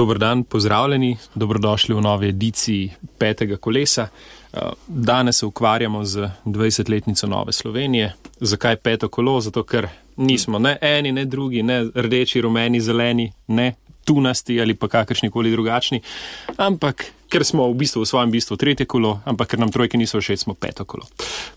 Dobr 0.00 0.18
dan, 0.18 0.44
pozdravljeni, 0.44 1.16
dobrodošli 1.34 1.94
v 1.94 2.00
novi 2.00 2.28
ediciji 2.28 2.90
petega 3.18 3.56
kolesa. 3.56 4.08
Eh, 4.08 4.58
danes 4.86 5.38
se 5.38 5.46
ukvarjamo 5.46 6.04
z 6.04 6.28
20-letnico 6.44 7.26
Nove 7.26 7.52
Slovenije. 7.52 8.14
Zakaj 8.40 8.76
peto 8.76 9.08
kolo? 9.08 9.40
Zato, 9.40 9.62
ker 9.62 9.88
nismo 10.16 10.58
ne 10.58 10.78
eni, 10.80 11.12
ne 11.12 11.24
drugi, 11.24 11.62
ne 11.62 11.84
rdeči, 11.94 12.40
rumeni, 12.40 12.80
zeleni, 12.80 13.32
ne 13.46 13.74
tunasti 14.04 14.60
ali 14.60 14.74
pa 14.74 14.88
kakršni 14.88 15.30
koli 15.30 15.50
drugačni, 15.50 16.00
ampak 16.56 17.04
ker 17.28 17.44
smo 17.44 17.68
v 17.68 17.74
bistvu 17.74 18.00
v 18.00 18.08
svojem 18.08 18.30
bistvu 18.30 18.56
tretje 18.56 18.86
kolo, 18.86 19.18
ampak 19.24 19.52
ker 19.52 19.60
nam 19.60 19.68
trojke 19.68 20.00
niso 20.00 20.20
všeč, 20.20 20.46
smo 20.46 20.54
peto 20.54 20.84
kolo. 20.84 21.04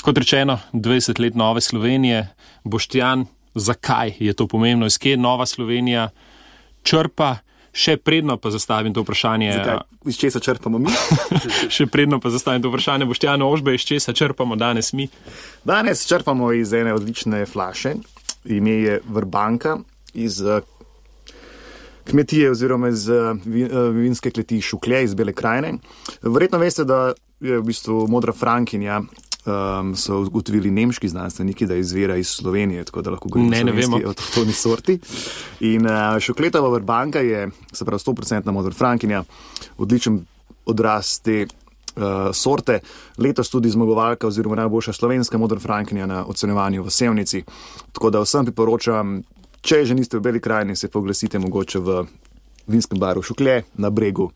Kot 0.03 0.17
rečeno, 0.17 0.59
20 0.73 1.19
let 1.19 1.39
Nove 1.39 1.61
Slovenije, 1.61 2.27
Boštjan, 2.63 3.25
zakaj 3.55 4.13
je 4.19 4.33
to 4.33 4.47
pomembno, 4.47 4.85
iz 4.85 4.99
kje 4.99 5.15
Nova 5.17 5.45
Slovenija 5.45 6.09
črpa? 6.83 7.37
Še 7.73 7.97
predno 7.97 8.37
pa 8.37 8.51
zastavim 8.53 8.93
to 8.93 9.01
vprašanje. 9.01 9.49
Zakaj? 9.53 9.79
Iz 10.05 10.17
česa 10.21 10.39
črpamo 10.39 10.77
mi? 10.77 10.93
še 11.75 11.87
predno 11.89 12.19
pa 12.21 12.29
zastavim 12.29 12.61
to 12.61 12.69
vprašanje, 12.69 13.07
Boštjano 13.09 13.47
Ožbe, 13.49 13.73
iz 13.73 13.85
česa 13.89 14.13
črpamo 14.13 14.55
danes 14.55 14.93
mi? 14.93 15.07
Danes 15.65 16.05
črpamo 16.05 16.51
iz 16.53 16.73
ene 16.73 16.93
odlične 16.93 17.45
flaše, 17.49 17.95
ime 18.45 18.77
je 18.77 18.99
Vrbanka, 19.09 19.79
iz 20.13 20.37
uh, 20.45 20.61
kmetije 22.11 22.51
oziroma 22.51 22.93
iz 22.93 23.07
uh, 23.09 23.33
vinske 23.97 24.31
kleti 24.31 24.61
Šuklje 24.61 25.03
iz 25.03 25.17
Bele 25.17 25.33
krajine. 25.33 25.79
Verjetno 26.21 26.61
veste, 26.61 26.85
da 26.85 27.13
je 27.41 27.57
v 27.57 27.65
bistvu 27.65 28.05
modra 28.07 28.33
Frankinja 28.37 29.01
um, 29.45 29.95
so 29.95 30.21
ugotovili 30.21 30.71
nemški 30.71 31.09
znanstveniki, 31.09 31.65
da 31.65 31.75
izvira 31.75 32.15
iz 32.15 32.27
Slovenije, 32.27 32.83
tako 32.83 33.01
da 33.01 33.11
lahko 33.11 33.29
govorimo 33.29 33.51
ne, 33.51 33.63
ne 33.63 33.71
vemo. 33.71 33.97
o 34.05 34.13
toni 34.35 34.53
sorti. 34.53 34.99
In 35.59 35.85
uh, 35.85 36.19
šokletava 36.19 36.69
vrbanka 36.69 37.19
je, 37.19 37.49
se 37.73 37.85
pravi, 37.85 37.99
100% 37.99 38.51
modra 38.51 38.71
frankinja, 38.71 39.23
odličen 39.77 40.25
odraz 40.65 41.19
te 41.19 41.45
uh, 41.95 42.03
sorte. 42.33 42.79
Letos 43.17 43.49
tudi 43.49 43.69
zmagovalka 43.69 44.27
oziroma 44.27 44.55
najboljša 44.55 44.93
slovenska 44.93 45.37
modra 45.37 45.59
frankinja 45.59 46.05
na 46.05 46.25
ocenjevanju 46.25 46.83
v 46.83 46.89
Sevnici. 46.89 47.43
Tako 47.91 48.09
da 48.09 48.19
vsem 48.19 48.45
priporočam, 48.45 49.21
če 49.61 49.85
že 49.85 49.95
niste 49.95 50.17
v 50.17 50.21
Beli 50.21 50.39
krajini, 50.39 50.75
se 50.75 50.87
poglasite 50.87 51.39
mogoče 51.39 51.79
v 51.79 52.05
vinskem 52.67 52.99
baru 52.99 53.21
Šuklje 53.21 53.63
na 53.75 53.89
bregu 53.89 54.31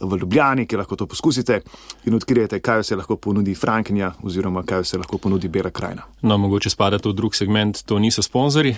v 0.00 0.18
Ljubljani, 0.20 0.66
ki 0.66 0.76
lahko 0.76 0.96
to 0.96 1.06
poskusite 1.06 1.60
in 2.04 2.14
odkrijete, 2.14 2.60
kaj 2.60 2.84
se 2.84 2.96
lahko 2.96 3.16
ponudi 3.16 3.54
Frankinja 3.54 4.12
oziroma 4.22 4.62
kaj 4.62 4.84
se 4.84 4.98
lahko 4.98 5.18
ponudi 5.18 5.48
Bela 5.48 5.70
krajina. 5.70 6.02
No, 6.22 6.38
mogoče 6.38 6.70
spada 6.70 6.98
to 6.98 7.10
v 7.10 7.14
drug 7.14 7.34
segment, 7.34 7.82
to 7.86 7.98
niso 7.98 8.22
sponzorji. 8.22 8.76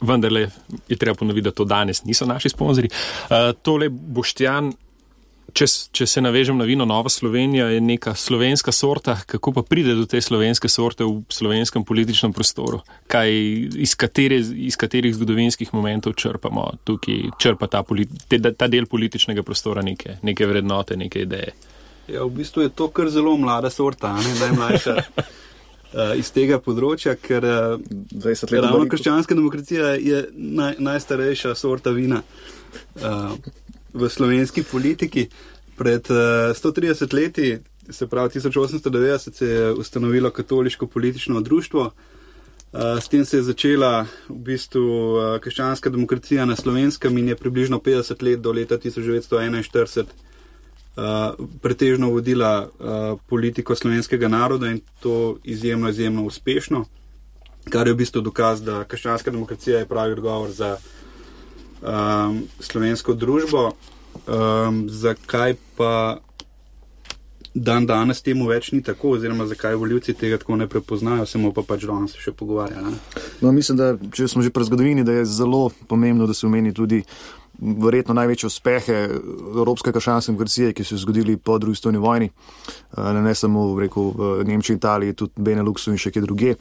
Vendar 0.00 0.32
je 0.88 0.96
treba 0.96 1.14
ponoviti, 1.18 1.44
da 1.44 1.50
to 1.50 1.64
danes 1.64 2.04
niso 2.04 2.26
naši 2.26 2.48
sponzorji. 2.48 2.90
Uh, 2.90 3.52
tole 3.62 3.88
Boštjan 3.88 4.72
če, 5.52 5.66
če 5.94 6.06
se 6.06 6.22
navežem 6.22 6.58
na 6.58 6.66
vino 6.68 6.84
Nova 6.88 7.10
Slovenija, 7.12 7.68
je 7.72 7.80
neka 7.80 8.14
slovenska 8.18 8.72
sorta, 8.72 9.16
kako 9.26 9.52
pa 9.58 9.62
pride 9.66 9.94
do 9.98 10.06
te 10.06 10.20
slovenske 10.20 10.68
sorte 10.68 11.06
v 11.06 11.22
slovenskem 11.32 11.84
političnem 11.88 12.34
prostoru? 12.36 12.82
Kaj, 13.10 13.32
iz, 13.78 13.94
katere, 13.98 14.40
iz 14.68 14.76
katerih 14.80 15.14
zgodovinskih 15.16 15.72
momentov 15.74 16.16
črpamo 16.20 16.68
tukaj, 16.84 17.32
črpa 17.40 17.70
ta, 17.72 17.84
te, 18.28 18.40
ta 18.52 18.68
del 18.68 18.86
političnega 18.86 19.44
prostora 19.46 19.84
neke, 19.84 20.18
neke 20.22 20.46
vrednote, 20.48 20.98
neke 21.00 21.24
ideje? 21.26 21.54
Ja, 22.08 22.24
v 22.24 22.40
bistvu 22.40 22.64
je 22.64 22.72
to 22.72 22.88
kar 22.92 23.10
zelo 23.12 23.36
mlada 23.36 23.70
sorta, 23.70 24.14
ne 24.16 24.34
najmlajša. 24.40 24.96
Uh, 25.92 26.14
iz 26.20 26.30
tega 26.32 26.56
področja, 26.60 27.16
ker 27.20 27.44
uh, 27.44 27.80
ravno 28.52 28.86
krščanska 28.88 29.36
demokracija 29.36 29.94
je 30.00 30.22
naj, 30.32 30.78
najstarejša 30.80 31.52
sorta 31.58 31.92
vina. 31.96 32.22
Uh, 32.96 33.36
v 33.92 34.08
slovenski 34.08 34.62
politiki. 34.62 35.28
Pred 35.78 36.10
uh, 36.10 36.16
eh, 36.50 36.54
130 36.54 37.14
leti, 37.14 37.58
se 37.90 38.06
pravi 38.06 38.28
1890, 38.28 39.32
se 39.32 39.46
je 39.46 39.72
ustanovilo 39.72 40.30
katoliško 40.30 40.86
politično 40.86 41.40
društvo. 41.40 41.90
Uh, 42.72 42.80
s 43.00 43.08
tem 43.08 43.24
se 43.24 43.36
je 43.36 43.42
začela 43.42 44.06
v 44.28 44.34
bistvu 44.34 45.14
uh, 45.14 45.38
krščanska 45.40 45.90
demokracija 45.90 46.44
na 46.44 46.56
slovenskem 46.56 47.18
in 47.18 47.28
je 47.28 47.36
približno 47.36 47.78
50 47.78 48.22
let 48.22 48.40
do 48.40 48.52
leta 48.52 48.78
1941 48.78 50.04
uh, 50.98 51.46
pretežno 51.62 52.10
vodila 52.10 52.68
uh, 52.68 53.20
politiko 53.26 53.74
slovenskega 53.74 54.28
naroda 54.28 54.68
in 54.68 54.80
to 55.00 55.38
izjemno, 55.44 55.88
izjemno 55.88 56.24
uspešno, 56.24 56.84
kar 57.70 57.86
je 57.86 57.92
v 57.92 57.96
bistvu 57.96 58.20
dokaz, 58.20 58.62
da 58.62 58.84
krščanska 58.84 59.30
demokracija 59.30 59.78
je 59.78 59.88
pravi 59.88 60.12
odgovor 60.12 60.50
za 60.50 60.76
um, 61.82 62.42
slovensko 62.60 63.14
družbo. 63.14 63.72
Um, 64.26 64.88
zakaj 64.90 65.54
pa 65.76 66.18
dan 67.54 67.86
danes 67.86 68.22
temu 68.22 68.46
več 68.48 68.70
ni 68.72 68.82
tako, 68.84 69.16
oziroma 69.16 69.46
zakaj 69.48 69.76
voljivci 69.78 70.14
tega 70.14 70.38
tako 70.38 70.56
ne 70.60 70.68
prepoznajo, 70.68 71.26
se 71.26 71.38
mu 71.38 71.52
pa 71.54 71.64
pač 71.66 71.86
danes 71.88 72.14
še 72.20 72.32
pogovarja. 72.36 72.82
No, 73.40 73.52
mislim, 73.52 73.78
da 73.78 73.92
če 74.14 74.28
smo 74.28 74.44
že 74.44 74.54
pri 74.54 74.68
zgodovini, 74.68 75.04
da 75.06 75.20
je 75.20 75.26
zelo 75.28 75.68
pomembno, 75.88 76.26
da 76.26 76.36
se 76.36 76.46
omeni 76.46 76.74
tudi. 76.74 77.04
Verjetno 77.58 78.14
največje 78.14 78.46
uspehe 78.46 78.96
Evropske 79.10 79.90
krščanske 79.90 80.30
demokracije, 80.30 80.68
ki 80.78 80.84
so 80.86 80.94
se 80.94 81.02
zgodili 81.02 81.34
po 81.34 81.56
drugi 81.58 81.74
svetovni 81.80 81.98
vojni, 81.98 82.28
ne, 82.94 83.22
ne 83.24 83.32
samo 83.34 83.64
rekel, 83.80 84.12
v 84.14 84.44
Nemčiji, 84.46 84.78
Italiji, 84.78 85.16
tudi 85.18 85.42
Beneluxu 85.42 85.90
in 85.90 85.98
še 85.98 86.12
kje 86.14 86.22
druge. 86.22 86.54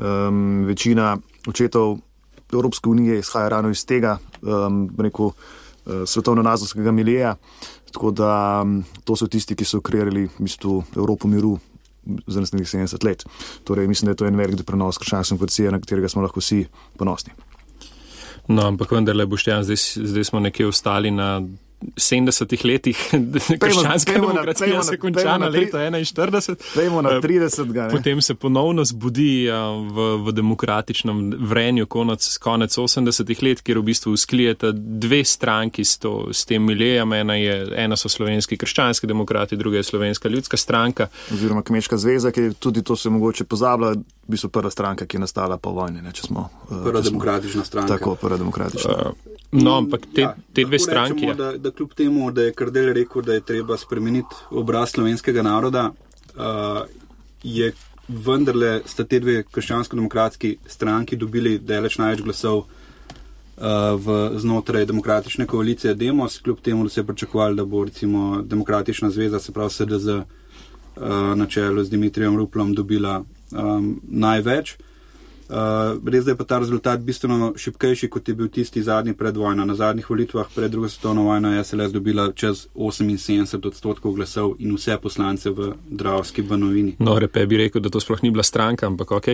Um, 0.00 0.64
večina 0.70 1.18
očetov 1.52 1.98
Evropske 2.52 2.88
unije 2.88 3.18
izhaja 3.18 3.48
ravno 3.48 3.70
iz 3.70 3.84
tega, 3.86 4.18
um, 4.42 4.88
rekel, 4.98 5.26
uh, 5.26 5.34
svetovno-nazorskega 6.06 6.92
milija. 6.92 7.36
Tako 7.92 8.10
da 8.10 8.60
um, 8.62 8.84
to 9.04 9.16
so 9.16 9.26
tisti, 9.26 9.56
ki 9.56 9.64
so 9.64 9.80
kreirali 9.80 10.26
v 10.26 10.44
bistvu 10.44 10.82
Evropo 10.96 11.28
miru 11.28 11.58
za 12.26 12.40
naslednjih 12.40 12.68
70 12.68 13.04
let. 13.04 13.24
Torej, 13.64 13.88
mislim, 13.88 14.06
da 14.06 14.10
je 14.10 14.16
to 14.16 14.26
en 14.26 14.36
velik 14.36 14.64
prenos 14.66 14.98
krščanske 14.98 15.34
demokracije, 15.34 15.72
na 15.72 15.80
katerega 15.80 16.08
smo 16.08 16.22
lahko 16.22 16.40
vsi 16.40 16.64
ponosni. 16.96 17.32
No, 18.48 18.64
ampak 18.66 18.92
vendarle, 18.92 19.26
boštjan, 19.26 19.64
zdaj, 19.64 19.76
zdaj 20.08 20.24
smo 20.24 20.40
nekje 20.40 20.66
ostali 20.66 21.10
na 21.10 21.42
70 21.80 22.64
letih, 22.64 22.98
krščanska 23.62 24.12
demokracija 24.12 24.82
se 24.82 24.96
konča 24.98 25.38
na 25.38 25.48
leto 25.48 25.78
41. 25.78 26.56
Dajmo 26.74 27.02
na 27.02 27.10
30. 27.20 27.72
Ga, 27.72 27.88
Potem 27.88 28.22
se 28.22 28.34
ponovno 28.34 28.84
zbudi 28.84 29.48
v, 29.90 30.08
v 30.26 30.32
demokratičnem 30.32 31.34
vrenju 31.38 31.86
konec, 31.86 32.38
konec 32.38 32.78
80 32.78 33.42
let, 33.42 33.62
kjer 33.62 33.78
v 33.78 33.82
bistvu 33.82 34.16
sklijeta 34.16 34.72
dve 34.74 35.24
stranki 35.24 35.84
s, 35.84 35.98
to, 35.98 36.28
s 36.32 36.44
tem 36.44 36.62
milijem. 36.62 37.12
Ena, 37.12 37.38
je, 37.38 37.56
ena 37.76 37.96
so 37.96 38.08
slovenski 38.08 38.58
krščanski 38.58 39.06
demokrati, 39.06 39.56
druga 39.56 39.78
je 39.78 39.86
slovenska 39.86 40.28
ljudska 40.28 40.56
stranka. 40.56 41.08
Oziroma 41.32 41.62
Kmečka 41.62 41.96
zveza, 41.96 42.34
ki 42.34 42.50
tudi 42.58 42.82
to 42.82 42.96
se 42.96 43.10
mogoče 43.10 43.44
pozablja, 43.44 43.94
v 44.28 44.34
bistvu 44.34 44.50
prva 44.50 44.70
stranka, 44.70 45.06
ki 45.06 45.16
je 45.16 45.20
nastala 45.20 45.56
po 45.56 45.70
vojni. 45.70 46.02
Ne, 46.02 46.12
smo, 46.14 46.48
prva 46.68 47.00
demokratična 47.00 47.64
stranka. 47.64 47.98
Tako, 47.98 48.14
prva 48.14 48.36
demokratična. 48.36 48.90
Uh, 48.90 49.37
No, 49.50 49.78
ampak 49.78 50.04
te, 50.14 50.20
ja, 50.20 50.34
te 50.52 50.64
dve 50.64 50.78
stranki. 50.78 51.26
Rečemo, 51.26 51.30
ja. 51.30 51.52
da, 51.52 51.58
da 51.58 51.70
kljub 51.70 51.94
temu, 51.96 52.30
da 52.30 52.42
je 52.42 52.52
Krdel 52.52 52.92
rekel, 52.92 53.22
da 53.22 53.32
je 53.32 53.40
treba 53.40 53.76
spremeniti 53.76 54.36
obraz 54.50 54.90
slovenskega 54.92 55.42
naroda, 55.42 55.90
uh, 56.36 56.82
je 57.42 57.72
vendarle 58.08 58.80
sta 58.86 59.04
te 59.04 59.20
dve 59.20 59.42
krščansko-demokratski 59.52 60.56
stranki 60.66 61.16
dobili 61.16 61.58
deleč 61.58 61.96
največ 61.98 62.20
glasov 62.24 62.58
uh, 62.58 62.66
v, 63.96 64.18
znotraj 64.36 64.84
demokratične 64.88 65.46
koalicije 65.46 65.94
Demos, 65.94 66.38
kljub 66.44 66.60
temu, 66.60 66.84
da 66.84 66.92
se 66.92 67.00
je 67.00 67.06
pričakovali, 67.06 67.56
da 67.56 67.64
bo 67.64 67.84
recimo 67.84 68.42
demokratična 68.42 69.10
zveza, 69.10 69.40
se 69.40 69.52
pravi 69.52 69.70
SDZ, 69.70 70.08
uh, 70.08 70.26
na 71.36 71.46
čelu 71.46 71.84
z 71.84 71.90
Dimitrijem 71.90 72.36
Ruplom 72.36 72.74
dobila 72.74 73.22
um, 73.52 74.00
največ. 74.02 74.76
Uh, 75.48 75.96
res 76.12 76.26
je 76.26 76.36
pa 76.36 76.44
ta 76.44 76.58
rezultat 76.60 77.00
bistveno 77.00 77.54
šipkejši, 77.56 78.10
kot 78.12 78.28
je 78.28 78.34
bil 78.36 78.50
tisti 78.52 78.82
zadnji 78.82 79.14
pred 79.16 79.36
vojno. 79.36 79.64
Na 79.64 79.74
zadnjih 79.74 80.10
volitvah 80.10 80.46
pred 80.54 80.70
drugo 80.70 80.88
svetovno 80.88 81.22
vojno 81.22 81.54
je 81.54 81.64
SLS 81.64 81.92
dobila 81.92 82.32
čez 82.32 82.66
78 82.74 83.66
odstotkov 83.66 84.12
glasov 84.12 84.56
in 84.58 84.74
vse 84.76 84.98
poslance 85.02 85.50
v 85.50 85.72
Dravski 85.88 86.42
banovini. 86.42 86.96
No, 86.98 87.18
repe 87.18 87.46
bi 87.46 87.56
rekel, 87.56 87.80
da 87.80 87.88
to 87.88 88.00
sploh 88.00 88.20
ni 88.22 88.30
bila 88.30 88.44
stranka, 88.44 88.86
ampak 88.86 89.10
ok. 89.10 89.28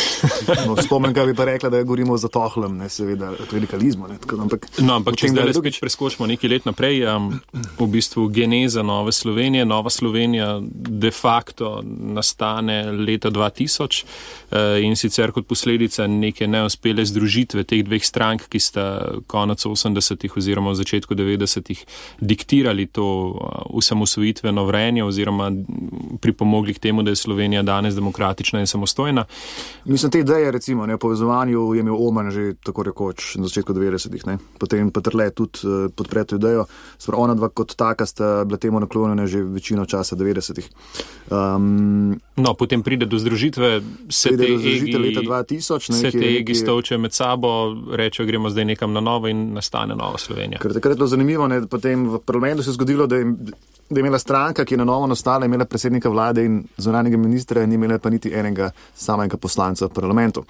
no, 0.66 0.76
Spomnim, 0.80 1.12
kaj 1.14 1.28
bi 1.28 1.34
pa 1.36 1.44
rekla, 1.44 1.70
da 1.70 1.82
govorimo 1.82 2.16
za 2.16 2.28
tohlem, 2.32 2.78
ne 2.80 2.88
seveda, 2.88 3.34
radikalizmu. 3.52 4.08
Ne, 4.08 4.16
tako, 4.22 4.40
ampak, 4.46 4.66
no, 4.78 4.96
ampak 4.96 5.20
če 5.20 5.32
zdaj 5.34 5.52
drugič 5.52 5.80
preskočimo 5.84 6.28
nekaj 6.30 6.54
let 6.54 6.68
naprej, 6.68 7.04
um, 7.04 7.30
v 7.52 7.90
bistvu 7.92 8.30
geneza 8.32 8.82
Nove 8.82 9.12
Slovenije, 9.12 9.68
Nova 9.68 9.92
Slovenija 9.92 10.56
de 11.04 11.10
facto 11.10 11.82
nastane 11.84 12.82
leta 12.92 13.28
2000 13.30 14.04
uh, 14.04 14.80
in 14.80 14.96
sicer 14.96 15.36
kot 15.36 15.49
posledica 15.50 16.06
neke 16.06 16.46
neuspele 16.46 17.02
združitve 17.04 17.64
teh 17.66 17.82
dveh 17.82 18.04
strank, 18.06 18.46
ki 18.46 18.60
sta 18.62 18.84
konec 19.26 19.64
80-ih 19.66 20.36
oziroma 20.38 20.70
v 20.70 20.78
začetku 20.78 21.18
90-ih 21.18 21.80
diktirali 22.22 22.86
to 22.86 23.06
usamosvojitveno 23.74 24.64
vrenje 24.68 25.04
oziroma 25.04 25.50
pripomogli 26.22 26.74
k 26.74 26.86
temu, 26.88 27.02
da 27.02 27.10
je 27.10 27.20
Slovenija 27.20 27.62
danes 27.66 27.98
demokratična 27.98 28.60
in 28.60 28.70
samostojna. 28.70 29.24
Mislim, 29.84 30.12
te 30.12 30.22
ideje, 30.22 30.50
recimo, 30.54 30.86
ne, 30.86 30.98
povezovanju 30.98 31.74
je 31.74 31.80
imel 31.80 31.96
Oman 31.98 32.30
že 32.30 32.54
tako 32.62 32.82
rekoč 32.86 33.34
na 33.40 33.48
začetku 33.50 33.74
90-ih, 33.74 34.22
potem 34.58 34.90
pa 34.94 35.00
trle 35.00 35.30
tudi 35.34 35.66
uh, 35.66 35.90
podpreto 35.90 36.38
idejo. 36.38 36.66
Spra 36.98 37.18
ona 37.18 37.34
dva 37.34 37.48
kot 37.48 37.74
taka 37.74 38.06
sta 38.06 38.44
bila 38.44 38.58
temu 38.58 38.80
naklonjena 38.80 39.26
že 39.26 39.42
večino 39.42 39.86
časa 39.86 40.16
90-ih. 40.16 40.68
Um, 41.30 42.20
no, 42.36 42.54
potem 42.54 42.82
pride 42.82 43.06
do 43.06 43.18
združitve, 43.18 43.80
se 44.08 44.36
te 44.36 44.44
egi, 44.44 44.94
leta 45.00 45.20
2000, 45.20 45.39
ne, 45.92 45.96
se 45.96 46.10
te 46.10 46.26
egi 46.38 46.54
stavče 46.54 46.98
med 46.98 47.12
sabo, 47.12 47.50
rečejo, 47.96 48.26
gremo 48.26 48.50
zdaj 48.50 48.64
nekam 48.64 48.92
na 48.92 49.00
novo 49.00 49.28
in 49.28 49.52
nastane 49.54 49.96
nova 49.96 50.18
Slovenija. 50.18 50.60
Ker 50.62 50.74
takrat 50.74 50.94
je 50.94 51.00
bilo 51.00 51.08
zanimivo, 51.08 51.48
ne, 51.48 51.62
potem 51.66 52.06
v 52.08 52.20
parlamentu 52.26 52.62
se 52.62 52.70
je 52.70 52.78
zgodilo, 52.78 53.06
da 53.06 53.16
je, 53.16 53.24
da 53.90 53.98
je 53.98 54.00
imela 54.00 54.18
stranka, 54.18 54.64
ki 54.64 54.74
je 54.74 54.78
na 54.78 54.84
novo 54.84 55.06
nastala, 55.06 55.46
imela 55.46 55.64
predsednika 55.64 56.08
vlade 56.08 56.44
in 56.44 56.62
zunanjega 56.76 57.16
ministra, 57.16 57.66
ni 57.66 57.74
imela 57.74 57.98
pa 57.98 58.10
niti 58.10 58.32
enega 58.34 58.70
samega 58.94 59.36
poslanca 59.36 59.86
v 59.86 59.94
parlamentu, 59.94 60.44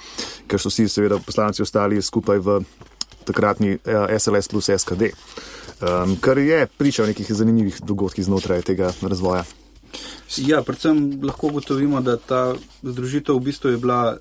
ker 0.47 0.61
so 0.61 0.73
vsi 0.73 0.89
seveda 0.89 1.19
poslanci 1.27 1.63
ostali 1.63 2.03
skupaj 2.03 2.39
v 2.39 2.61
takratni 3.25 3.79
SLS 4.19 4.47
eh, 4.47 4.51
plus 4.51 4.71
SKD. 4.77 5.13
Um, 5.81 6.17
kar 6.21 6.39
je 6.39 6.67
priča 6.67 7.03
o 7.03 7.07
nekih 7.07 7.33
zanimivih 7.33 7.81
dogodkih 7.81 8.25
znotraj 8.25 8.63
tega 8.63 8.93
razvoja. 9.03 9.45
Ja, 10.37 10.63
predvsem 10.63 11.21
lahko 11.23 11.47
ugotovimo, 11.47 12.01
da 12.01 12.17
ta 12.17 12.55
združitev 12.83 13.35
v 13.35 13.45
bistvu 13.49 13.71
je 13.71 13.79
bila 13.79 14.19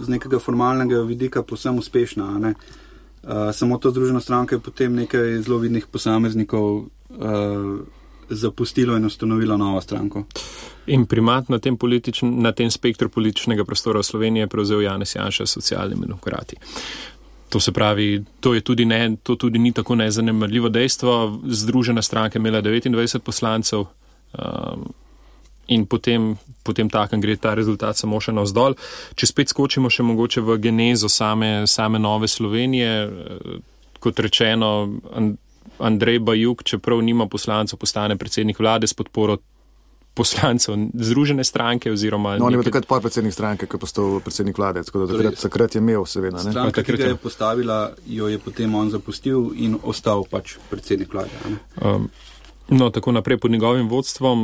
z 0.00 0.08
nekega 0.08 0.38
formalnega 0.38 1.02
vidika 1.02 1.42
posebno 1.42 1.78
uspešna. 1.78 2.26
Uh, 2.30 3.52
samo 3.52 3.78
to 3.78 3.90
združeno 3.90 4.20
stranko 4.20 4.54
je 4.54 4.60
potem 4.60 4.94
nekaj 4.94 5.42
zelo 5.42 5.58
vidnih 5.58 5.86
posameznikov 5.86 6.76
uh, 6.76 6.86
zapustilo 8.30 8.96
in 8.96 9.04
ustanovilo 9.04 9.56
novo 9.56 9.80
stranko. 9.80 10.24
In 10.86 11.06
primat 11.06 11.48
na 11.48 11.58
tem, 11.58 11.76
na 12.22 12.52
tem 12.52 12.70
spektru 12.70 13.08
političnega 13.08 13.64
prostora 13.64 14.00
v 14.00 14.02
Sloveniji 14.02 14.40
je 14.40 14.46
prevzel 14.46 14.82
Janez 14.82 15.14
Janša, 15.16 15.46
socialni 15.46 15.96
demokrati. 16.00 16.56
To 17.50 17.60
se 17.60 17.72
pravi, 17.72 18.24
to, 18.40 18.60
tudi 18.60 18.84
ne, 18.84 19.16
to 19.22 19.36
tudi 19.36 19.58
ni 19.58 19.72
tako 19.72 19.94
nezanemrljivo 19.94 20.68
dejstvo. 20.68 21.40
Združena 21.46 22.02
stranka 22.02 22.38
je 22.38 22.40
imela 22.40 22.62
29 22.62 23.18
poslancev 23.18 23.80
um, 23.80 24.92
in 25.70 25.86
potem, 25.86 26.34
potem 26.66 26.90
takem 26.90 27.22
gre 27.22 27.36
ta 27.38 27.54
rezultat 27.54 27.98
samo 27.98 28.20
še 28.20 28.34
navzdol. 28.34 28.76
Če 29.14 29.30
spet 29.30 29.52
skočimo 29.52 29.90
še 29.90 30.06
mogoče 30.06 30.42
v 30.42 30.58
genezo 30.62 31.08
same, 31.08 31.66
same 31.70 32.02
nove 32.02 32.28
Slovenije, 32.28 32.90
kot 34.02 34.18
rečeno, 34.18 34.88
Andrej 35.80 36.20
Bajuk, 36.26 36.64
čeprav 36.66 37.00
nima 37.04 37.28
poslancev, 37.30 37.78
postane 37.80 38.18
predsednik 38.20 38.58
vlade 38.60 38.88
s 38.90 38.96
podporo 38.96 39.38
poslancev 40.14 40.74
Združene 40.94 41.44
stranke. 41.44 41.92
Oziroma, 41.92 42.34
no, 42.36 42.48
on 42.48 42.52
je 42.52 42.60
bil 42.60 42.66
takrat 42.66 42.88
podpredsednik 42.90 43.34
stranke, 43.34 43.68
ko 43.70 43.78
je 43.78 43.84
postal 43.86 44.18
predsednik 44.24 44.58
vlade, 44.58 44.82
tako 44.84 45.04
da 45.04 45.14
takrat, 45.14 45.38
takrat 45.40 45.76
je 45.76 45.84
imel, 45.84 46.04
seveda. 46.06 46.42
Stranka, 46.42 46.82
ki 46.82 46.98
ga 46.98 47.12
je 47.12 47.20
postavila, 47.20 47.78
jo 48.06 48.28
je 48.28 48.42
potem 48.42 48.74
on 48.74 48.90
zapustil 48.90 49.52
in 49.56 49.78
ostal 49.82 50.26
pač 50.28 50.58
predsednik 50.72 51.14
vlade. 51.14 51.54
No, 52.70 52.90
tako 52.90 53.12
naprej 53.12 53.38
pod 53.38 53.50
njegovim 53.50 53.88
vodstvom. 53.88 54.38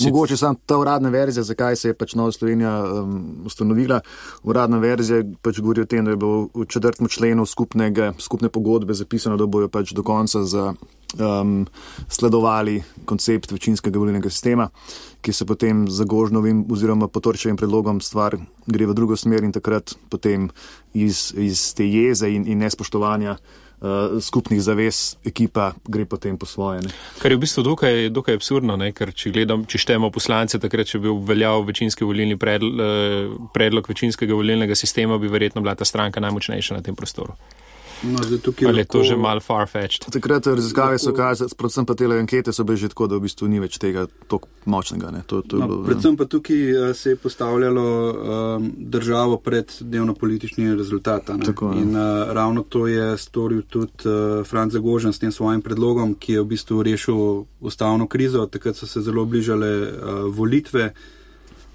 Mogoče 0.00 0.36
si... 0.36 0.40
samo 0.40 0.54
ta 0.66 0.78
uradna 0.78 1.08
verzija, 1.08 1.44
zakaj 1.44 1.76
se 1.76 1.88
je 1.88 1.94
pač 1.94 2.14
Nova 2.14 2.32
Slovenija 2.32 2.84
um, 2.84 3.42
ustanovila. 3.46 4.00
Uradna 4.42 4.78
verzija 4.78 5.22
pač 5.42 5.60
govori 5.60 5.80
o 5.80 5.88
tem, 5.88 6.04
da 6.04 6.10
je 6.10 6.16
bilo 6.16 6.48
v 6.54 6.66
četrtem 6.68 7.08
členu 7.08 7.46
skupnega, 7.46 8.12
skupne 8.18 8.48
pogodbe 8.48 8.94
zapisano, 8.94 9.36
da 9.36 9.46
bojo 9.46 9.68
pač 9.68 9.94
do 9.96 10.02
konca 10.02 10.44
za 10.44 10.74
um, 11.18 11.66
sledovali 12.08 12.82
koncept 13.04 13.52
večinskega 13.52 13.98
volilnega 13.98 14.30
sistema, 14.30 14.68
ki 15.20 15.32
se 15.32 15.46
potem 15.46 15.88
za 15.88 16.04
Gožnovim 16.04 16.66
oziroma 16.70 17.08
potorčevim 17.08 17.56
predlogom 17.56 18.00
stvar 18.00 18.36
gre 18.66 18.86
v 18.86 18.94
drugo 18.94 19.16
smer 19.16 19.44
in 19.44 19.52
takrat 19.52 19.94
potem 20.08 20.50
iz, 20.92 21.32
iz 21.36 21.74
te 21.74 21.88
jeze 21.88 22.28
in, 22.28 22.44
in 22.46 22.58
nespoštovanja. 22.58 23.38
Uh, 23.80 24.18
skupnih 24.20 24.60
zavez 24.60 25.16
ekipa 25.24 25.70
gre 25.88 26.04
potem 26.04 26.36
po 26.36 26.44
svoje. 26.44 26.82
Ne. 26.84 26.90
Kar 27.16 27.32
je 27.32 27.38
v 27.38 27.40
bistvu 27.40 27.62
dokaj, 27.64 28.10
dokaj 28.12 28.36
absurdno, 28.36 28.76
ne? 28.76 28.90
ker 28.92 29.08
če, 29.16 29.32
gledam, 29.32 29.64
če 29.64 29.80
štejemo 29.80 30.10
poslance, 30.12 30.60
takrat, 30.60 30.90
če 30.90 31.00
bi 31.00 31.08
veljal 31.08 31.64
večinski 31.64 32.04
volilni 32.04 32.36
predlog, 32.36 32.76
eh, 32.76 33.32
predlog 33.56 33.88
večinskega 33.88 34.36
volilnega 34.36 34.76
sistema, 34.76 35.16
bi 35.16 35.32
verjetno 35.32 35.64
bila 35.64 35.72
ta 35.80 35.88
stranka 35.88 36.20
najmočnejša 36.20 36.76
na 36.76 36.84
tem 36.84 36.92
prostoru. 36.92 37.32
No, 38.02 38.18
Ali 38.68 38.78
je 38.78 38.84
to 38.84 39.02
že 39.02 39.16
malo 39.16 39.40
far-fetched? 39.40 40.08
Takrat 40.12 40.46
raziskave 40.46 40.98
so 40.98 41.12
kazali, 41.12 41.50
predvsem 41.56 41.84
pa 41.84 41.94
te 41.94 42.08
ankete 42.08 42.52
so 42.52 42.64
bile 42.64 42.80
že 42.80 42.88
tako, 42.88 43.06
da 43.06 43.20
v 43.20 43.28
bistvu 43.28 43.48
ni 43.48 43.60
več 43.60 43.76
tega 43.76 44.06
tako 44.24 44.48
močnega. 44.64 45.12
To, 45.28 45.42
to 45.44 45.60
no, 45.60 45.68
bilo, 45.68 45.84
predvsem 45.84 46.16
pa 46.16 46.24
tukaj 46.24 46.62
uh, 46.72 46.96
se 46.96 47.12
je 47.12 47.20
postavljalo 47.20 47.84
um, 47.84 48.72
državo 48.78 49.36
pred 49.36 49.68
dnevno 49.80 50.14
politični 50.14 50.72
rezultat. 50.74 51.28
In 51.28 51.92
uh, 51.92 52.32
ravno 52.32 52.64
to 52.64 52.86
je 52.88 53.18
storil 53.20 53.62
tudi 53.68 54.08
uh, 54.08 54.46
Franz 54.48 54.72
Zagožen 54.72 55.12
s 55.12 55.20
tem 55.20 55.32
svojim 55.32 55.60
predlogom, 55.60 56.16
ki 56.16 56.40
je 56.40 56.40
v 56.40 56.50
bistvu 56.56 56.82
rešil 56.82 57.44
ustavno 57.60 58.08
krizo. 58.08 58.46
Takrat 58.46 58.80
so 58.80 58.88
se 58.88 59.04
zelo 59.04 59.24
bližale 59.28 59.70
uh, 59.92 60.24
volitve. 60.32 60.94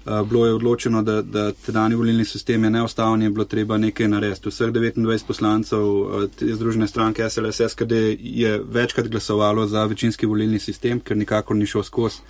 Eh, 0.06 0.24
bilo 0.28 0.46
je 0.46 0.54
odločeno, 0.54 1.02
da, 1.02 1.22
da 1.22 1.52
tedajni 1.52 1.94
volilni 1.94 2.24
sistem 2.24 2.64
je 2.64 2.70
neustavni 2.70 3.24
in 3.26 3.32
bilo 3.34 3.44
treba 3.44 3.78
nekaj 3.78 4.08
narediti. 4.08 4.48
Vseh 4.48 4.68
29 4.70 5.26
poslancev 5.26 5.80
eh, 5.80 6.52
združene 6.54 6.86
stranke 6.86 7.30
SLS, 7.30 7.60
SKD 7.68 7.92
je 8.18 8.60
večkrat 8.70 9.08
glasovalo 9.08 9.66
za 9.66 9.84
večinski 9.84 10.26
volilni 10.26 10.58
sistem, 10.58 11.00
ker 11.00 11.16
nikakor 11.16 11.56
ni 11.56 11.66
šel 11.66 11.82
skozi. 11.82 12.22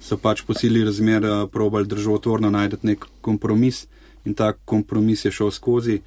So 0.00 0.18
pač 0.20 0.42
po 0.44 0.54
sili 0.54 0.84
razmer 0.84 1.24
eh, 1.24 1.46
probali 1.52 1.86
državotvorno 1.86 2.50
najti 2.50 2.76
nek 2.82 3.06
kompromis 3.20 3.86
in 4.24 4.34
ta 4.34 4.52
kompromis 4.52 5.24
je 5.24 5.32
šel 5.32 5.50
skozi. 5.50 6.00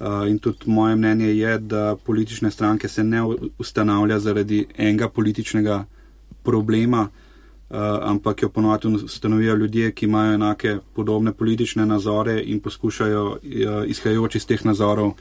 Uh, 0.00 0.28
in 0.28 0.38
tudi 0.38 0.58
moje 0.66 0.96
mnenje 0.96 1.26
je, 1.26 1.58
da 1.58 1.96
politične 2.04 2.50
stranke 2.50 2.88
se 2.88 3.04
ne 3.04 3.22
ustanavlja 3.58 4.18
zaradi 4.18 4.66
enega 4.76 5.08
političnega 5.08 5.84
problema, 6.42 7.00
uh, 7.00 7.29
ampak 8.02 8.42
jo 8.42 8.48
ponovadi 8.48 8.88
ustanovijo 8.88 9.54
ljudje, 9.54 9.92
ki 9.92 10.06
imajo 10.06 10.34
enake 10.34 10.78
podobne 10.94 11.32
politične 11.32 11.86
nazore 11.86 12.42
in 12.42 12.60
poskušajo 12.60 13.26
uh, 13.26 13.38
izhajajoč 13.86 14.34
iz 14.34 14.46
teh 14.46 14.64
nazorov 14.64 15.12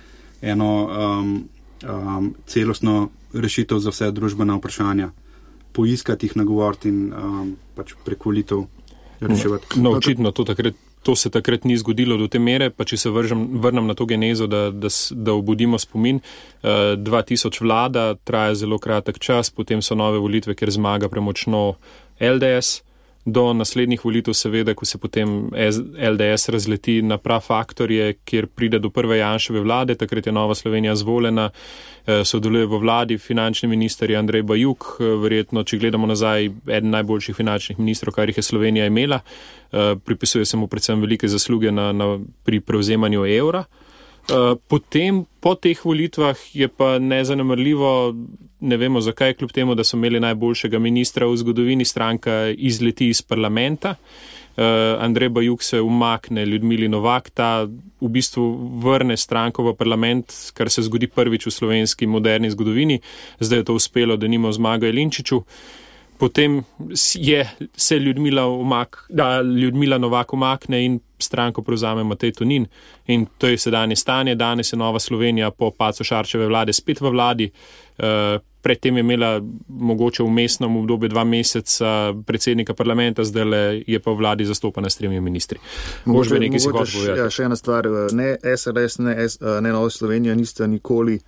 eno 0.42 0.90
um, 0.90 1.50
um, 1.84 2.36
celostno 2.46 3.10
rešitev 3.34 3.80
za 3.80 3.94
vse 3.94 4.12
družbene 4.12 4.58
vprašanja, 4.58 5.12
poiskati 5.74 6.26
jih 6.26 6.38
nagovoriti 6.38 6.90
in 6.90 7.14
um, 7.14 7.56
pač 7.76 7.94
prekolitev 8.06 8.66
reševati. 9.20 9.80
No, 9.80 9.92
očitno 9.92 10.32
to 10.32 10.44
takrat. 10.44 10.74
To 11.04 11.14
se 11.16 11.30
takrat 11.32 11.64
ni 11.64 11.78
zgodilo 11.80 12.18
do 12.20 12.26
te 12.28 12.42
mere, 12.44 12.66
pa 12.76 12.84
če 12.84 12.98
se 13.00 13.10
vržem, 13.10 13.46
vrnem 13.64 13.86
na 13.88 13.94
to 13.96 14.04
genezo, 14.06 14.50
da, 14.52 14.66
da, 14.68 14.90
da 15.16 15.32
obudimo 15.32 15.80
spomin. 15.80 16.20
Uh, 16.20 17.00
2000 17.00 17.56
vlada 17.64 18.04
traja 18.28 18.58
zelo 18.60 18.76
kratek 18.84 19.16
čas, 19.20 19.48
potem 19.50 19.80
so 19.82 19.96
nove 19.96 20.20
volitve, 20.20 20.58
ker 20.60 20.68
zmaga 20.76 21.08
premočno 21.08 21.78
LDS, 22.20 22.82
do 23.26 23.54
naslednjih 23.54 24.06
volitev, 24.06 24.34
seveda, 24.34 24.74
ko 24.74 24.86
se 24.86 24.98
potem 24.98 25.50
LDS 26.12 26.50
razleti 26.50 27.02
na 27.02 27.18
prav 27.18 27.42
faktorje, 27.42 28.14
kjer 28.26 28.48
pride 28.48 28.80
do 28.80 28.90
prve 28.90 29.18
Janševe 29.18 29.62
vlade, 29.62 29.96
takrat 29.96 30.26
je 30.26 30.34
Nova 30.34 30.56
Slovenija 30.56 30.96
zvoljena, 30.96 31.50
eh, 32.08 32.24
sodeluje 32.26 32.66
v 32.66 32.80
vladi 32.80 33.18
finančni 33.18 33.70
minister 33.70 34.16
Andrej 34.16 34.44
Bajuk, 34.44 34.86
eh, 35.00 35.04
verjetno, 35.04 35.64
če 35.64 35.78
gledamo 35.78 36.08
nazaj, 36.08 36.50
eden 36.68 36.90
najboljših 36.90 37.36
finančnih 37.36 37.80
ministrov, 37.80 38.14
kar 38.14 38.30
jih 38.30 38.38
je 38.38 38.44
Slovenija 38.44 38.86
imela, 38.86 39.20
eh, 39.72 39.96
pripisuje 40.06 40.46
se 40.46 40.58
mu 40.58 40.68
predvsem 40.68 41.02
velike 41.02 41.28
zasluge 41.28 41.72
na, 41.72 41.92
na, 41.92 42.20
pri 42.44 42.60
prevzemanju 42.60 43.26
evra. 43.26 43.64
Eh, 44.30 44.56
potem, 44.68 45.26
po 45.40 45.56
teh 45.56 45.78
volitvah, 45.86 46.38
je 46.54 46.68
pa 46.68 47.00
nezanemrljivo, 47.00 48.16
ne 48.60 48.78
vemo 48.78 49.02
zakaj, 49.02 49.34
kljub 49.34 49.52
temu, 49.52 49.76
da 49.76 49.84
so 49.84 49.98
imeli 49.98 50.20
najboljšega 50.20 50.80
ministra 50.80 51.26
v 51.26 51.38
zgodovini, 51.38 51.86
stranka 51.86 52.54
izleti 52.58 53.10
iz 53.10 53.22
parlamenta. 53.22 53.96
Uh, 54.60 54.66
Andrej 55.00 55.30
Bajuk 55.30 55.64
se 55.64 55.80
umakne, 55.82 56.46
Ljudmili 56.46 56.88
Novak, 56.88 57.30
ta 57.30 57.64
v 58.02 58.08
bistvu 58.12 58.44
vrne 58.84 59.16
stranko 59.18 59.64
v 59.64 59.74
parlament, 59.76 60.34
kar 60.54 60.68
se 60.70 60.84
zgodi 60.84 61.08
prvič 61.08 61.46
v 61.48 61.52
slovenski 61.52 62.08
moderni 62.08 62.50
zgodovini. 62.52 63.00
Zdaj 63.40 63.60
je 63.60 63.64
to 63.64 63.74
uspelo, 63.80 64.18
da 64.18 64.28
nimo 64.28 64.52
zmaga 64.52 64.88
Elinčiču. 64.88 65.44
Potem 66.20 66.64
je 67.16 67.50
se 67.76 68.00
Ljudmila, 68.00 68.48
umak, 68.48 69.06
da, 69.10 69.42
Ljudmila 69.42 69.98
Novak 69.98 70.34
umakne 70.34 70.86
in 70.86 71.00
stranko 71.20 71.62
prevzame 71.62 72.04
Matej 72.04 72.32
Tonin. 72.32 72.66
In 73.08 73.26
to 73.38 73.48
je 73.48 73.58
sedanje 73.58 73.96
stanje. 73.96 74.36
Danes 74.36 74.74
je 74.74 74.78
Nova 74.78 75.00
Slovenija 75.00 75.52
po 75.52 75.72
pacu 75.72 76.04
Šarčeve 76.04 76.48
vlade 76.48 76.74
spet 76.74 77.02
v 77.02 77.10
vladi. 77.10 77.52
Uh, 77.98 78.06
predtem 78.62 78.98
je 78.98 79.00
imela 79.00 79.42
mogoče 79.68 80.24
v 80.24 80.30
mestnem 80.30 80.78
obdobju 80.78 81.10
dva 81.10 81.24
meseca 81.24 82.14
predsednika 82.28 82.74
parlamenta, 82.74 83.24
zdaj 83.24 83.84
je 83.88 84.00
pa 84.00 84.12
v 84.12 84.18
vladi 84.18 84.46
zastopana 84.46 84.90
s 84.90 84.98
tremi 84.98 85.22
ministri. 85.22 85.60
Mogoče 86.06 86.34
bi 86.34 86.40
nekaj 86.40 86.60
si 86.60 86.68
hotel 86.68 86.92
povedati. 86.94 87.20
Ja, 87.20 87.30
še 87.30 87.46
ena 87.48 87.56
stvar. 87.56 87.88
Ne 88.12 88.36
SLS, 88.44 89.00
ne, 89.00 89.16
S, 89.28 89.40
eh, 89.42 89.62
ne 89.62 89.72
Nova 89.72 89.90
Slovenija 89.90 90.36
nista 90.36 90.68
nikoli 90.68 91.20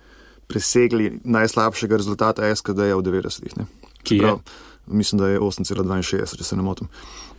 presegli 0.46 1.08
najslabšega 1.24 1.96
rezultata 1.96 2.54
SKD-ja 2.54 2.98
v 3.00 3.08
90-ih. 3.08 3.64
Ki 4.04 4.20
je? 4.20 4.36
Mislim, 4.86 5.18
da 5.18 5.28
je 5.28 5.40
8,62, 5.40 6.36
če 6.36 6.44
se 6.44 6.56
ne 6.56 6.62
motim. 6.62 6.88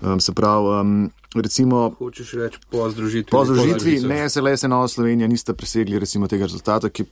Um, 0.01 0.19
se 0.19 0.33
pravi, 0.33 0.79
um, 0.79 1.11
recimo. 1.35 1.91
Hočeš 1.99 2.33
reči 2.39 2.59
po 2.71 2.89
združitvi? 2.89 3.31
Po 3.31 3.45
združitvi, 3.45 3.99
ne 4.07 4.29
SLS, 4.29 4.63
ne 4.63 4.69
Nova 4.69 4.87
Slovenija 4.87 5.27
nista 5.27 5.53
presegli 5.53 5.99
recimo 5.99 6.27
tega 6.27 6.47
rezultata, 6.47 6.89
ki 6.89 7.05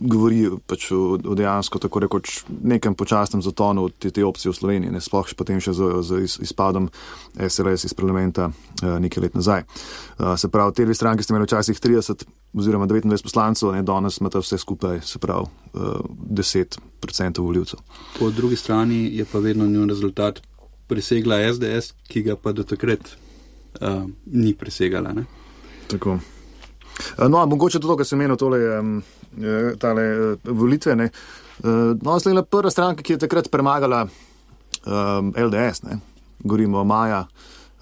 govori 0.00 0.46
pač 0.66 0.90
o, 0.94 1.18
o 1.18 1.34
dejansko 1.34 1.80
tako 1.82 2.02
rekoč 2.06 2.42
nekem 2.48 2.94
počasnem 2.94 3.42
zatonu 3.42 3.88
te, 3.90 4.10
te 4.14 4.24
opcije 4.24 4.52
v 4.52 4.58
Sloveniji, 4.58 4.94
ne 4.94 5.02
sploh 5.02 5.26
še 5.26 5.38
potem 5.38 5.58
še 5.62 5.74
z, 5.74 6.02
z 6.06 6.42
izpadom 6.46 6.86
SLS 7.34 7.88
iz 7.88 7.94
parlamenta 7.98 8.50
uh, 8.50 8.98
nekaj 9.02 9.26
let 9.26 9.38
nazaj. 9.38 9.66
Uh, 10.18 10.34
se 10.38 10.50
pravi, 10.50 10.74
te 10.74 10.86
dve 10.86 10.94
stranke 10.94 11.26
ste 11.26 11.34
imeli 11.34 11.50
včasih 11.50 11.80
30 11.82 12.26
oziroma 12.54 12.86
29 12.86 13.22
poslancev, 13.22 13.72
ne 13.72 13.82
danes 13.82 14.20
imate 14.20 14.38
vse 14.38 14.58
skupaj, 14.58 15.00
se 15.04 15.18
pravi, 15.18 15.46
uh, 15.74 15.82
10% 16.30 17.42
voljivcev. 17.42 17.80
Po 18.18 18.30
drugi 18.30 18.56
strani 18.56 19.16
je 19.16 19.24
pa 19.24 19.38
vedno 19.38 19.66
njen 19.66 19.88
rezultat 19.88 20.40
presegla 20.88 21.36
SDS, 21.52 21.92
ki 22.08 22.22
ga 22.22 22.36
pa 22.36 22.52
do 22.52 22.64
takrat 22.64 23.14
uh, 23.80 24.08
ni 24.26 24.54
presegala. 24.54 25.12
Ne? 25.12 25.24
Tako. 25.88 26.18
No, 27.28 27.46
mogoče 27.46 27.78
tudi 27.78 27.92
to, 27.92 27.96
kar 27.96 28.06
sem 28.06 28.18
menil, 28.18 28.36
tole. 28.36 28.58
Eh, 29.36 29.76
tale 29.78 30.02
eh, 30.02 30.36
volitve. 30.42 30.96
Ne. 30.96 31.04
Eh, 31.04 31.94
no, 32.02 32.18
zdaj 32.18 32.34
je 32.34 32.42
prva 32.42 32.70
stranka, 32.70 33.02
ki 33.02 33.12
je 33.12 33.24
takrat 33.26 33.50
premagala 33.50 34.06
um, 34.06 35.32
LDS, 35.36 35.82
ne. 35.82 35.98
govorimo 36.38 36.80
o 36.80 36.84
maja 36.84 37.26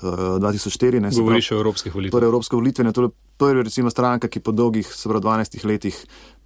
uh, 0.03 0.09
2004. 0.43 1.01
Ne, 1.01 1.11
Govoriš 1.15 1.53
o 1.53 1.55
evropskih 1.61 1.95
volitvah. 1.95 2.19
Torej, 2.19 2.27
evropske 2.27 2.57
volitve, 2.57 2.85
ne, 2.85 2.93
to 2.93 3.03
je 3.03 3.09
prva 3.39 3.63
recimo 3.63 3.91
stranka, 3.91 4.29
ki 4.29 4.41
po 4.41 4.53
dolgih, 4.53 4.89
se 4.89 5.09
pravi, 5.09 5.25
12 5.25 5.65
letih 5.65 5.99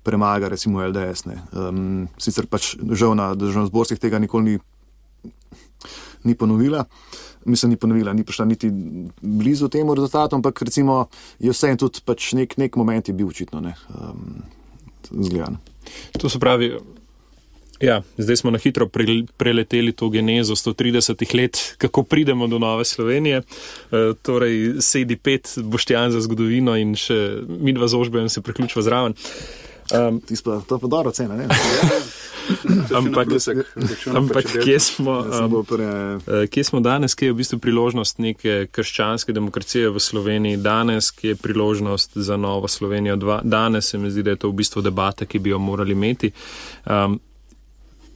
premaga 0.03 0.49
recimo 0.49 0.83
LDS. 0.83 1.27
Um, 1.53 2.09
sicer 2.19 2.47
pač 2.51 2.75
žal 2.93 3.15
na 3.19 3.33
državno-zborskih 3.35 4.01
tega 4.01 4.19
nikoli 4.19 4.45
ni, 4.45 4.59
ni 6.25 6.35
ponovila. 6.35 6.85
Mislim, 7.45 7.71
ni 7.73 7.77
ponovila, 7.81 8.13
ni 8.13 8.25
prišla 8.25 8.45
niti 8.45 8.71
blizu 9.21 9.69
temu 9.69 9.95
rezultatu, 9.95 10.37
ampak 10.37 10.63
recimo 10.63 11.07
je 11.39 11.53
vse 11.53 11.73
in 11.73 11.81
tudi 11.81 12.05
pač 12.05 12.33
nek, 12.37 12.57
nek 12.61 12.77
moment 12.77 13.09
je 13.09 13.17
bil 13.17 13.29
očitno. 13.29 13.61
Um, 13.61 14.43
zgleda. 15.11 15.57
To 16.21 16.29
se 16.29 16.39
pravi, 16.39 16.75
ja, 17.81 18.03
zdaj 18.17 18.37
smo 18.37 18.51
na 18.51 18.59
hitro 18.59 18.89
pre, 18.89 19.23
preleteli 19.37 19.93
to 19.93 20.09
genezo 20.09 20.55
130 20.55 21.35
let, 21.35 21.75
kako 21.79 22.03
pridemo 22.03 22.47
do 22.47 22.59
Nove 22.59 22.85
Slovenije. 22.85 23.37
E, 23.37 23.43
torej, 24.23 24.81
sedi 24.81 25.17
pet 25.17 25.55
boštjan 25.63 26.13
za 26.13 26.21
zgodovino 26.21 26.77
in 26.77 26.95
še 26.97 27.41
mi 27.49 27.73
dva 27.73 27.89
zožbe 27.89 28.21
in 28.21 28.29
se 28.29 28.43
priključva 28.43 28.83
zraven. 28.83 29.17
Um, 29.91 30.21
Tispa, 30.21 30.61
to 30.69 30.75
je 30.75 30.81
pa 30.81 30.87
dobro 30.87 31.11
cena, 31.11 31.37
ne? 31.37 31.49
ampak, 32.99 33.29
ampak 34.15 34.45
kje, 34.65 34.81
smo, 34.81 35.19
um, 35.19 35.65
kje 36.51 36.65
smo 36.65 36.81
danes, 36.81 37.15
kje 37.15 37.27
je 37.27 37.33
v 37.33 37.37
bistvu 37.37 37.59
priložnost 37.59 38.19
neke 38.19 38.67
krščanske 38.71 39.33
demokracije 39.33 39.91
v 39.91 40.01
Sloveniji 40.01 40.57
danes, 40.57 41.11
kje 41.11 41.35
je 41.35 41.41
priložnost 41.43 42.11
za 42.15 42.37
novo 42.37 42.69
Slovenijo 42.69 43.17
danes, 43.43 43.91
se 43.91 43.99
mi 43.99 44.11
zdi, 44.11 44.23
da 44.23 44.31
je 44.31 44.43
to 44.45 44.51
v 44.51 44.61
bistvu 44.63 44.83
debata, 44.83 45.27
ki 45.27 45.39
bi 45.39 45.51
jo 45.51 45.59
morali 45.59 45.93
imeti. 45.93 46.31
Um, 46.87 47.21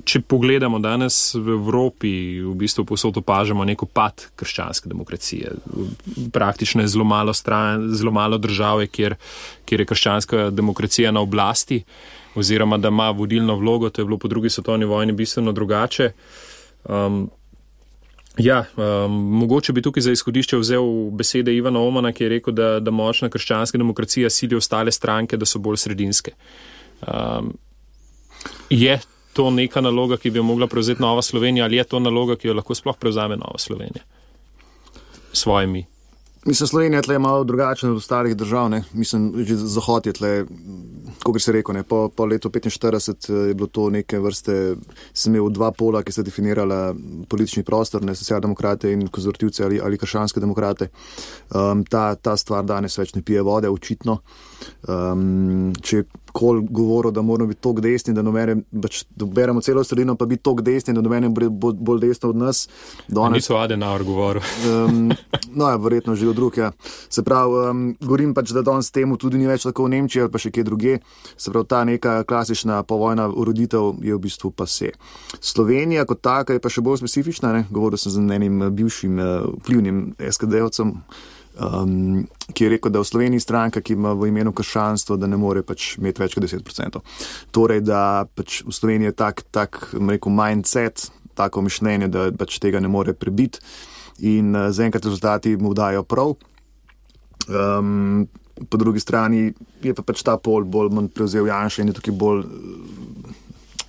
če 0.05 0.21
pogledamo 0.21 0.79
danes 0.79 1.35
v 1.35 1.57
Evropi, 1.57 2.41
v 2.45 2.55
bistvu 2.59 2.85
posod 2.89 3.17
opažamo 3.21 3.65
neko 3.65 3.87
pad 3.87 4.27
krščanske 4.37 4.89
demokracije. 4.89 5.53
Praktično 6.33 6.85
je 6.85 6.93
zelo 6.95 7.05
malo, 7.05 7.33
stran, 7.33 7.89
zelo 7.95 8.13
malo 8.13 8.39
države, 8.39 8.87
kjer, 8.87 9.17
kjer 9.65 9.81
je 9.81 9.87
krščanska 9.87 10.51
demokracija 10.51 11.13
na 11.13 11.21
oblasti 11.25 11.83
oziroma 12.35 12.79
da 12.79 12.89
ima 12.89 13.11
vodilno 13.11 13.57
vlogo, 13.57 13.91
to 13.91 14.03
je 14.03 14.07
bilo 14.07 14.19
po 14.19 14.29
drugi 14.29 14.51
svetovni 14.51 14.85
vojni 14.85 15.13
bistveno 15.13 15.53
drugače. 15.53 16.13
Um, 16.85 17.31
Ja, 18.39 18.65
um, 18.75 19.13
mogoče 19.39 19.73
bi 19.73 19.83
tukaj 19.83 20.03
za 20.03 20.13
izhodišče 20.13 20.59
vzel 20.59 20.89
besede 21.15 21.53
Ivana 21.55 21.79
Omana, 21.79 22.11
ki 22.13 22.25
je 22.25 22.29
rekel, 22.29 22.55
da, 22.55 22.81
da 22.83 22.91
močna 22.91 23.29
krščanska 23.31 23.79
demokracija 23.79 24.31
sili 24.31 24.59
ostale 24.59 24.93
stranke, 24.93 25.37
da 25.39 25.47
so 25.47 25.61
bolj 25.63 25.77
sredinske. 25.85 26.33
Um, 27.07 27.53
je 28.71 28.99
to 29.35 29.51
neka 29.51 29.83
naloga, 29.85 30.17
ki 30.17 30.31
bi 30.31 30.41
jo 30.41 30.47
mogla 30.47 30.67
prevzeti 30.71 31.03
Nova 31.03 31.23
Slovenija, 31.23 31.65
ali 31.65 31.77
je 31.77 31.85
to 31.85 32.01
naloga, 32.01 32.37
ki 32.37 32.49
jo 32.49 32.55
lahko 32.61 32.75
sploh 32.75 32.97
prevzame 33.01 33.37
Nova 33.37 33.59
Slovenija 33.59 34.07
s 35.33 35.43
svojimi? 35.43 35.85
Mislim, 36.47 36.67
Slovenija 36.67 36.99
je 36.99 37.03
tle 37.03 37.19
malo 37.19 37.45
drugačna 37.45 37.91
od 37.91 37.97
ostalih 37.97 38.37
držav. 38.37 38.71
Ne? 38.71 38.83
Mislim, 38.93 39.33
že 39.37 39.57
Zahod 39.57 40.07
je 40.07 40.13
tle, 40.13 40.45
kot 41.23 41.43
se 41.43 41.53
reko, 41.53 41.73
po, 41.89 42.09
po 42.09 42.27
letu 42.27 42.49
45 42.49 43.31
eh, 43.31 43.49
je 43.49 43.55
bilo 43.55 43.67
to 43.67 43.91
neke 43.91 44.19
vrste, 44.19 44.77
sem 45.13 45.35
imel 45.35 45.49
dva 45.49 45.73
pola, 45.73 46.03
ki 46.03 46.13
sta 46.13 46.23
definirala 46.23 46.95
politični 47.29 47.63
prostor, 47.63 48.05
ne 48.05 48.15
socialdemokrate 48.15 48.93
in 48.93 49.09
konzervativce 49.09 49.65
ali, 49.65 49.81
ali 49.81 49.99
kršanske 49.99 50.41
demokrate. 50.41 50.89
Um, 51.55 51.85
ta, 51.85 52.15
ta 52.15 52.37
stvar 52.37 52.65
danes 52.65 52.99
več 52.99 53.15
ne 53.15 53.23
pije 53.23 53.43
vode, 53.43 53.71
očitno. 53.71 54.19
Um, 54.89 55.73
če 55.81 56.05
kol 56.35 56.61
govoril, 56.71 57.13
da 57.15 57.23
moramo 57.23 57.49
biti 57.49 57.61
tok 57.63 57.79
desni, 57.81 58.11
da, 58.15 58.23
nomere, 58.27 58.57
bač, 58.71 59.05
da 59.15 59.27
beremo 59.31 59.61
celo 59.63 59.85
sredino, 59.87 60.17
pa 60.19 60.27
biti 60.27 60.43
tok 60.43 60.65
desni, 60.67 60.95
da 60.95 61.03
nomene 61.05 61.29
bo 61.31 61.71
bolj 61.73 62.01
desno 62.03 62.33
od 62.33 62.41
nas. 62.43 62.65
Danes, 63.07 63.45
niso 63.45 63.55
Adenauer 63.57 64.03
govoril. 64.03 64.43
um, 64.67 65.13
no, 65.59 65.69
ja, 65.71 65.77
verjetno 65.77 66.17
že 66.19 66.29
od 66.29 66.37
drugih. 66.37 66.59
Ja. 66.59 66.73
Se 67.09 67.23
pravi, 67.23 67.61
um, 67.71 67.85
govorim 68.01 68.33
pač, 68.35 68.51
da 68.51 68.65
danes 68.67 68.91
temu 68.91 69.15
tudi 69.17 69.39
ni 69.39 69.47
več 69.47 69.63
tako 69.63 69.87
v 69.87 69.95
Nemčiji 69.95 70.25
ali 70.25 70.33
pa 70.35 70.43
še 70.43 70.51
kje 70.51 70.65
druge. 70.67 70.97
Se 71.37 71.55
pravi, 71.55 71.69
ta 71.71 71.85
neka 71.87 72.17
klasična 72.27 72.81
povojna 72.83 73.29
uroditev 73.31 74.03
je 74.03 74.19
v 74.19 74.23
bistvu 74.27 74.51
pa 74.51 74.67
se. 74.67 74.91
Slovenija 75.39 76.03
kot 76.11 76.25
taka 76.25 76.59
je 76.59 76.65
pa 76.65 76.73
še 76.73 76.83
bolj 76.83 77.05
specifična, 77.05 77.55
ne? 77.55 77.63
govoril 77.71 78.01
sem 78.01 78.11
z 78.11 78.27
enim 78.41 78.67
bivšim 78.75 79.23
uh, 79.23 79.31
vplivnim 79.63 80.03
SKD-ovcem 80.19 80.99
um, 81.59 82.25
ki 82.53 82.65
je 82.65 82.71
rekel, 82.75 82.93
da 82.93 83.03
v 83.03 83.09
Sloveniji 83.09 83.41
stranka, 83.41 83.81
ki 83.81 83.97
ima 83.97 84.15
v 84.15 84.29
imenu 84.31 84.53
krščanstvo, 84.53 85.17
da 85.17 85.31
ne 85.31 85.39
more 85.41 85.63
pač 85.67 85.95
imeti 85.99 86.23
več 86.23 86.37
kot 86.37 86.47
10%. 86.47 87.03
Torej, 87.55 87.85
da 87.87 88.27
pač 88.27 88.63
v 88.67 88.75
Sloveniji 88.75 89.13
je 89.13 89.19
tak, 89.19 89.45
tak 89.55 89.83
rekel, 89.95 90.33
mindset, 90.35 91.09
tako 91.39 91.65
mišljenje, 91.67 92.09
da 92.09 92.31
pač 92.35 92.59
tega 92.63 92.83
ne 92.83 92.91
more 92.91 93.15
prebiti 93.15 93.63
in 94.23 94.55
uh, 94.55 94.71
zaenkrat 94.71 95.05
rezultati 95.05 95.57
mu 95.59 95.75
dajo 95.75 96.05
prav. 96.07 96.37
Um, 97.49 98.29
po 98.71 98.79
drugi 98.79 99.01
strani 99.01 99.53
je 99.83 99.95
pa 99.95 100.03
pač 100.07 100.23
ta 100.23 100.37
pol 100.39 100.65
bolj 100.65 101.11
prevzel 101.15 101.51
Janša 101.51 101.83
in 101.83 101.91
je 101.91 101.99
tukaj 101.99 102.15
bolj. 102.15 102.45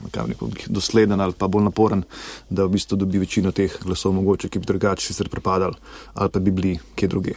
Nekako, 0.05 0.51
dosleden 0.69 1.22
ali 1.22 1.34
pa 1.34 1.48
bolj 1.50 1.65
naporen, 1.65 2.03
da 2.50 2.67
v 2.67 2.75
bistvu 2.75 2.98
dobi 3.00 3.17
večino 3.17 3.50
teh 3.55 3.74
glasov, 3.81 4.13
mogoče, 4.13 4.51
ki 4.53 4.62
bi 4.62 4.69
drugače 4.69 5.01
sicer 5.01 5.31
pripadali 5.34 5.74
ali 6.13 6.29
pa 6.29 6.39
bi 6.39 6.51
bili 6.51 6.77
kje 6.95 7.10
druge. 7.10 7.34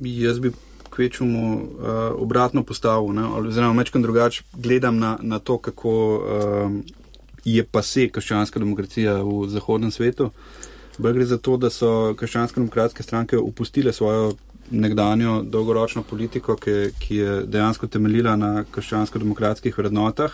Jaz 0.00 0.38
bi 0.38 0.52
kvečemu 0.90 1.54
uh, 1.54 1.62
obratno 2.16 2.62
postavil, 2.62 3.18
oziroma 3.36 3.72
mečkam 3.72 4.02
drugače 4.02 4.42
gledam 4.52 4.98
na, 4.98 5.18
na 5.22 5.38
to, 5.38 5.58
kako 5.58 5.92
uh, 6.16 6.72
je 7.44 7.64
pa 7.64 7.82
se 7.82 8.08
krščanska 8.08 8.58
demokracija 8.58 9.20
v 9.22 9.48
zahodnem 9.48 9.90
svetu. 9.90 10.30
Bolj 10.98 11.12
gre 11.12 11.26
za 11.26 11.38
to, 11.38 11.56
da 11.56 11.70
so 11.70 12.14
krščanske 12.16 12.60
demokratske 12.60 13.02
stranke 13.02 13.38
upustile 13.38 13.92
svojo 13.92 14.34
nekdanjo 14.70 15.42
dolgoročno 15.42 16.02
politiko, 16.02 16.56
ki, 16.56 16.76
ki 16.98 17.16
je 17.16 17.36
dejansko 17.46 17.86
temeljila 17.86 18.36
na 18.36 18.64
krščansko-demokratskih 18.64 19.76
vrednotah. 19.78 20.32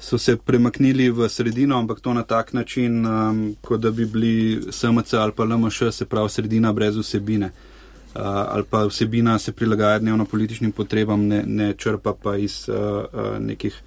So 0.00 0.18
se 0.18 0.36
premaknili 0.36 1.10
v 1.10 1.28
sredino, 1.28 1.78
ampak 1.78 2.00
to 2.00 2.12
na 2.14 2.22
tak 2.22 2.52
način, 2.52 3.06
um, 3.06 3.42
kot 3.62 3.80
da 3.80 3.90
bi 3.90 4.06
bili 4.06 4.60
SMC 4.72 5.14
ali 5.14 5.32
pa 5.36 5.44
LMŠ, 5.44 5.92
se 5.92 6.04
pravi 6.04 6.28
sredina 6.28 6.72
brez 6.72 6.96
vsebine. 6.96 7.46
Uh, 7.46 7.69
uh, 8.14 8.20
ali 8.24 8.64
pa 8.70 8.84
vsebina 8.86 9.38
se 9.38 9.52
prilagaja 9.52 9.98
dnevno 9.98 10.24
političnim 10.24 10.72
potrebam, 10.72 11.26
ne, 11.26 11.42
ne 11.46 11.74
črpa 11.74 12.14
pa 12.22 12.36
iz 12.36 12.68
uh, 12.68 12.76
uh, 12.76 13.38
nekih 13.38 13.82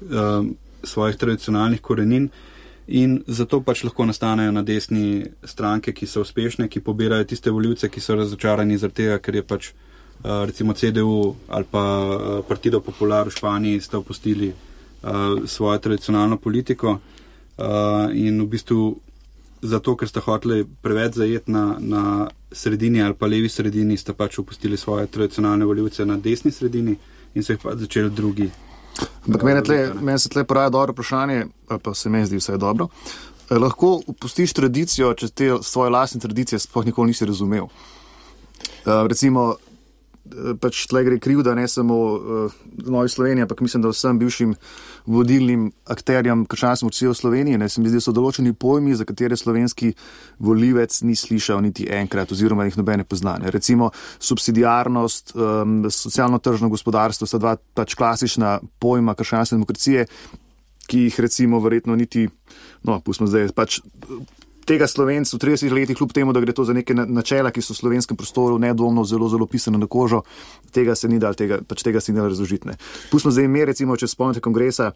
uh, 0.00 0.46
svojih 0.82 1.16
tradicionalnih 1.16 1.80
korenin. 1.80 2.28
In 2.86 3.22
zato 3.26 3.60
pač 3.62 3.84
lahko 3.84 4.04
nastanejo 4.04 4.52
na 4.52 4.62
desni 4.62 5.22
stranke, 5.44 5.92
ki 5.92 6.06
so 6.06 6.24
uspešne, 6.26 6.68
ki 6.68 6.82
pobirajo 6.82 7.24
tiste 7.30 7.50
voljivce, 7.50 7.88
ki 7.88 8.00
so 8.00 8.16
razočarani 8.18 8.78
zaradi 8.78 9.04
tega, 9.04 9.18
ker 9.22 9.38
je 9.38 9.42
pač 9.42 9.70
uh, 9.70 10.42
recimo 10.44 10.74
CDU 10.74 11.34
ali 11.48 11.64
pa 11.70 11.84
uh, 12.02 12.44
Partido 12.48 12.80
Popular 12.80 13.28
v 13.28 13.36
Španiji 13.36 13.80
sta 13.80 13.98
opustili 13.98 14.50
uh, 14.50 15.46
svojo 15.46 15.78
tradicionalno 15.78 16.36
politiko. 16.36 16.98
Uh, 17.52 18.08
in 18.16 18.40
v 18.40 18.46
bistvu 18.48 18.96
zato, 19.62 19.96
ker 19.96 20.08
ste 20.08 20.20
hoteli 20.20 20.64
preveč 20.82 21.14
zajeti 21.20 21.52
na, 21.52 21.76
na 21.78 22.28
sredini 22.52 23.02
ali 23.02 23.14
pa 23.14 23.26
levi 23.26 23.48
sredini, 23.48 23.96
ste 23.96 24.12
pač 24.12 24.38
opustili 24.38 24.76
svoje 24.76 25.06
tradicionalne 25.06 25.64
voljivce 25.64 26.04
na 26.04 26.16
desni 26.16 26.50
sredini 26.50 26.96
in 27.34 27.42
so 27.42 27.54
jih 27.54 27.62
pač 27.62 27.78
začeli 27.86 28.10
drugi. 28.10 28.50
Ampak 29.26 29.42
meni, 29.42 29.62
meni 30.02 30.18
se 30.18 30.28
tle 30.28 30.44
poraja 30.44 30.70
dobro 30.70 30.92
vprašanje, 30.92 31.46
pa 31.82 31.94
se 31.94 32.10
meni 32.10 32.26
zdi 32.26 32.40
vse 32.42 32.58
dobro. 32.60 32.88
Eh, 33.50 33.58
lahko 33.58 34.00
opustiš 34.06 34.52
tradicijo, 34.52 35.14
če 35.14 35.28
te 35.28 35.50
svoje 35.62 35.90
lastne 35.90 36.20
tradicije 36.20 36.58
sploh 36.58 36.86
nikoli 36.86 37.12
nisi 37.12 37.26
razumel. 37.26 37.68
Uh, 38.82 39.06
recimo, 39.08 39.54
pač 40.60 40.86
tle 40.90 41.04
gre 41.06 41.18
kriv, 41.22 41.42
da 41.46 41.54
ne 41.54 41.66
samo 41.68 41.96
uh, 42.14 42.56
Novi 42.86 43.08
Sloveniji, 43.08 43.46
ampak 43.46 43.60
mislim, 43.60 43.82
da 43.82 43.92
vsem 43.92 44.18
bivšim 44.18 44.54
vodilnim 45.06 45.68
akterjem 45.90 46.44
krščanskih 46.50 46.88
vrsti 46.88 47.08
v 47.10 47.14
Sloveniji. 47.18 47.60
Ne, 47.62 47.68
se 47.68 47.82
mi 47.82 47.90
zdi, 47.90 48.00
da 48.00 48.06
so 48.06 48.14
določeni 48.16 48.54
pojmi, 48.54 48.94
za 48.98 49.06
katere 49.08 49.36
slovenski 49.38 49.92
volivec 50.42 51.00
ni 51.06 51.16
slišal 51.18 51.62
niti 51.64 51.88
enkrat, 51.90 52.32
oziroma 52.32 52.66
jih 52.68 52.78
nobene 52.80 53.06
poznane. 53.08 53.50
Recimo 53.54 53.90
subsidijarnost, 54.18 55.34
um, 55.36 55.80
socialno-tržno 55.90 56.70
gospodarstvo 56.72 57.28
sta 57.28 57.40
dva 57.42 57.56
pač 57.74 57.96
klasična 57.98 58.58
pojma 58.82 59.16
krščanske 59.18 59.58
demokracije, 59.58 60.06
ki 60.90 61.06
jih 61.06 61.20
recimo 61.22 61.60
verjetno 61.62 61.96
niti, 61.96 62.26
no, 62.86 63.00
pustimo 63.04 63.30
zdaj, 63.30 63.52
pač 63.56 63.80
tega 64.72 64.88
slovenca 64.88 65.36
v 65.36 65.40
30 65.40 65.72
letih, 65.72 65.96
kljub 65.96 66.12
temu, 66.16 66.32
da 66.32 66.40
gre 66.40 66.54
to 66.56 66.64
za 66.64 66.72
neke 66.72 66.94
načela, 66.96 67.52
ki 67.52 67.60
so 67.60 67.74
v 67.74 67.80
slovenskem 67.82 68.16
prostoru 68.16 68.56
nedvomno 68.62 69.04
zelo, 69.04 69.28
zelo 69.28 69.46
pisane 69.46 69.78
na 69.78 69.86
kožo, 69.86 70.22
tega 70.72 70.96
se 70.96 71.10
ni 71.12 71.18
dal, 71.20 71.36
tega, 71.36 71.60
pač 71.68 71.84
tega 71.84 72.00
se 72.00 72.12
ni 72.12 72.20
dal 72.20 72.30
razložiti. 72.32 72.72
Pustimo 73.10 73.32
zdaj 73.34 73.48
ime, 73.48 73.66
recimo, 73.68 73.96
če 73.96 74.08
spomnite 74.08 74.40
kongresa, 74.44 74.92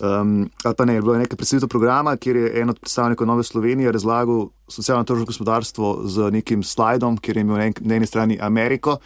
um, 0.00 0.48
ali 0.64 0.78
pa 0.78 0.86
ne, 0.88 0.98
bilo 0.98 1.14
je 1.14 1.22
nekaj 1.24 1.38
predstavitev 1.38 1.70
programa, 1.70 2.16
kjer 2.18 2.40
je 2.42 2.52
en 2.62 2.74
od 2.74 2.80
predstavnikov 2.82 3.28
Nove 3.30 3.46
Slovenije 3.46 3.92
razlagal 3.94 4.48
socialno 4.70 5.06
tržno 5.06 5.28
gospodarstvo 5.30 5.92
z 6.10 6.30
nekim 6.34 6.64
slajdom, 6.66 7.20
kjer 7.22 7.38
je 7.38 7.46
imel 7.46 7.62
na 7.80 8.00
eni 8.00 8.06
strani 8.06 8.38
Ameriko. 8.40 8.98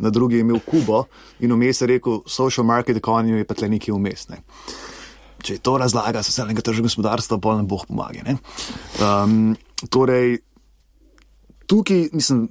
Na 0.00 0.08
drugi 0.08 0.38
je 0.38 0.46
imel 0.46 0.62
Kubo 0.64 1.02
in 1.44 1.52
vmes 1.52 1.82
je 1.82 1.86
rekel: 1.90 2.22
Social 2.24 2.64
market 2.64 2.96
economy 2.96 3.44
pa 3.44 3.54
tle 3.54 3.68
nekaj 3.68 3.92
umestne 3.92 4.40
če 5.42 5.56
je 5.56 5.62
to 5.64 5.76
razlaga 5.80 6.22
socialnega 6.26 6.64
tržnega 6.64 6.88
gospodarstva, 6.90 7.40
pa 7.42 7.56
nam 7.58 7.68
boh 7.70 7.86
pomaga. 7.88 8.36
Um, 9.00 9.56
torej, 9.88 10.38
tukaj 11.70 12.10
mislim. 12.12 12.46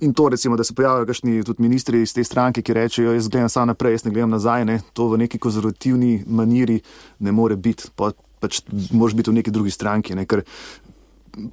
In 0.00 0.12
to, 0.14 0.28
recimo, 0.30 0.54
da 0.56 0.62
se 0.62 0.74
pojavljajo 0.78 1.06
kakšni 1.06 1.40
tudi 1.42 1.62
ministri 1.62 2.02
iz 2.02 2.12
te 2.14 2.22
stranke, 2.24 2.62
ki 2.62 2.74
rečejo: 2.76 3.16
Jaz 3.16 3.26
gledam 3.28 3.48
samo 3.50 3.72
naprej, 3.72 3.96
jaz 3.96 4.04
ne 4.06 4.12
gledam 4.14 4.30
nazaj. 4.30 4.64
Ne? 4.64 4.76
To 4.94 5.08
v 5.10 5.18
neki 5.24 5.40
konzervativni 5.42 6.22
maniri 6.26 6.78
ne 7.18 7.32
more 7.34 7.56
biti, 7.58 7.90
pa, 7.98 8.12
pač 8.38 8.60
moraš 8.92 9.16
biti 9.18 9.32
v 9.32 9.40
neki 9.40 9.50
drugi 9.50 9.74
stranki. 9.74 10.14
Ne? 10.14 10.22
Ker 10.30 10.44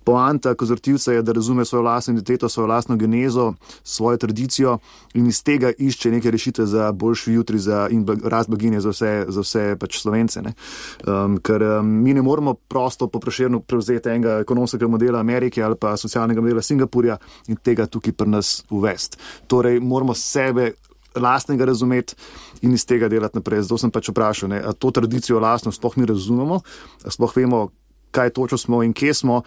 poanta 0.04 0.56
konzervativca 0.56 1.14
je, 1.14 1.22
da 1.22 1.32
razume 1.32 1.66
svojo 1.66 1.84
lastno 1.84 2.12
identiteto, 2.14 2.50
svojo 2.50 2.68
lastno 2.68 2.96
genezo, 2.96 3.54
svojo 3.84 4.18
tradicijo 4.18 4.78
in 5.14 5.28
iz 5.28 5.44
tega 5.44 5.72
išče 5.78 6.12
neke 6.12 6.32
rešitve 6.32 6.66
za 6.66 6.92
boljši 6.92 7.34
jutri 7.34 7.60
za 7.60 7.88
in 7.92 8.06
rast 8.24 8.50
blaginje 8.50 8.82
za 8.82 8.90
vse, 8.90 9.26
za 9.28 9.42
vse 9.42 9.76
pač 9.80 10.00
slovence. 10.02 10.42
Um, 10.42 11.38
ker 11.38 11.64
um, 11.64 11.88
mi 11.88 12.14
ne 12.14 12.22
moramo 12.22 12.54
prosto 12.54 13.08
poprašerno 13.08 13.60
prevzeti 13.60 14.10
enega 14.10 14.40
ekonomskega 14.40 14.88
modela 14.88 15.20
Amerike 15.20 15.64
ali 15.64 15.76
pa 15.76 15.98
socialnega 15.98 16.42
modela 16.42 16.62
Singapurja 16.62 17.18
in 17.48 17.56
tega 17.56 17.86
tukaj 17.86 18.14
pri 18.14 18.30
nas 18.30 18.64
uvesti. 18.70 19.18
Torej, 19.48 19.80
moramo 19.80 20.14
sebe. 20.14 20.74
Lastnega 21.16 21.64
razumeti 21.66 22.16
in 22.62 22.74
iz 22.74 22.84
tega 22.86 23.08
delati 23.08 23.38
naprej. 23.38 23.62
Zato 23.62 23.78
sem 23.78 23.92
pač 23.92 24.10
vprašal, 24.12 24.52
ali 24.52 24.76
to 24.76 24.92
tradicijo 24.92 25.40
lastno 25.40 25.72
sploh 25.72 25.96
mi 25.98 26.06
razumemo, 26.06 26.60
sploh 27.08 27.36
vemo, 27.38 27.70
kaj 28.16 28.32
točno 28.36 28.58
smo 28.62 28.84
in 28.84 28.94
kje 28.96 29.14
smo. 29.22 29.42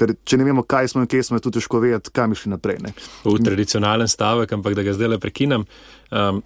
Ker 0.00 0.14
če 0.24 0.38
ne 0.40 0.46
vemo, 0.46 0.62
kaj 0.64 0.92
smo 0.92 1.02
in 1.04 1.08
kje 1.10 1.22
smo, 1.28 1.36
je 1.36 1.44
tudi 1.44 1.58
težko 1.58 1.80
vedeti, 1.82 2.12
kam 2.14 2.32
išli 2.32 2.52
naprej. 2.52 2.78
Ne. 2.84 2.92
V 3.24 3.36
tradicionalen 3.44 4.08
stavek, 4.08 4.52
ampak 4.56 4.76
da 4.78 4.84
ga 4.86 4.94
zdaj 4.96 5.14
le 5.14 5.18
prekinem. 5.20 5.66
Um, 6.10 6.40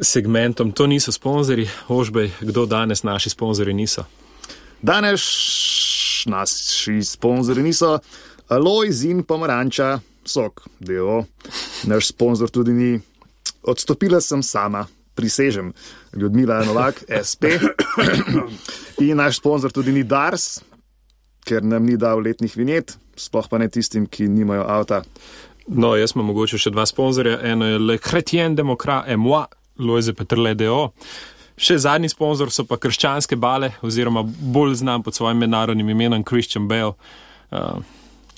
segmentom 0.00 0.72
to 0.72 0.86
niso 0.86 1.12
sponzorji, 1.12 1.68
ožbej, 1.88 2.30
kdo 2.40 2.66
danes 2.66 3.02
naši 3.02 3.30
sponzorji 3.30 3.74
niso? 3.74 4.04
Danes 4.82 5.24
naši 6.26 7.02
sponzorji 7.04 7.64
niso 7.64 7.98
Alois 8.48 9.02
in 9.06 9.22
Pomaranča, 9.22 10.00
sok, 10.24 10.64
delo. 10.80 11.24
Naš 11.86 12.10
sponzor 12.14 12.50
tudi 12.50 12.72
ni. 12.72 13.00
Odstopila 13.62 14.20
sem 14.20 14.42
sama, 14.42 14.86
prisežem, 15.14 15.72
Ljudmila 16.16 16.64
Novak, 16.64 17.02
SP. 17.28 17.60
In 19.04 19.20
naš 19.20 19.38
sponzor 19.38 19.72
tudi 19.72 19.92
ni 19.92 20.02
Dars, 20.02 20.62
ker 21.44 21.64
nam 21.64 21.86
ni 21.86 21.96
dal 22.00 22.22
letnih 22.24 22.56
vinjet, 22.56 22.96
sploh 23.16 23.48
pa 23.50 23.60
ne 23.60 23.68
tistim, 23.68 24.06
ki 24.06 24.28
nimajo 24.28 24.64
avta. 24.68 25.02
No, 25.70 25.94
jaz 25.98 26.14
imam 26.16 26.30
mogoče 26.32 26.58
še 26.58 26.72
dva 26.74 26.86
sponzorja. 26.88 27.38
Eno 27.46 27.68
je 27.68 27.78
Le 27.78 27.98
Chrétien 28.02 28.56
Democrat, 28.56 29.06
Moi, 29.16 29.44
Loise 29.78 30.14
Petrle 30.16 30.54
DO. 30.58 30.90
Še 31.60 31.76
zadnji 31.84 32.08
sponzor 32.10 32.50
so 32.50 32.64
pa 32.64 32.78
krščanske 32.80 33.36
bale, 33.36 33.74
oziroma 33.84 34.24
bolj 34.24 34.80
znam 34.80 35.04
pod 35.04 35.14
svojim 35.14 35.42
mednarodnim 35.44 35.92
imenom 35.92 36.24
Christian 36.26 36.66
Bale. 36.68 36.96
Uh, 37.52 37.84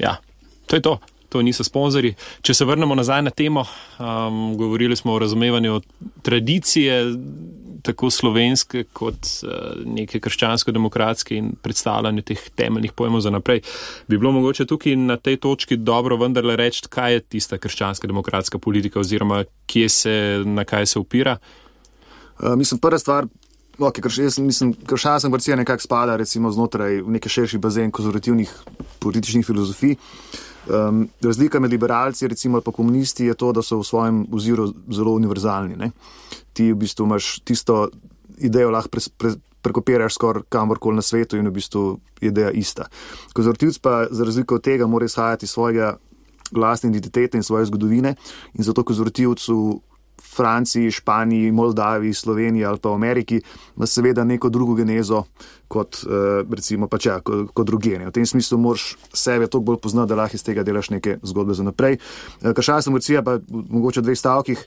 ja, 0.03 0.19
to 0.67 0.77
je 0.77 0.83
to 0.83 0.99
to 1.33 1.43
niso 1.43 1.65
sponzorji. 1.65 2.13
Če 2.45 2.55
se 2.55 2.67
vrnemo 2.69 2.95
nazaj 2.99 3.23
na 3.25 3.33
temo, 3.33 3.65
um, 3.65 4.53
govorili 4.61 4.97
smo 4.97 5.15
o 5.15 5.21
razumevanju 5.23 5.81
tradicije, 6.23 6.99
tako 7.83 8.11
slovenske 8.11 8.85
kot 8.93 9.29
uh, 9.43 9.83
neke 9.85 10.21
krščansko-demokratske 10.23 11.37
in 11.37 11.53
predstavljanju 11.63 12.23
teh 12.23 12.43
temeljnih 12.57 12.93
pojmov 12.97 13.25
za 13.25 13.31
naprej. 13.35 13.63
Bi 14.09 14.19
bilo 14.19 14.33
mogoče 14.33 14.67
tukaj 14.67 14.97
na 14.97 15.17
tej 15.17 15.41
točki 15.43 15.77
dobro 15.77 16.17
vendarle 16.17 16.57
reči, 16.57 16.87
kaj 16.89 17.13
je 17.13 17.27
tista 17.37 17.59
krščansko-demokratska 17.59 18.59
politika 18.59 19.01
oziroma 19.01 19.45
kje 19.67 19.89
se, 19.89 20.17
na 20.47 20.65
kaj 20.65 20.87
se 20.87 20.99
upira? 20.99 21.39
Uh, 22.39 22.55
mislim, 22.57 22.81
prva 22.81 22.99
stvar. 22.99 23.27
Okay, 23.79 24.03
krš, 24.05 24.19
jaz 24.19 24.39
mislim, 24.39 24.75
krščanska 24.87 25.27
demokracija 25.27 25.57
nekako 25.57 25.83
spada 25.83 26.17
recimo, 26.17 26.51
znotraj 26.53 27.03
neke 27.03 27.29
širši 27.29 27.59
bazen 27.59 27.91
konzervativnih 27.91 28.53
političnih 29.01 29.47
filozofij. 29.47 29.97
Um, 30.63 31.09
razlika 31.21 31.61
med 31.61 31.71
liberalci 31.71 32.25
in 32.25 32.61
pa 32.65 32.73
komunisti 32.73 33.25
je 33.25 33.35
to, 33.35 33.53
da 33.53 33.63
so 33.63 33.79
v 33.79 33.85
svojem 33.85 34.27
oziru 34.33 34.73
zelo 34.91 35.13
univerzalni. 35.13 35.77
Ne? 35.77 35.91
Ti 36.53 36.73
v 36.73 36.79
bistvu 36.85 37.07
imaš 37.07 37.39
tisto 37.45 37.89
idejo, 38.39 38.71
lahko 38.71 38.93
pre, 38.93 39.01
pre, 39.17 39.35
prekopiraš 39.63 40.15
skoraj 40.15 40.43
kamorkoli 40.49 40.99
na 40.99 41.03
svetu 41.03 41.37
in 41.37 41.49
v 41.49 41.55
bistvu 41.55 42.01
je 42.21 42.29
ideja 42.29 42.51
ista. 42.51 42.89
Konzervativci 43.35 43.81
pa 43.83 44.07
za 44.11 44.25
razliko 44.25 44.55
od 44.55 44.63
tega 44.63 44.87
morajo 44.87 45.07
izhajati 45.07 45.45
iz 45.45 45.51
svojega 45.51 45.97
glasne 46.51 46.91
identitete 46.91 47.39
in 47.39 47.43
svoje 47.43 47.67
zgodovine 47.67 48.15
in 48.55 48.65
zato 48.65 48.85
konzervativcu 48.85 49.81
Franciji, 50.37 50.91
Španiji, 50.91 51.53
Moldaviji, 51.53 52.15
Sloveniji 52.15 52.65
ali 52.65 52.79
pa 52.79 52.95
Ameriki, 52.95 53.41
ima 53.77 53.87
seveda 53.87 54.25
neko 54.25 54.49
drugo 54.49 54.75
genezo 54.75 55.25
kot, 55.69 55.97
eh, 55.97 56.45
recimo, 56.51 56.89
pač 56.89 57.07
ja, 57.07 57.21
kot, 57.21 57.51
kot 57.55 57.67
druge. 57.67 57.99
V 57.99 58.13
tem 58.13 58.27
smislu 58.27 58.59
moraš 58.59 58.97
sebe 59.13 59.47
toliko 59.47 59.65
bolj 59.65 59.81
poznati, 59.83 60.09
da 60.09 60.15
lahko 60.15 60.37
iz 60.37 60.45
tega 60.45 60.63
delaš 60.63 60.91
neke 60.91 61.19
zgodbe 61.23 61.55
za 61.55 61.63
naprej. 61.63 61.99
Eh, 62.43 62.53
Kašalska 62.55 62.91
morcija 62.91 63.23
pa 63.23 63.39
mogoče 63.49 64.01
v 64.01 64.05
dveh 64.05 64.19
stavkih. 64.19 64.67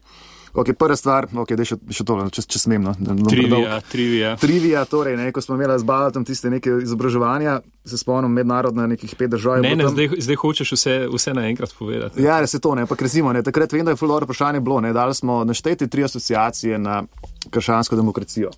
Okay, 0.55 0.73
prva 0.73 0.95
stvar, 0.95 1.27
okay, 1.35 1.59
še, 1.67 1.75
še 1.91 2.03
tole, 2.07 2.29
če, 2.31 2.45
če 2.47 2.59
smem. 2.61 2.85
No, 2.87 3.15
trivija, 3.27 3.79
trivija. 3.91 4.29
Trivija, 4.39 4.85
torej, 4.87 5.17
ne, 5.19 5.27
ko 5.35 5.43
smo 5.43 5.57
imeli 5.59 5.75
z 5.81 5.87
Baltom 5.87 6.23
tiste 6.27 6.47
neke 6.51 6.77
izobraževanja, 6.85 7.57
se 7.83 7.99
spomnim 7.99 8.31
mednarodno 8.31 8.85
nekih 8.87 9.17
pet 9.19 9.33
držav. 9.35 9.59
Ne, 9.65 9.73
ne, 9.75 9.89
zdaj, 9.91 10.15
zdaj 10.23 10.39
hočeš 10.39 10.71
vse, 10.77 10.95
vse 11.11 11.35
naenkrat 11.35 11.75
povedati. 11.75 12.23
Ja, 12.23 12.39
se 12.47 12.61
to 12.63 12.71
ne, 12.79 12.87
pa 12.87 12.95
kresimo. 12.95 13.35
Ne, 13.35 13.43
takrat 13.43 13.75
vem, 13.75 13.83
da 13.83 13.91
je 13.91 13.99
fulor 13.99 14.23
vprašanje 14.23 14.63
bilo, 14.63 14.79
ne, 14.85 14.93
dali 14.95 15.17
smo 15.17 15.41
našteti 15.43 15.89
tri 15.91 16.07
asociacije 16.07 16.79
na 16.79 17.01
krščansko 17.51 17.99
demokracijo. 17.99 18.55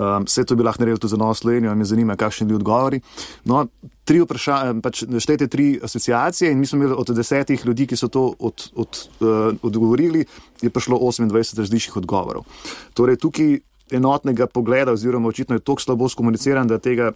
Um, 0.00 0.24
vse 0.24 0.46
to 0.48 0.56
bi 0.56 0.64
lahko 0.64 0.80
naredili 0.80 1.00
tudi 1.00 1.10
za 1.10 1.16
Novo 1.20 1.34
Slovenijo, 1.34 1.74
me 1.76 1.84
zanima, 1.84 2.16
kakšni 2.16 2.46
bili 2.46 2.56
odgovori. 2.56 3.00
No, 3.44 3.66
tri 4.08 4.22
vprašanja, 4.22 4.78
pač 4.80 5.02
štejte 5.04 5.48
tri 5.52 5.66
asociacije 5.82 6.52
in 6.52 6.58
mi 6.58 6.66
smo 6.66 6.78
imeli 6.78 6.96
od 6.96 7.10
desetih 7.16 7.66
ljudi, 7.66 7.86
ki 7.86 7.98
so 8.00 8.08
to 8.08 8.30
od, 8.38 8.70
od, 8.80 9.00
uh, 9.20 9.28
odgovorili, 9.62 10.24
je 10.62 10.70
prišlo 10.70 10.96
28 10.96 11.58
različnih 11.58 12.00
odgovorov. 12.00 12.48
Torej, 12.96 13.20
tukaj 13.20 13.58
enotnega 13.92 14.46
pogleda, 14.46 14.92
oziroma 14.96 15.28
očitno 15.28 15.58
je 15.58 15.66
tako 15.66 15.84
slabo 15.84 16.08
skomuniciran, 16.08 16.68
da 16.68 16.78
tega 16.78 17.12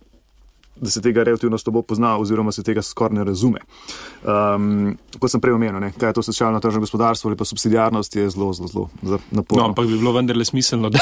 da 0.76 0.90
se 0.90 1.02
tega 1.02 1.22
relativno 1.22 1.58
slabo 1.58 1.82
pozna, 1.82 2.16
oziroma 2.18 2.52
se 2.52 2.62
tega 2.62 2.82
skoraj 2.82 3.14
ne 3.14 3.24
razume. 3.24 3.60
Um, 4.22 4.96
kot 5.18 5.30
sem 5.30 5.40
prej 5.40 5.54
omenil, 5.54 5.78
ne, 5.80 5.92
kaj 5.94 6.10
je 6.10 6.18
to 6.18 6.24
socialno 6.26 6.60
tržno 6.60 6.80
gospodarstvo 6.80 7.30
ali 7.30 7.37
pa 7.37 7.44
subsidijarnost, 7.44 8.16
je 8.16 8.30
zelo, 8.30 8.52
zelo, 8.52 8.88
zelo 9.02 9.18
naporno. 9.30 9.62
No, 9.62 9.68
ampak 9.68 9.87
bi 9.87 9.98
bilo 9.98 10.12
vendarle 10.12 10.44
smiselno, 10.44 10.90
da, 10.94 11.00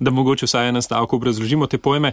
da 0.00 0.10
mogoče 0.10 0.46
vsaj 0.46 0.68
ena 0.68 0.82
stavka 0.82 1.16
obrazložimo 1.16 1.66
te 1.66 1.78
pojme. 1.78 2.12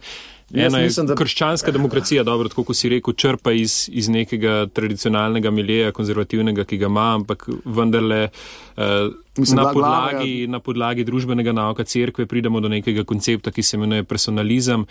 Eno 0.54 0.78
je 0.78 0.84
mislim, 0.84 1.08
da... 1.08 1.16
krščanska 1.16 1.72
demokracija, 1.72 2.24
dobro, 2.24 2.50
tako 2.50 2.64
kot 2.64 2.78
si 2.78 2.90
rekel, 2.90 3.14
črpa 3.14 3.52
iz, 3.52 3.90
iz 3.92 4.10
nekega 4.10 4.68
tradicionalnega 4.74 5.52
miljeja, 5.52 5.92
konzervativnega, 5.92 6.64
ki 6.64 6.78
ga 6.78 6.92
ima, 6.92 7.14
ampak 7.20 7.50
vendarle. 7.66 8.30
Uh, 8.78 9.12
Mislim, 9.38 9.58
na, 9.58 9.72
podlagi, 9.74 10.48
na 10.48 10.60
podlagi 10.62 11.04
družbenega 11.04 11.56
nauka 11.58 11.84
crkve 11.84 12.28
pridemo 12.30 12.60
do 12.62 12.70
nekega 12.70 13.02
koncepta, 13.04 13.52
ki 13.52 13.64
se 13.64 13.78
imenuje 13.78 14.04
personalizem. 14.06 14.86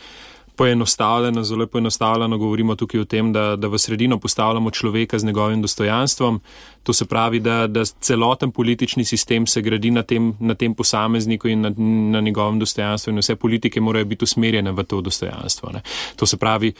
Poenostavljeno, 0.56 1.42
zelo 1.42 1.66
poenostavljeno 1.66 2.38
govorimo 2.38 2.74
tukaj 2.76 3.00
o 3.00 3.04
tem, 3.04 3.32
da, 3.32 3.56
da 3.56 3.68
v 3.68 3.78
sredino 3.78 4.18
postavljamo 4.18 4.70
človeka 4.70 5.18
z 5.18 5.26
njegovim 5.26 5.62
dostojanstvom. 5.62 6.40
To 6.82 6.92
se 6.92 7.04
pravi, 7.04 7.40
da, 7.40 7.66
da 7.66 7.84
celoten 7.84 8.50
politični 8.50 9.04
sistem 9.04 9.46
se 9.46 9.62
gradi 9.62 9.90
na 9.90 10.02
tem, 10.02 10.36
na 10.40 10.54
tem 10.54 10.74
posamezniku 10.74 11.48
in 11.48 11.60
na, 11.60 11.72
na 12.12 12.20
njegovem 12.20 12.58
dostojanstvu 12.58 13.10
in 13.10 13.18
vse 13.18 13.36
politike 13.36 13.80
morajo 13.80 14.04
biti 14.04 14.24
usmerjene 14.24 14.72
v 14.72 14.84
to 14.84 15.00
dostojanstvo. 15.00 15.70
Ne. 15.72 15.82
To 16.16 16.26
se 16.26 16.36
pravi, 16.36 16.72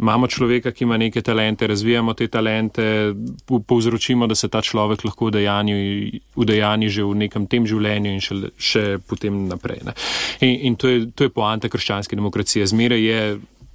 imamo 0.00 0.26
človeka, 0.26 0.72
ki 0.72 0.84
ima 0.84 0.96
neke 0.96 1.22
talente, 1.22 1.66
razvijamo 1.66 2.14
te 2.14 2.28
talente, 2.28 3.14
povzročimo, 3.66 4.26
da 4.26 4.34
se 4.34 4.48
ta 4.48 4.62
človek 4.62 5.04
lahko 5.04 5.30
udejani 6.36 6.88
že 6.88 7.04
v 7.04 7.14
nekem 7.14 7.46
tem 7.46 7.66
življenju 7.66 8.10
in 8.10 8.20
še, 8.20 8.36
še 8.56 8.84
potem 9.06 9.46
naprej. 9.48 9.84
In, 10.40 10.56
in 10.72 10.76
to 10.76 10.88
je, 10.88 11.06
to 11.14 11.28
je 11.28 11.34
poanta 11.34 11.68
krščanske 11.68 12.16
demokracije. 12.16 12.66
Zmeraj 12.66 13.04
je 13.04 13.22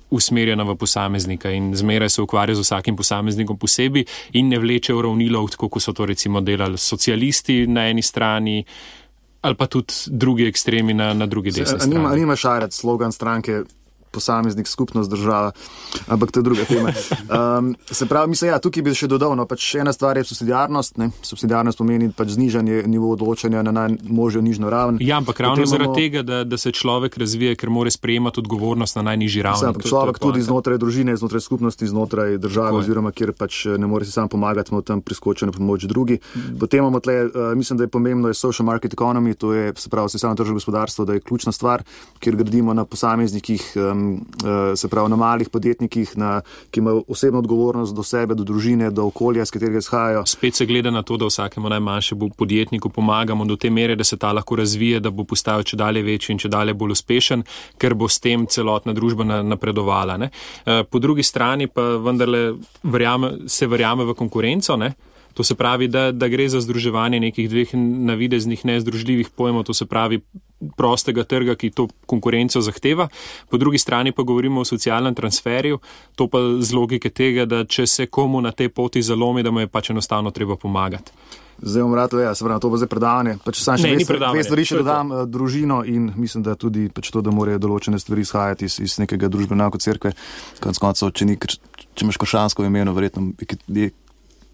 usmerjena 0.10 0.64
v 0.64 0.76
posameznika 0.76 1.52
in 1.52 1.74
zmeraj 1.76 2.10
se 2.10 2.22
ukvarja 2.22 2.56
z 2.56 2.66
vsakim 2.66 2.96
posameznikom 2.96 3.58
posebej 3.58 4.06
in 4.34 4.50
ne 4.50 4.60
vleče 4.60 4.94
v 4.94 5.02
ravnilo, 5.02 5.46
kot 5.58 5.82
so 5.82 5.94
to 5.94 6.06
recimo 6.06 6.42
delali 6.42 6.78
socialisti 6.78 7.66
na 7.68 7.90
eni 7.90 8.02
strani. 8.02 8.64
Ali 9.46 9.56
pa 9.56 9.68
tudi 9.70 9.94
drugi 10.10 10.48
ekstremi 10.50 10.94
na, 10.94 11.14
na 11.14 11.26
drugi 11.30 11.52
desni. 11.54 11.78
Nima, 11.94 12.16
nima 12.16 12.36
šarec 12.36 12.74
slogan 12.74 13.12
stranke 13.14 13.62
posameznik, 14.16 14.68
skupnost, 14.68 15.12
država, 15.12 15.52
ampak 16.08 16.32
to 16.32 16.40
je 16.40 16.48
druga 16.48 16.66
tema. 16.70 16.94
Um, 17.26 17.76
se 17.92 18.06
pravi, 18.06 18.30
mislim, 18.32 18.52
ja, 18.52 18.60
tukaj 18.64 18.84
bi 18.86 18.96
še 18.96 19.10
dodal, 19.12 19.36
no, 19.36 19.46
pač 19.50 19.68
ena 19.82 19.94
stvar 19.94 20.18
je 20.18 20.26
subsidijarnost. 20.28 20.98
Ne? 21.02 21.10
Subsidijarnost 21.26 21.80
pomeni 21.80 22.10
pač 22.16 22.36
znižanje 22.38 22.84
nivo 22.88 23.12
odločanja 23.14 23.64
na 23.66 23.74
najmožjo 23.76 24.44
nižjo 24.46 24.70
raven. 24.72 25.00
Ja, 25.04 25.20
ampak 25.20 25.40
ravno 25.40 25.64
imamo... 25.64 25.72
zaradi 25.72 25.96
tega, 26.00 26.24
da, 26.24 26.44
da 26.48 26.58
se 26.58 26.72
človek 26.72 27.18
razvije, 27.18 27.56
ker 27.60 27.70
mora 27.70 27.92
sprejemati 27.92 28.40
odgovornost 28.44 28.96
na 29.00 29.06
najnižji 29.12 29.44
ravni. 29.46 29.66
Sam, 29.66 29.82
človek 29.82 30.20
tudi 30.22 30.44
znotraj 30.46 30.80
družine, 30.82 31.16
znotraj 31.18 31.44
skupnosti, 31.46 31.88
znotraj 31.88 32.38
države, 32.38 32.74
Tako 32.76 32.84
oziroma 32.84 33.12
kjer 33.16 33.34
pač 33.38 33.66
eh, 33.66 33.80
ne 33.82 33.90
more 33.90 34.06
si 34.06 34.14
sam 34.16 34.30
pomagati, 34.32 34.72
smo 34.72 34.82
tam 34.86 35.02
priskočili 35.02 35.52
na 35.52 35.58
pomoč 35.58 35.88
drugi. 35.90 36.20
Potem 36.60 36.84
imamo 36.84 37.00
tle, 37.00 37.18
uh, 37.26 37.52
mislim, 37.58 37.78
da 37.78 37.88
je 37.88 37.92
pomembno, 37.92 38.32
je 38.32 38.38
social 38.38 38.66
market 38.66 38.94
economy, 38.94 39.36
to 39.36 39.54
je 39.54 39.74
se 39.76 39.90
pravi, 39.90 40.10
se 40.10 40.20
samo 40.20 40.36
tržno 40.36 40.54
gospodarstvo, 40.54 41.06
da 41.06 41.14
je 41.14 41.24
ključna 41.26 41.52
stvar, 41.52 41.84
kjer 42.20 42.36
gradimo 42.36 42.74
na 42.74 42.86
posameznikih. 42.86 43.74
Um, 43.76 44.05
se 44.76 44.88
pravi 44.88 45.10
na 45.10 45.16
malih 45.16 45.50
podjetnikih, 45.50 46.18
na, 46.18 46.42
ki 46.72 46.80
imajo 46.80 47.04
osebno 47.08 47.40
odgovornost 47.40 47.96
do 47.96 48.04
sebe, 48.04 48.36
do 48.36 48.44
družine, 48.44 48.92
do 48.92 49.06
okolja, 49.10 49.46
z 49.46 49.56
katerega 49.56 49.82
izhajajo. 49.84 50.26
Spet 50.26 50.56
se 50.56 50.66
gleda 50.66 50.92
na 50.92 51.04
to, 51.04 51.18
da 51.18 51.30
vsakemu 51.30 51.70
najmanjšemu 51.70 52.30
podjetniku 52.38 52.90
pomagamo 52.90 53.46
do 53.46 53.56
te 53.56 53.70
mere, 53.70 53.96
da 53.96 54.04
se 54.04 54.18
ta 54.18 54.32
lahko 54.34 54.56
razvije, 54.56 55.00
da 55.00 55.10
bo 55.10 55.24
postajal 55.24 55.64
če 55.64 55.78
dalje 55.78 56.04
večji 56.04 56.34
in 56.34 56.40
če 56.40 56.50
dalje 56.50 56.74
bolj 56.74 56.96
uspešen, 56.98 57.44
ker 57.78 57.96
bo 57.96 58.10
s 58.10 58.20
tem 58.20 58.48
celotna 58.48 58.94
družba 58.94 59.26
napredovala. 59.44 60.18
Ne? 60.18 60.30
Eh, 60.66 60.84
po 60.90 61.00
drugi 61.00 61.24
strani 61.24 61.68
pa 61.68 61.96
vendarle 62.02 62.54
verjame, 62.84 63.36
se 63.48 63.68
verjame 63.68 64.06
v 64.06 64.16
konkurenco. 64.18 64.78
Ne? 64.78 64.94
To 65.36 65.44
se 65.44 65.56
pravi, 65.56 65.88
da, 65.92 66.12
da 66.16 66.28
gre 66.32 66.48
za 66.50 66.62
združevanje 66.64 67.20
nekih 67.20 67.50
dveh 67.52 67.74
navideznih 67.76 68.66
nezdružljivih 68.66 69.30
pojmov, 69.36 69.66
to 69.68 69.74
se 69.76 69.86
pravi 69.86 70.22
prostega 70.78 71.24
trga, 71.28 71.58
ki 71.60 71.74
to 71.76 71.88
konkurenco 72.08 72.62
zahteva. 72.64 73.10
Po 73.52 73.60
drugi 73.60 73.78
strani 73.78 74.16
pa 74.16 74.24
govorimo 74.24 74.64
o 74.64 74.66
socialnem 74.66 75.16
transferju, 75.16 75.80
to 76.16 76.28
pa 76.32 76.40
z 76.60 76.72
logike 76.74 77.12
tega, 77.12 77.46
da 77.46 77.66
če 77.68 77.88
se 77.88 78.08
komu 78.08 78.42
na 78.42 78.56
tej 78.56 78.72
poti 78.72 79.04
zalomi, 79.04 79.44
da 79.44 79.52
mu 79.52 79.60
je 79.60 79.68
pač 79.68 79.92
enostavno 79.92 80.32
treba 80.32 80.56
pomagati. 80.56 81.12
Zdaj 81.62 81.84
bom 81.84 81.94
rad, 81.96 82.14
ja, 82.14 82.36
se 82.36 82.44
pravi, 82.44 82.62
to 82.62 82.70
bo 82.70 82.78
zdaj 82.78 82.90
predavanje. 82.92 83.36
Pač 83.44 83.60
sam 83.64 83.80
še 83.80 83.92
dve 83.96 84.44
stvari 84.44 84.66
še 84.68 84.80
dodam. 84.82 85.12
Eh, 85.12 85.26
družino 85.28 85.84
in 85.88 86.10
mislim, 86.16 86.44
da 86.44 86.56
tudi 86.60 86.90
pač 86.92 87.12
to, 87.12 87.24
da 87.24 87.32
morajo 87.32 87.62
določene 87.64 88.00
stvari 88.00 88.26
izhajati 88.28 88.68
iz, 88.68 88.80
iz 88.84 88.98
nekega 89.00 89.32
družbenega 89.32 89.80
cerkve. 89.80 90.12
Konec 90.64 90.82
koncev, 90.84 91.14
če, 91.16 91.28
če 91.96 92.08
imaš 92.08 92.20
košansko 92.20 92.68
ime, 92.68 92.84
verjetno 92.92 93.32
je 93.72 93.92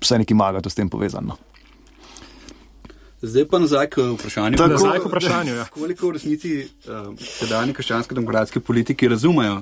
vse 0.02 0.18
neki 0.18 0.34
magato 0.34 0.70
s 0.70 0.76
tem 0.76 0.90
povezano. 0.90 1.38
Zdaj 3.22 3.46
pa 3.46 3.60
nazaj 3.60 3.88
k 3.90 4.02
vprašanju. 4.02 4.58
Tako, 4.58 4.70
nazaj 4.70 5.00
k 5.00 5.06
vprašanju 5.06 5.56
ja. 5.56 5.66
Koliko 5.66 6.08
v 6.08 6.12
resnici 6.12 6.52
uh, 6.90 7.14
sedajni 7.22 7.74
krščansko-demokratski 7.78 8.60
politiki 8.60 9.08
razumejo? 9.08 9.60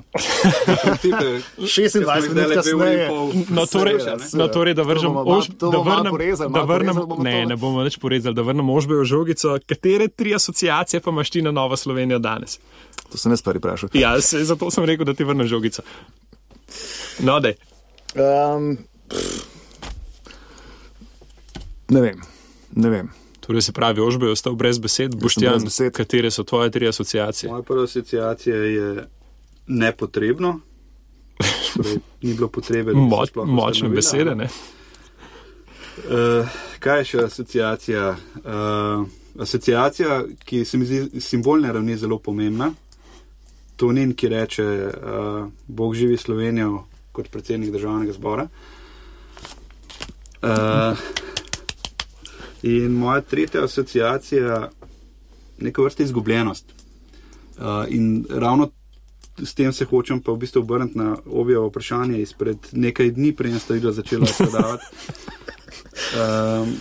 26 1.60 2.34
let 2.34 2.54
kasneje. 2.54 3.10
No, 3.50 3.66
torej, 3.66 3.98
no, 4.32 4.48
torej 4.48 4.74
da 4.74 4.82
vržem 4.82 5.12
ož, 5.12 5.50
da 5.60 5.76
vrnem, 5.76 6.16
da 6.48 6.62
vrnem, 6.64 7.02
ne, 7.20 7.36
ne 7.52 7.60
bomo 7.60 7.84
več 7.84 7.98
porezali, 8.00 8.34
da 8.34 8.42
vrnem 8.48 8.70
ožbejo 8.72 9.04
žogico. 9.04 9.58
Katere 9.68 10.08
tri 10.08 10.32
asociacije 10.34 11.04
pa 11.04 11.12
imaš 11.12 11.30
ti 11.30 11.44
na 11.44 11.52
Novo 11.52 11.76
Slovenijo 11.76 12.18
danes? 12.18 12.56
To 13.12 13.20
sem 13.20 13.36
jaz 13.36 13.44
prvi 13.44 13.60
vprašal. 13.60 13.92
Ja, 13.92 14.16
se, 14.24 14.40
zato 14.44 14.70
sem 14.72 14.88
rekel, 14.88 15.04
da 15.04 15.12
ti 15.14 15.28
vrnem 15.28 15.44
žogico. 15.50 15.84
No, 17.20 17.36
dej. 17.44 17.60
Um, 18.16 18.78
Ne 21.90 22.00
vem. 22.00 22.20
Ne 22.76 22.90
vem. 22.90 23.10
Torej 23.40 23.62
se 23.62 23.72
pravi, 23.72 24.00
ožbe 24.00 24.26
je 24.26 24.32
ostal 24.32 24.54
brez 24.54 24.78
besed, 24.78 25.16
boš 25.16 25.34
ti 25.34 25.44
jaz 25.44 25.64
besed. 25.64 25.92
Katere 25.92 26.30
so 26.30 26.44
tvoje 26.44 26.70
tri 26.70 26.88
asociacije? 26.88 27.50
Moja 27.50 27.62
prva 27.62 27.84
asociacija 27.84 28.56
je 28.56 29.06
nepotrebno. 29.66 30.60
Torej, 31.76 31.96
ni 32.22 32.34
bilo 32.34 32.48
potrebe, 32.48 32.92
da 32.92 32.98
bi 32.98 33.06
Moč, 33.06 33.30
močne 33.34 33.88
besede. 33.88 34.48
Uh, 36.00 36.48
kaj 36.78 37.00
je 37.00 37.04
še 37.04 37.24
asociacija? 37.24 38.10
Uh, 38.44 39.06
asociacija, 39.40 40.22
ki 40.44 40.64
se 40.64 40.78
mi 40.78 40.86
zdi 40.86 41.20
simbolne 41.20 41.72
ravni 41.72 41.96
zelo 41.96 42.18
pomembna. 42.18 42.70
To 43.80 43.92
ni, 43.92 44.04
ki 44.14 44.28
reče, 44.28 44.64
uh, 44.64 45.48
Bog 45.66 45.94
živi 45.96 46.16
Slovenijo 46.20 46.84
kot 47.12 47.30
predsednik 47.32 47.72
državnega 47.72 48.12
zbora. 48.12 48.46
Uh, 50.40 50.98
In 52.62 52.92
moja 52.92 53.20
tretja 53.20 53.64
asociacija 53.64 54.46
je 54.46 54.68
neka 55.58 55.82
vrsta 55.82 56.02
izgubljenost. 56.02 56.74
Uh, 57.58 57.64
in 57.88 58.24
ravno 58.30 58.70
s 59.44 59.54
tem 59.54 59.72
se 59.72 59.84
hočem 59.84 60.20
pa 60.20 60.32
v 60.32 60.36
bistvu 60.36 60.60
obrniti 60.60 60.98
na 60.98 61.16
obje 61.26 61.58
vprašanje 61.58 62.20
izpred 62.20 62.58
nekaj 62.72 63.10
dni, 63.10 63.32
prej 63.32 63.58
sem 63.58 63.76
videl, 63.76 63.92
začela 63.92 64.26
predavati. 64.38 64.84
Um, 66.10 66.76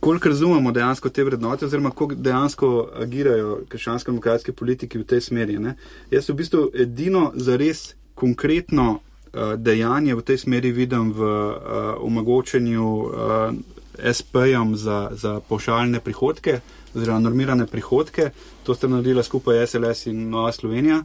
koliko 0.00 0.28
razumemo 0.28 0.72
dejansko 0.72 1.08
te 1.08 1.24
vrednote, 1.24 1.66
oziroma 1.66 1.90
kako 1.90 2.14
dejansko 2.14 2.68
agirajo 3.02 3.58
krščansko-demokratske 3.68 4.52
politiki 4.52 4.98
v 4.98 5.04
tej 5.04 5.20
smeri. 5.20 5.58
Ne? 5.58 5.76
Jaz 6.10 6.28
v 6.28 6.36
bistvu 6.38 6.64
edino 6.74 7.30
zares 7.34 7.94
konkretno 8.14 8.88
uh, 8.94 9.54
dejanje 9.56 10.14
v 10.14 10.22
tej 10.22 10.38
smeri 10.38 10.72
vidim 10.72 11.12
v 11.12 11.22
uh, 11.22 11.60
omogočanju 12.00 12.88
uh, 12.88 13.54
SP-jem 13.98 14.76
za, 14.76 15.10
za 15.12 15.40
pošaljne 15.48 16.00
prihodke, 16.00 16.60
oziroma 16.94 17.18
normirane 17.18 17.66
prihodke. 17.66 18.30
To 18.64 18.74
sta 18.74 18.88
naredila 18.88 19.22
skupaj 19.22 19.66
SLS 19.66 20.06
in 20.06 20.28
Nova 20.30 20.52
Slovenija. 20.52 21.02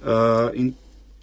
Uh, 0.00 0.08
in 0.54 0.72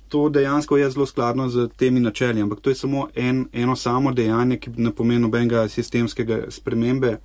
to 0.10 0.30
dejansko 0.30 0.78
je 0.78 0.90
zelo 0.92 1.06
skladno 1.06 1.50
z 1.50 1.68
temi 1.78 2.00
načeli, 2.00 2.42
ampak 2.42 2.60
to 2.60 2.70
je 2.70 2.76
samo 2.76 3.08
en, 3.16 3.46
eno 3.54 3.76
samo 3.76 4.12
dejanje, 4.12 4.58
ki 4.58 4.70
ne 4.78 4.92
pomeni 4.92 5.22
nobenega 5.22 5.68
sistemskega 5.68 6.46
spremembe. 6.50 7.18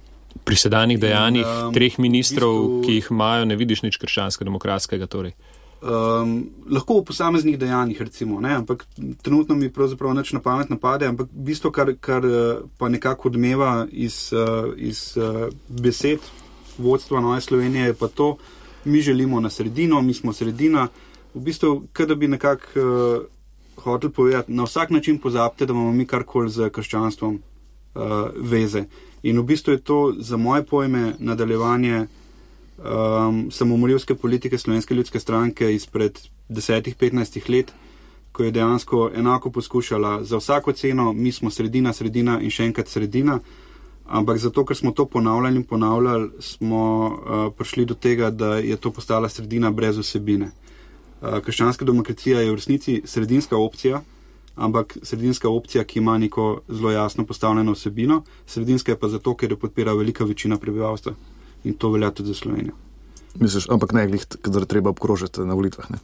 Pri 0.45 0.57
sedanjih 0.57 1.01
dejanjih 1.01 1.47
um, 1.47 1.75
treh 1.75 1.99
ministrov, 1.99 2.55
v 2.57 2.63
bistvu, 2.63 2.83
ki 2.87 2.95
jih 2.95 3.11
imajo, 3.11 3.45
ne 3.45 3.57
vidiš 3.57 3.83
nič 3.83 3.99
krščansko-demokratskega. 4.01 5.07
Torej. 5.07 5.35
Um, 5.83 6.45
lahko 6.71 7.01
v 7.01 7.05
posameznih 7.09 7.57
dejanjih, 7.59 8.01
recimo, 8.01 8.41
ne, 8.41 8.53
ampak 8.55 8.85
trenutno 9.23 9.57
mi 9.59 9.67
pravzaprav 9.73 10.13
neč 10.15 10.31
na 10.33 10.39
pamet 10.41 10.71
napade, 10.71 11.09
ampak 11.11 11.27
bistvo, 11.33 11.73
kar, 11.75 11.91
kar 12.01 12.23
eh, 12.23 12.61
pa 12.79 12.89
nekako 12.89 13.33
odmeva 13.33 13.87
iz, 13.91 14.31
uh, 14.31 14.71
iz 14.77 15.17
uh, 15.19 15.49
besed 15.67 16.23
vodstva 16.79 17.21
Nove 17.21 17.41
Slovenije, 17.41 17.87
je 17.91 17.95
pa 17.99 18.09
to, 18.09 18.37
mi 18.85 19.01
želimo 19.01 19.41
na 19.41 19.51
sredino, 19.51 20.03
mi 20.03 20.15
smo 20.15 20.33
sredina. 20.33 20.87
V 21.35 21.41
bistvu, 21.41 21.83
kaj 21.93 22.07
da 22.07 22.15
bi 22.15 22.29
nekako 22.29 22.79
uh, 22.79 23.83
hotel 23.83 24.11
povedati, 24.11 24.53
na 24.53 24.63
vsak 24.65 24.91
način 24.91 25.19
pozabite, 25.19 25.67
da 25.67 25.73
imamo 25.73 25.93
mi 25.93 26.07
karkoli 26.07 26.51
z 26.51 26.71
krščanstvom 26.71 27.35
uh, 27.35 28.03
veze. 28.37 28.85
In 29.23 29.39
v 29.39 29.43
bistvu 29.43 29.73
je 29.73 29.81
to 29.81 30.15
za 30.19 30.37
moje 30.37 30.63
pojme 30.63 31.15
nadaljevanje 31.19 32.07
um, 32.79 33.51
samomorilske 33.51 34.15
politike 34.15 34.59
Slovenske 34.59 34.95
ljudske 34.95 35.21
stranke 35.21 35.75
izpred 35.75 36.19
10-15 36.49 37.51
let, 37.51 37.73
ko 38.33 38.45
je 38.45 38.51
dejansko 38.51 39.11
enako 39.15 39.51
poskušala 39.51 40.25
za 40.25 40.37
vsako 40.37 40.73
ceno, 40.73 41.13
mi 41.13 41.33
smo 41.33 41.51
sredina, 41.51 41.93
sredina 41.93 42.41
in 42.41 42.51
še 42.51 42.65
enkrat 42.65 42.89
sredina. 42.89 43.39
Ampak 44.07 44.39
zato, 44.39 44.65
ker 44.65 44.77
smo 44.77 44.93
to 44.93 45.07
ponavljali 45.07 45.57
in 45.57 45.65
ponavljali, 45.65 46.31
smo 46.41 46.85
uh, 47.07 47.53
prišli 47.57 47.85
do 47.85 47.95
tega, 47.95 48.31
da 48.31 48.57
je 48.57 48.77
to 48.77 48.91
postala 48.91 49.29
sredina 49.29 49.71
brez 49.71 49.99
vsebine. 49.99 50.51
Uh, 51.21 51.39
krščanska 51.45 51.85
demokracija 51.85 52.41
je 52.41 52.51
v 52.51 52.57
resnici 52.57 53.03
sredinska 53.05 53.57
opcija, 53.57 54.03
ampak 54.57 54.97
sredinska 55.03 55.49
opcija, 55.49 55.85
ki 55.85 55.99
ima 55.99 56.19
neko 56.19 56.61
zelo 56.69 56.91
jasno 56.91 57.25
postavljeno 57.25 57.73
vsebino, 57.73 58.23
sredinska 58.47 58.93
je 58.93 58.99
pa 58.99 59.09
zato, 59.09 59.37
ker 59.37 59.51
jo 59.51 59.57
podpira 59.57 59.95
velika 59.95 60.25
večina 60.25 60.59
prebivalstva 60.59 61.15
in 61.65 61.75
to 61.75 61.91
velja 61.91 62.11
tudi 62.11 62.29
za 62.29 62.35
Slovenijo. 62.35 62.75
Misliš, 63.35 63.69
ampak 63.71 63.93
ne, 63.93 64.07
glih, 64.07 64.27
kadar 64.43 64.65
treba 64.65 64.91
obkrožiti 64.91 65.41
na 65.41 65.55
volitvah. 65.55 65.91
Ne? 65.91 65.99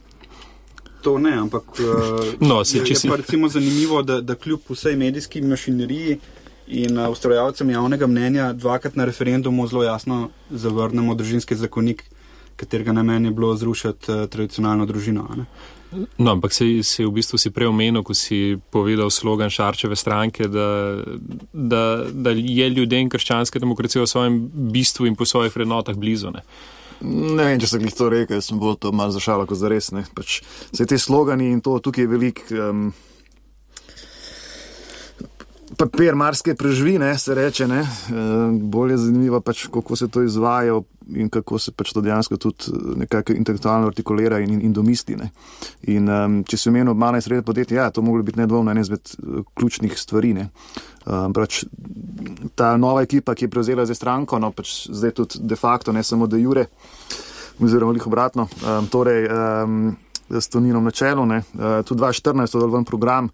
To 1.01 1.17
ne, 1.17 1.33
ampak 1.37 1.63
no, 2.49 2.63
se, 2.65 2.77
je, 2.77 2.83
je 2.87 3.09
pa 3.09 3.15
recimo 3.15 3.49
zanimivo, 3.49 4.01
da, 4.03 4.21
da 4.21 4.35
kljub 4.35 4.59
vsej 4.69 4.95
medijski 4.95 5.41
mašineriji 5.41 6.19
in 6.67 6.99
ustvarjalcem 6.99 7.69
javnega 7.69 8.07
mnenja 8.07 8.53
dvakrat 8.53 8.95
na 8.95 9.05
referendumu 9.05 9.67
zelo 9.67 9.83
jasno 9.83 10.29
zavrnemo 10.49 11.15
družinski 11.15 11.55
zakonik, 11.55 12.03
katerega 12.55 12.93
namen 12.93 13.25
je 13.25 13.31
bilo 13.31 13.55
zrušiti 13.55 14.11
uh, 14.11 14.25
tradicionalno 14.29 14.85
družino. 14.85 15.45
No, 15.91 16.31
ampak 16.31 16.53
se 16.53 16.65
je 16.65 17.05
v 17.05 17.11
bistvu 17.11 17.37
si 17.41 17.49
prej 17.49 17.71
omenil, 17.71 18.03
ko 18.05 18.13
si 18.13 18.59
povedal 18.69 19.09
slogan 19.09 19.49
Šarčeve 19.49 19.97
stranke, 19.97 20.45
da, 20.45 21.01
da, 21.53 21.83
da 22.13 22.33
je 22.35 22.69
ljudem 22.69 23.09
krščanske 23.09 23.59
demokracije 23.59 24.03
v 24.03 24.09
svojem 24.09 24.35
bistvu 24.69 25.09
in 25.09 25.17
po 25.17 25.25
svojih 25.25 25.55
vrednotah 25.55 25.97
blizu. 25.97 26.29
Ne? 26.35 26.45
Ne 27.01 27.45
vem, 27.47 27.59
če 27.59 27.71
sem 27.73 27.85
jih 27.87 27.95
to 27.95 28.09
rekel, 28.11 28.41
sem 28.43 28.59
bolj 28.59 28.77
to 28.83 28.91
malo 28.93 29.15
zašala 29.15 29.47
kot 29.49 29.57
za 29.57 29.71
res. 29.71 29.89
Pač, 30.13 30.41
se 30.69 30.85
te 30.85 30.99
slogani 30.99 31.49
in 31.49 31.61
to 31.65 31.79
tukaj 31.81 32.05
je 32.05 32.11
velik. 32.11 32.43
Um, 32.53 32.91
papir 35.77 36.15
marske 36.15 36.55
preživi, 36.55 36.97
ne, 36.99 37.17
se 37.17 37.35
reče. 37.35 37.67
Ne. 37.67 37.81
Uh, 37.81 38.61
bolje 38.61 38.97
zanimivo 38.97 39.41
pač, 39.41 39.67
kako 39.67 39.95
se 39.95 40.07
to 40.07 40.23
izvaja 40.23 40.79
in 41.15 41.29
kako 41.29 41.59
se 41.59 41.71
pač 41.71 41.93
to 41.93 42.01
dejansko 42.05 42.37
tudi 42.37 42.69
eh, 42.69 42.97
nekako 43.03 43.33
intelektualno 43.33 43.87
artikulira 43.89 44.39
in, 44.39 44.53
in, 44.53 44.61
in 44.67 44.73
domisli. 44.73 45.15
Ne. 45.17 45.31
In 45.89 46.09
um, 46.09 46.35
če 46.45 46.57
se 46.57 46.69
omenil 46.69 46.93
malo 46.93 47.17
in 47.17 47.25
srednje 47.25 47.45
podjetje, 47.45 47.77
ja, 47.77 47.89
to 47.89 48.01
moglo 48.05 48.23
biti 48.23 48.39
nedvomno 48.39 48.71
ena 48.71 48.81
izmed 48.81 49.15
uh, 49.17 49.41
ključnih 49.57 49.97
stvari. 49.97 50.35
Um, 50.39 51.33
pač, 51.33 51.63
ta 52.55 52.75
nova 52.77 53.01
ekipa, 53.01 53.33
ki 53.33 53.47
je 53.47 53.53
prevzela 53.53 53.87
zdaj 53.89 53.97
stranko, 53.97 54.39
no 54.39 54.51
pač 54.53 54.83
zdaj 54.93 55.15
tudi 55.17 55.41
de 55.49 55.57
facto, 55.57 55.95
ne 55.95 56.03
samo 56.05 56.27
de 56.29 56.41
jure, 56.41 56.67
oziroma 57.59 57.97
jih 57.97 58.05
obratno. 58.07 58.45
Um, 58.61 58.91
torej, 58.93 59.25
um, 59.33 59.95
S 60.29 60.49
Toninom 60.49 60.83
na 60.83 60.91
čelu, 60.91 61.23
uh, 61.23 61.41
tudi 61.85 62.01
2014 62.01 62.55
je 62.55 62.61
dal 62.61 62.69
ven 62.69 62.85
program, 62.85 63.29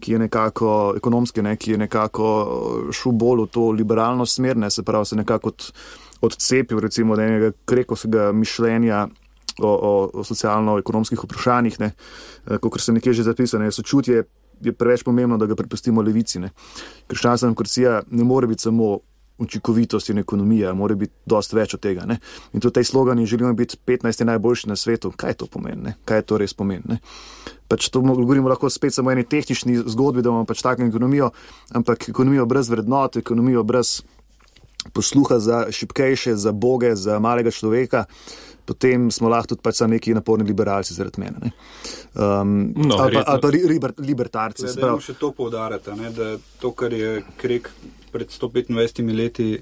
ki 0.00 0.12
je 0.12 0.18
nekako 0.18 0.94
ekonomski, 0.96 1.42
ne, 1.42 1.56
ki 1.56 1.70
je 1.70 1.78
nekako 1.78 2.26
eh, 2.42 2.92
šel 2.92 3.12
bolj 3.12 3.42
v 3.42 3.46
to 3.52 3.70
liberalno 3.70 4.26
smer, 4.26 4.56
ne, 4.56 4.70
se 4.70 4.82
pravi, 4.82 5.06
se 5.06 5.16
nekako 5.16 5.48
od, 5.48 5.72
odcepil 6.20 6.80
recimo 6.80 7.12
od 7.12 7.18
enega 7.18 7.50
krekovskega 7.64 8.32
mišljenja 8.32 9.08
o, 9.58 9.68
o, 9.68 10.10
o 10.14 10.24
socialno-ekonomskih 10.24 11.24
vprašanjih, 11.24 11.80
eh, 11.80 11.92
kot 12.60 12.80
se 12.80 12.92
nekje 12.92 13.12
že 13.12 13.22
zapisane, 13.22 13.72
sočutje 13.72 14.24
je 14.60 14.72
preveč 14.72 15.02
pomembno, 15.02 15.38
da 15.38 15.46
ga 15.46 15.54
prepustimo 15.54 16.02
levici. 16.02 16.40
Krščanska 17.06 17.46
demokracija 17.46 18.02
ne 18.10 18.24
more 18.24 18.46
biti 18.46 18.62
samo 18.62 18.98
učinkovitost 19.38 20.10
in 20.10 20.18
ekonomija, 20.18 20.74
mora 20.74 20.94
biti 20.98 21.14
dosti 21.26 21.56
več 21.56 21.74
od 21.74 21.82
tega. 21.82 22.06
Ne? 22.06 22.18
In 22.52 22.60
tudi 22.60 22.78
tej 22.80 22.88
slogani 22.90 23.26
želimo 23.26 23.52
biti 23.54 23.78
15 23.86 24.24
najboljši 24.24 24.68
na 24.68 24.76
svetu. 24.76 25.12
Kaj 25.16 25.38
to 25.42 25.46
pomeni? 25.46 25.82
Ne? 25.82 25.94
Kaj 26.04 26.22
to 26.26 26.38
res 26.38 26.54
pomeni? 26.54 26.98
Pač 27.68 27.90
to 27.92 28.00
govorimo 28.00 28.48
lahko 28.48 28.70
spet 28.70 28.94
samo 28.94 29.10
o 29.10 29.12
eni 29.12 29.24
tehnični 29.24 29.78
zgodbi, 29.86 30.22
da 30.22 30.32
imamo 30.32 30.48
pač 30.48 30.62
tako 30.64 30.88
ekonomijo, 30.88 31.30
ampak 31.76 32.08
ekonomijo 32.08 32.46
brez 32.46 32.70
vrednot, 32.72 33.16
ekonomijo 33.20 33.62
brez 33.62 34.00
posluha 34.92 35.38
za 35.38 35.66
šipkejše, 35.70 36.34
za 36.36 36.52
boge, 36.52 36.94
za 36.96 37.18
malega 37.18 37.50
človeka. 37.50 38.04
Potem 38.64 39.10
smo 39.10 39.28
lahko 39.32 39.54
tudi 39.54 39.64
pač 39.64 39.80
neki 39.80 40.12
naporni 40.16 40.44
liberalci 40.44 40.94
zaradi 40.94 41.22
mene. 41.22 41.52
Um, 42.14 42.72
no, 42.76 42.98
ali 43.00 43.16
pa, 43.16 43.22
ali 43.26 43.40
pa 43.40 43.48
liber, 43.48 43.94
libertarci. 43.98 44.66
Da, 44.74 44.90
da 44.90 44.98
še 45.00 45.14
to 45.20 45.32
poudarjate, 45.32 45.94
da 46.16 46.34
to, 46.60 46.72
kar 46.76 46.92
je 46.92 47.22
krek 47.40 47.70
pred 48.12 48.28
125 48.28 49.16
leti 49.16 49.58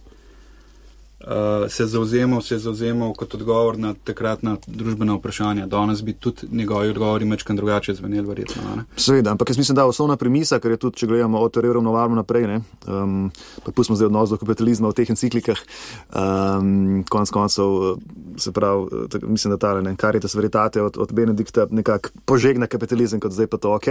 uh, 1.21 1.69
se 1.69 1.87
zauzemal, 1.87 2.41
se 2.43 2.59
zauzemal 2.59 3.15
kot 3.15 3.35
odgovor 3.35 3.79
na 3.79 3.95
takratna 3.95 4.57
družbena 4.67 5.17
vprašanja. 5.17 5.67
Danes 5.67 6.03
bi 6.03 6.13
tudi 6.13 6.49
njegovi 6.53 6.91
odgovori 6.91 7.25
mečkan 7.25 7.57
drugače 7.57 7.95
zveneli, 7.95 8.27
verjetno. 8.27 8.85
Seveda, 8.97 9.31
ampak 9.31 9.51
jaz 9.51 9.59
mislim, 9.59 9.77
da 9.77 9.83
je 9.83 9.95
osnovna 9.95 10.17
premisa, 10.17 10.61
ker 10.61 10.71
je 10.71 10.77
tudi, 10.77 10.97
če 10.97 11.07
gledamo 11.07 11.41
od 11.41 11.53
teorije 11.53 11.75
ravnovarno 11.75 12.17
naprej, 12.17 12.47
ne, 12.47 12.61
um, 12.87 13.31
pa 13.65 13.73
pustimo 13.73 13.97
zdaj 13.97 14.07
odnos 14.07 14.31
do 14.31 14.41
kapitalizma 14.41 14.91
v 14.93 14.99
teh 15.01 15.11
enciklikah, 15.11 15.63
um, 16.13 17.05
konc 17.11 17.31
koncev, 17.31 17.65
uh, 17.65 17.99
se 18.41 18.53
pravi, 18.53 18.87
uh, 18.87 19.09
tak, 19.11 19.25
mislim, 19.27 19.57
da 19.57 19.61
tale, 19.61 19.83
ne, 19.83 19.97
kar 19.97 20.15
je 20.15 20.25
ta 20.27 20.29
sveritate 20.29 20.83
od, 20.83 20.99
od 20.99 21.13
Benedikta, 21.13 21.67
nekako 21.71 22.15
požegna 22.25 22.67
kapitalizem, 22.67 23.21
kot 23.21 23.33
zdaj 23.33 23.51
pa 23.51 23.57
to 23.57 23.75
ok. 23.75 23.89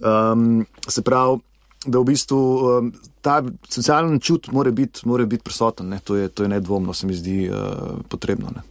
Um, 0.00 0.66
se 0.88 1.02
pravi, 1.02 1.38
da 1.86 1.98
v 1.98 2.04
bistvu 2.04 2.38
um, 2.38 2.92
ta 3.20 3.42
socialni 3.68 4.20
čut 4.20 4.50
mora 4.52 4.70
biti 4.70 5.00
bit 5.26 5.42
prisoten. 5.44 5.98
To 6.04 6.16
je, 6.16 6.28
to 6.28 6.42
je 6.42 6.48
nedvomno, 6.48 6.92
se 6.92 7.06
mi 7.06 7.14
zdi 7.14 7.50
uh, 7.50 7.56
potrebno. 8.08 8.50
Ne? 8.56 8.62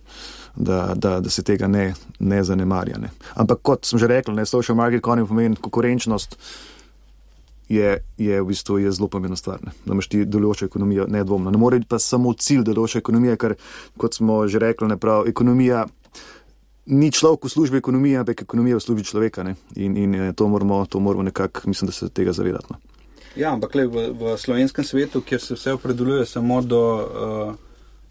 Da, 0.56 0.94
da, 0.96 1.20
da 1.20 1.30
se 1.30 1.44
tega 1.44 1.68
ne, 1.68 1.94
ne 2.20 2.44
zanemarja. 2.44 2.98
Ne. 2.98 3.10
Ampak 3.34 3.60
kot 3.62 3.86
sem 3.86 4.00
že 4.00 4.08
rekel, 4.08 4.36
ne, 4.36 4.46
social 4.46 4.76
market 4.76 5.02
economy 5.02 5.28
pomeni 5.28 5.56
konkurenčnost, 5.56 6.36
je, 7.70 7.98
je 8.18 8.42
v 8.42 8.46
bistvu 8.46 8.78
je 8.78 8.92
zelo 8.92 9.08
pomembna 9.08 9.38
stvar. 9.38 9.62
Ne. 9.66 9.72
Da 9.86 9.94
imaš 9.94 10.08
ti 10.08 10.26
delujočo 10.26 10.66
ekonomijo, 10.66 11.06
nedvomno. 11.08 11.52
Ne 11.52 11.58
more 11.58 11.80
biti 11.80 11.90
pa 11.90 12.00
samo 12.00 12.34
cilj 12.34 12.64
delujoče 12.64 13.00
ekonomije, 13.00 13.38
ker 13.38 13.56
kot 13.98 14.14
smo 14.14 14.48
že 14.48 14.60
rekli, 14.60 14.88
ne 14.88 14.98
prav, 14.98 15.28
ekonomija. 15.28 15.86
Ni 16.86 17.12
človek 17.12 17.46
v 17.46 17.50
službi 17.50 17.78
ekonomije, 17.78 18.18
ampak 18.18 18.42
ekonomija 18.42 18.78
v 18.78 18.82
službi 18.82 19.04
človeka. 19.06 19.46
In, 19.76 19.98
in 19.98 20.16
eh, 20.16 20.34
to 20.34 20.48
moramo, 20.48 20.86
moramo 21.00 21.24
nekako, 21.24 21.70
mislim, 21.70 21.88
da 21.88 21.92
se 21.92 22.10
tega 22.10 22.34
zavedati. 22.34 22.66
No. 22.70 22.89
Ja, 23.40 23.54
ampak 23.56 23.76
le, 23.76 23.88
v, 23.88 24.12
v 24.20 24.36
slovenskem 24.36 24.84
svetu, 24.84 25.22
kjer 25.24 25.40
se 25.40 25.56
vse 25.56 25.74
opredeljuje 25.78 26.26
samo 26.28 26.60
do 26.62 26.82
uh, 26.84 27.56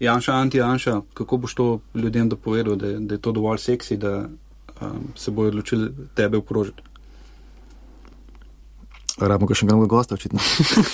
Janša, 0.01 0.33
anti-Janša, 0.33 1.01
kako 1.13 1.37
boš 1.37 1.53
to 1.53 1.67
ljudem 1.93 2.29
dopovedal, 2.29 2.75
da, 2.75 2.97
da 2.99 3.15
je 3.15 3.21
to 3.21 3.31
dovolj 3.31 3.57
seksi, 3.61 3.97
da 3.97 4.25
um, 4.25 5.11
se 5.15 5.31
bojo 5.31 5.53
odločili 5.53 5.91
tebe 6.15 6.37
uprožiti? 6.37 6.81
Rabimo 9.19 9.53
še 9.53 9.67
enega 9.67 9.85
gosta, 9.91 10.15
očitno. 10.15 10.39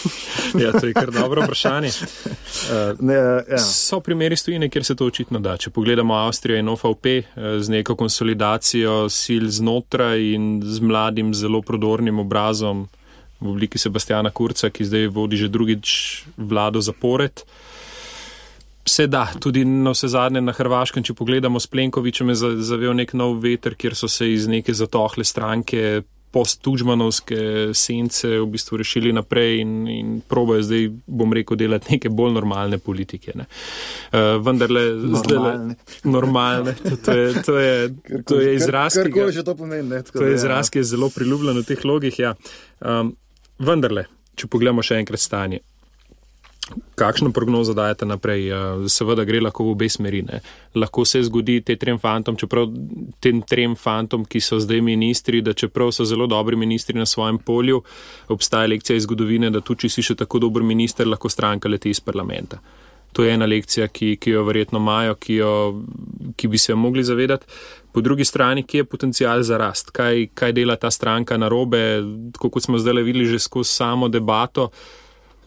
ja, 0.63 0.71
to 0.73 0.87
je 0.89 0.95
kar 0.97 1.11
dobro 1.13 1.45
vprašanje. 1.45 1.91
Uh, 1.93 2.97
ne, 3.07 3.15
ja. 3.45 3.61
So 3.61 4.01
primeri 4.03 4.35
stojine, 4.35 4.67
kjer 4.73 4.83
se 4.83 4.97
to 4.97 5.07
očitno 5.07 5.39
da. 5.39 5.55
Če 5.61 5.69
pogledamo 5.71 6.17
Avstrijo 6.25 6.59
in 6.59 6.73
OVP 6.73 7.07
z 7.61 7.71
neko 7.71 7.95
konsolidacijo 7.95 9.05
sil 9.13 9.47
znotraj 9.47 10.25
in 10.33 10.59
z 10.65 10.81
mladim, 10.81 11.31
zelo 11.37 11.61
prodornim 11.61 12.19
obrazom, 12.25 12.87
v 13.39 13.51
obliki 13.51 13.79
Sebastiana 13.81 14.31
Kurca, 14.31 14.69
ki 14.69 14.87
zdaj 14.87 15.07
vodi 15.13 15.37
že 15.37 15.51
drugič 15.51 15.89
vlado 16.37 16.81
zapored. 16.81 17.43
Se 18.85 19.07
da, 19.07 19.25
tudi 19.41 19.65
na 19.65 19.95
vse 19.95 20.07
zadnje 20.13 20.41
na 20.45 20.53
Hrvaškem, 20.53 21.03
če 21.03 21.15
pogledamo 21.17 21.59
s 21.59 21.67
Plenkovičem, 21.67 22.29
je 22.29 22.51
zavel 22.61 22.93
nek 22.93 23.15
nov 23.17 23.39
veter, 23.41 23.73
kjer 23.73 23.97
so 23.97 24.07
se 24.07 24.29
iz 24.29 24.45
neke 24.47 24.73
zatohle 24.77 25.25
stranke 25.25 26.03
post-tužmanovske 26.35 27.37
sence 27.73 28.27
v 28.27 28.45
bistvu 28.51 28.81
rešili 28.81 29.13
naprej 29.15 29.61
in, 29.63 29.71
in 29.87 30.07
proboje 30.19 30.65
zdaj, 30.67 30.87
bom 31.07 31.31
rekel, 31.33 31.55
delati 31.59 31.95
neke 31.95 32.11
bolj 32.11 32.33
normalne 32.35 32.79
politike. 32.83 33.31
Ne. 33.39 33.47
Uh, 34.11 34.35
vendarle, 34.43 34.83
normalne. 34.99 35.77
Zdaj, 35.79 36.11
normalne. 36.11 36.75
To, 36.75 36.97
to, 37.07 37.15
je, 37.15 37.43
to, 37.47 37.59
je, 37.59 37.75
to 38.27 38.39
je 38.43 38.55
izraz, 38.57 38.97
kar, 38.99 39.11
kar, 39.15 39.31
kar 39.31 39.47
to 39.47 39.55
pomeni, 39.55 40.01
to 40.11 40.25
je 40.27 40.35
izraz, 40.35 40.71
ki 40.73 40.83
je 40.83 40.89
zelo 40.91 41.09
priljubljen 41.13 41.61
v 41.61 41.67
teh 41.69 41.87
logih. 41.87 42.19
Ja. 42.19 42.35
Um, 42.83 43.15
vendarle, 43.59 44.07
če 44.35 44.49
pogledamo 44.51 44.83
še 44.83 44.99
enkrat 45.01 45.21
stanje. 45.21 45.61
Kakšno 46.97 47.29
prognozo 47.29 47.75
dajete 47.77 48.07
naprej? 48.09 48.47
Seveda 48.89 49.21
gre 49.27 49.37
lahko 49.43 49.67
v 49.67 49.73
obe 49.75 49.89
smeri. 49.89 50.23
Ne? 50.25 50.39
Lahko 50.73 51.03
se 51.05 51.21
zgodi 51.27 51.59
tem 51.61 51.77
trem 51.77 51.99
fantom, 52.01 52.37
čeprav 52.41 52.71
tem 53.21 53.43
trem 53.45 53.75
fantom, 53.77 54.23
ki 54.25 54.41
so 54.41 54.57
zdaj 54.57 54.81
ministri, 54.81 55.43
da 55.45 55.53
čeprav 55.53 55.93
so 55.93 56.07
zelo 56.09 56.25
dobri 56.27 56.57
ministri 56.57 56.97
na 56.97 57.05
svojem 57.05 57.37
polju, 57.37 57.83
obstaja 58.33 58.71
lekcija 58.71 58.97
iz 58.97 59.05
zgodovine, 59.05 59.53
da 59.53 59.61
tudi 59.61 59.85
če 59.85 59.93
si 59.93 60.07
še 60.09 60.17
tako 60.23 60.41
dober 60.47 60.65
minister, 60.65 61.05
lahko 61.05 61.29
stranka 61.29 61.69
leti 61.69 61.93
iz 61.93 62.01
parlamenta. 62.01 62.57
To 63.15 63.23
je 63.23 63.31
ena 63.37 63.45
lekcija, 63.45 63.87
ki, 63.87 64.15
ki 64.17 64.33
jo 64.33 64.41
verjetno 64.43 64.81
imajo, 64.81 65.15
ki, 65.21 65.37
jo, 65.37 65.51
ki 66.35 66.49
bi 66.51 66.57
se 66.57 66.73
jo 66.73 66.79
mogli 66.81 67.03
zavedati. 67.05 67.45
Po 67.95 68.01
drugi 68.01 68.25
strani, 68.25 68.63
kje 68.63 68.79
je 68.79 68.85
potencial 68.85 69.43
za 69.43 69.57
rast, 69.57 69.91
kaj, 69.95 70.25
kaj 70.35 70.51
dela 70.51 70.75
ta 70.75 70.89
stranka 70.91 71.37
na 71.37 71.47
robe, 71.47 72.03
kot 72.35 72.63
smo 72.63 72.75
zdaj 72.75 73.03
videli 73.07 73.23
že 73.25 73.39
skozi 73.39 73.71
samo 73.71 74.09
debato. 74.11 74.69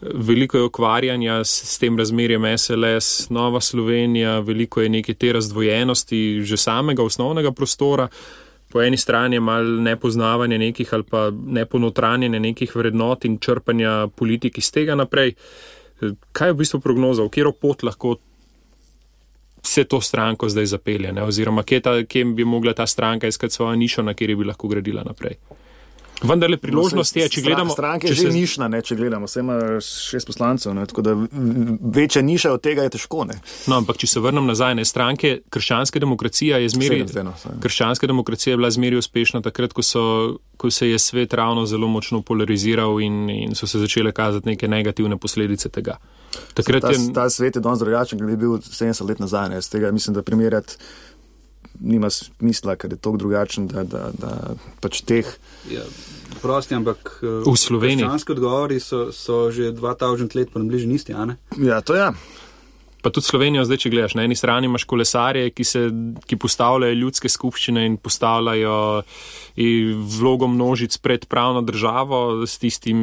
Veliko 0.01 0.57
je 0.57 0.63
ukvarjanja 0.63 1.43
s, 1.43 1.75
s 1.75 1.77
tem 1.77 1.97
razmerjem 1.97 2.47
SLS, 2.57 3.29
Nova 3.29 3.61
Slovenija, 3.61 4.39
veliko 4.39 4.81
je 4.81 4.89
neke 4.89 5.13
te 5.13 5.33
razdvojenosti 5.33 6.41
že 6.41 6.57
samega 6.57 7.03
osnovnega 7.03 7.51
prostora. 7.51 8.07
Po 8.71 8.81
eni 8.81 8.97
strani 8.97 9.35
je 9.35 9.39
malo 9.39 9.81
nepoznavanje 9.81 10.57
nekih 10.57 10.93
ali 10.93 11.03
pa 11.03 11.29
neponotranjanje 11.31 12.39
nekih 12.39 12.75
vrednot 12.75 13.25
in 13.25 13.37
črpanja 13.37 14.07
politik 14.07 14.57
iz 14.57 14.71
tega 14.71 14.95
naprej. 14.95 15.35
Kaj 16.31 16.49
je 16.49 16.53
v 16.53 16.57
bistvu 16.57 16.79
prognoza, 16.79 17.21
v 17.21 17.29
katero 17.29 17.53
pot 17.53 17.83
lahko 17.83 18.15
se 19.69 19.83
to 19.83 20.01
stranko 20.01 20.49
zdaj 20.49 20.65
zapelje, 20.65 21.13
ne? 21.13 21.23
oziroma 21.23 21.63
kje, 21.63 21.79
ta, 21.85 21.95
kje 22.03 22.25
bi 22.25 22.45
mogla 22.45 22.73
ta 22.73 22.87
stranka 22.87 23.27
iskati 23.27 23.53
svojo 23.53 23.75
nišo, 23.75 24.03
na 24.03 24.13
kateri 24.13 24.35
bi 24.35 24.47
lahko 24.49 24.67
gradila 24.67 25.03
naprej. 25.05 25.37
Vendar 26.19 26.49
le 26.51 26.57
priložnost 26.59 27.15
no, 27.15 27.21
je, 27.21 27.29
če 27.31 27.41
gledamo. 27.45 27.71
Stranke 27.71 28.09
je 28.09 28.15
že 28.17 28.25
se... 28.27 28.31
nišna, 28.35 28.67
ne, 28.67 28.81
če 28.83 28.97
gledamo, 28.99 29.27
vse 29.29 29.39
ima 29.39 29.55
šest 29.79 30.27
poslancev, 30.27 30.73
ne, 30.75 30.83
tako 30.89 31.03
da 31.05 31.13
večja 31.95 32.21
niša 32.25 32.51
od 32.57 32.63
tega 32.65 32.83
je 32.87 32.95
težko. 32.97 33.23
Ne. 33.29 33.37
No, 33.71 33.77
ampak 33.79 34.01
če 34.01 34.09
se 34.11 34.23
vrnem 34.23 34.49
nazaj, 34.49 34.75
ne, 34.81 34.85
stranke, 34.85 35.37
krščanska 35.53 36.01
demokracija 36.03 36.59
je 36.59 36.73
zmeri, 36.75 37.05
krščanska 37.63 38.09
demokracija 38.11 38.53
je 38.53 38.59
bila 38.59 38.71
zmeri 38.75 38.99
uspešna 38.99 39.39
takrat, 39.45 39.75
ko, 39.77 39.85
so, 39.85 40.03
ko 40.59 40.71
se 40.73 40.89
je 40.89 40.99
svet 40.99 41.33
ravno 41.39 41.63
zelo 41.69 41.87
močno 41.87 42.19
polariziral 42.25 42.99
in, 43.05 43.29
in 43.29 43.55
so 43.55 43.69
se 43.69 43.79
začele 43.79 44.11
kazati 44.11 44.51
neke 44.51 44.67
negativne 44.67 45.17
posledice 45.17 45.71
tega. 45.71 46.01
Ta, 46.53 46.63
je... 46.91 47.13
ta 47.13 47.29
svet 47.29 47.55
je 47.55 47.61
danes 47.61 47.79
drugačen, 47.79 48.19
kot 48.19 48.29
je 48.29 48.37
bil 48.37 48.57
70 48.57 49.07
let 49.07 49.19
nazaj. 49.19 49.49
Ne, 49.49 49.61
tega 49.61 49.91
mislim, 49.91 50.17
da 50.17 50.25
primerjati 50.25 50.77
nima 51.79 52.09
smisla, 52.09 52.75
ker 52.75 52.91
je 52.91 52.97
tako 52.97 53.17
drugačen, 53.17 53.67
da, 53.67 53.83
da, 53.83 54.09
da 54.17 54.55
pač 54.81 55.01
teh. 55.07 55.27
Ja, 55.71 55.85
prosti, 56.41 56.75
ampak 56.75 57.19
v 57.21 57.55
Sloveniji. 57.55 58.03
Slovenski 58.03 58.35
odgovori 58.35 58.79
so, 58.83 59.09
so 59.15 59.47
že 59.51 59.71
2000 59.71 60.35
let 60.35 60.51
približni 60.53 60.99
isti, 60.99 61.15
a 61.15 61.25
ne? 61.25 61.37
Ja, 61.57 61.81
to 61.81 61.95
je. 61.95 62.09
Ja. 62.09 62.13
Pa 63.01 63.09
tudi 63.09 63.25
Slovenijo, 63.25 63.63
zdaj, 63.63 63.79
če 63.79 63.89
gledaš, 63.93 64.13
na 64.19 64.25
eni 64.27 64.35
strani 64.35 64.67
imaš 64.67 64.83
kolesarje, 64.89 65.53
ki, 65.55 65.63
se, 65.63 65.85
ki 66.27 66.35
postavljajo 66.35 66.97
ljudske 66.99 67.31
skupščine 67.31 67.85
in 67.87 67.95
postavljajo 67.95 68.75
vlogo 70.19 70.49
množic 70.51 70.97
pred 70.99 71.23
pravno 71.31 71.61
državo, 71.63 72.43
s 72.43 72.59
tistim, 72.59 73.01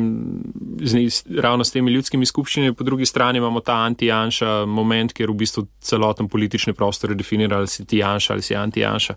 z, 0.84 1.06
ravno 1.40 1.64
s 1.64 1.72
temi 1.72 1.94
ljudskimi 1.96 2.28
skupščinami, 2.28 2.76
po 2.76 2.84
drugi 2.84 3.08
strani 3.08 3.40
imamo 3.40 3.64
ta 3.64 3.78
anti-janša 3.88 4.64
moment, 4.68 5.16
kjer 5.16 5.32
v 5.32 5.40
bistvu 5.44 5.66
celoten 5.80 6.28
politični 6.28 6.76
prostor 6.76 7.14
je 7.14 7.20
definiral, 7.22 7.64
ali 7.64 7.72
si 7.72 7.88
ti 7.88 8.04
janša 8.04 8.36
ali 8.36 8.44
si 8.44 8.56
anti-janša. 8.56 9.16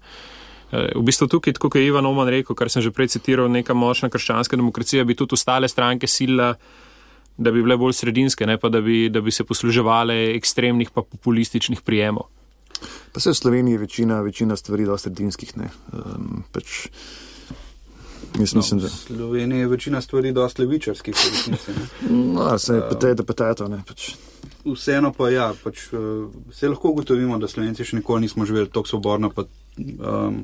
Eh, 0.71 0.91
v 0.95 1.03
bistvu 1.03 1.27
tukaj, 1.27 1.57
kot 1.59 1.75
je 1.75 1.87
Ivan 1.87 2.05
Oman 2.05 2.29
rekel, 2.29 2.55
kar 2.55 2.69
sem 2.71 2.85
že 2.85 2.93
prej 2.95 3.17
citiral, 3.17 3.49
neka 3.51 3.73
močna 3.73 4.07
krščanska 4.09 4.55
demokracija 4.55 5.03
bi 5.03 5.17
tudi 5.17 5.35
ostale 5.35 5.67
stranke 5.67 6.07
sila 6.07 6.53
da 7.39 7.51
bi 7.51 7.63
bile 7.63 7.77
bolj 7.79 7.95
sredinske, 7.95 8.45
ne 8.45 8.57
pa 8.59 8.69
da 8.69 8.81
bi, 8.83 9.07
da 9.09 9.21
bi 9.21 9.31
se 9.31 9.43
posluževale 9.47 10.35
ekstremnih 10.35 10.91
pa 10.91 11.01
populističnih 11.01 11.81
prijemov. 11.81 12.27
Pa 13.13 13.19
se 13.19 13.31
v 13.31 13.39
Sloveniji 13.39 13.73
je 13.73 13.79
večina, 13.85 14.21
večina 14.21 14.55
stvari 14.55 14.85
dosti 14.85 15.09
sredinskih. 15.09 15.53
Um, 15.57 16.43
pač, 16.51 16.87
Jaz 18.39 18.53
no, 18.53 18.59
mislim, 18.59 18.79
no, 18.79 18.83
da. 18.83 18.87
V 18.87 18.97
Sloveniji 18.97 19.59
je 19.59 19.67
večina 19.67 20.01
stvari 20.01 20.31
dosti 20.31 20.61
levičarskih. 20.61 21.15
no, 22.09 22.57
se 22.59 22.75
je 22.75 22.83
peteto, 22.89 23.23
peteto. 23.23 23.69
Pač. 23.87 24.11
Vseeno 24.65 25.13
pa 25.15 25.29
ja, 25.29 25.53
pač, 25.63 25.87
uh, 25.93 26.29
se 26.53 26.69
lahko 26.69 26.91
ugotovimo, 26.91 27.39
da 27.39 27.47
Slovenci 27.47 27.87
še 27.87 28.01
nikoli 28.03 28.27
nismo 28.27 28.45
živeli 28.45 28.67
tako 28.67 28.87
svobodno 28.87 29.31
pa 29.31 29.47
um, 29.79 30.43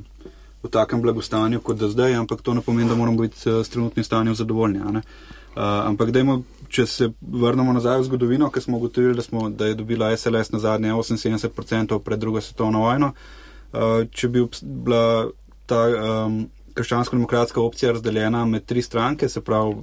v 0.63 0.71
takem 0.71 1.01
blagostanju 1.03 1.59
kot 1.61 1.77
da 1.77 1.91
zdaj, 1.91 2.15
ampak 2.23 2.41
to 2.41 2.55
ne 2.55 2.63
pomeni, 2.63 2.89
da 2.89 2.95
moramo 2.95 3.27
biti 3.27 3.43
uh, 3.49 3.59
s 3.61 3.69
trenutnim 3.69 4.07
stanjem 4.07 4.35
zadovoljni. 4.35 4.79
Uh, 4.79 5.03
ampak 5.55 6.11
dajmo 6.11 6.43
če 6.69 6.85
se 6.89 7.09
vrnemo 7.21 7.73
nazaj 7.75 8.01
v 8.01 8.07
zgodovino, 8.09 8.49
ker 8.51 8.63
smo 8.63 8.79
ugotovili, 8.79 9.15
da, 9.15 9.23
smo, 9.23 9.49
da 9.49 9.69
je 9.69 9.77
dobila 9.79 10.11
SLS 10.17 10.51
na 10.51 10.59
zadnje 10.59 10.91
78% 10.91 11.99
pred 12.03 12.19
drugo 12.19 12.41
svetovno 12.41 12.83
vojno, 12.85 13.11
uh, 13.13 14.03
če 14.11 14.29
bi 14.33 14.43
bila 14.61 15.29
ta 15.69 15.81
um, 15.89 16.41
krščansko-demokratska 16.75 17.61
opcija 17.61 17.93
razdeljena 17.95 18.43
med 18.45 18.65
tri 18.67 18.81
stranke, 18.81 19.29
se 19.29 19.41
pravi, 19.41 19.77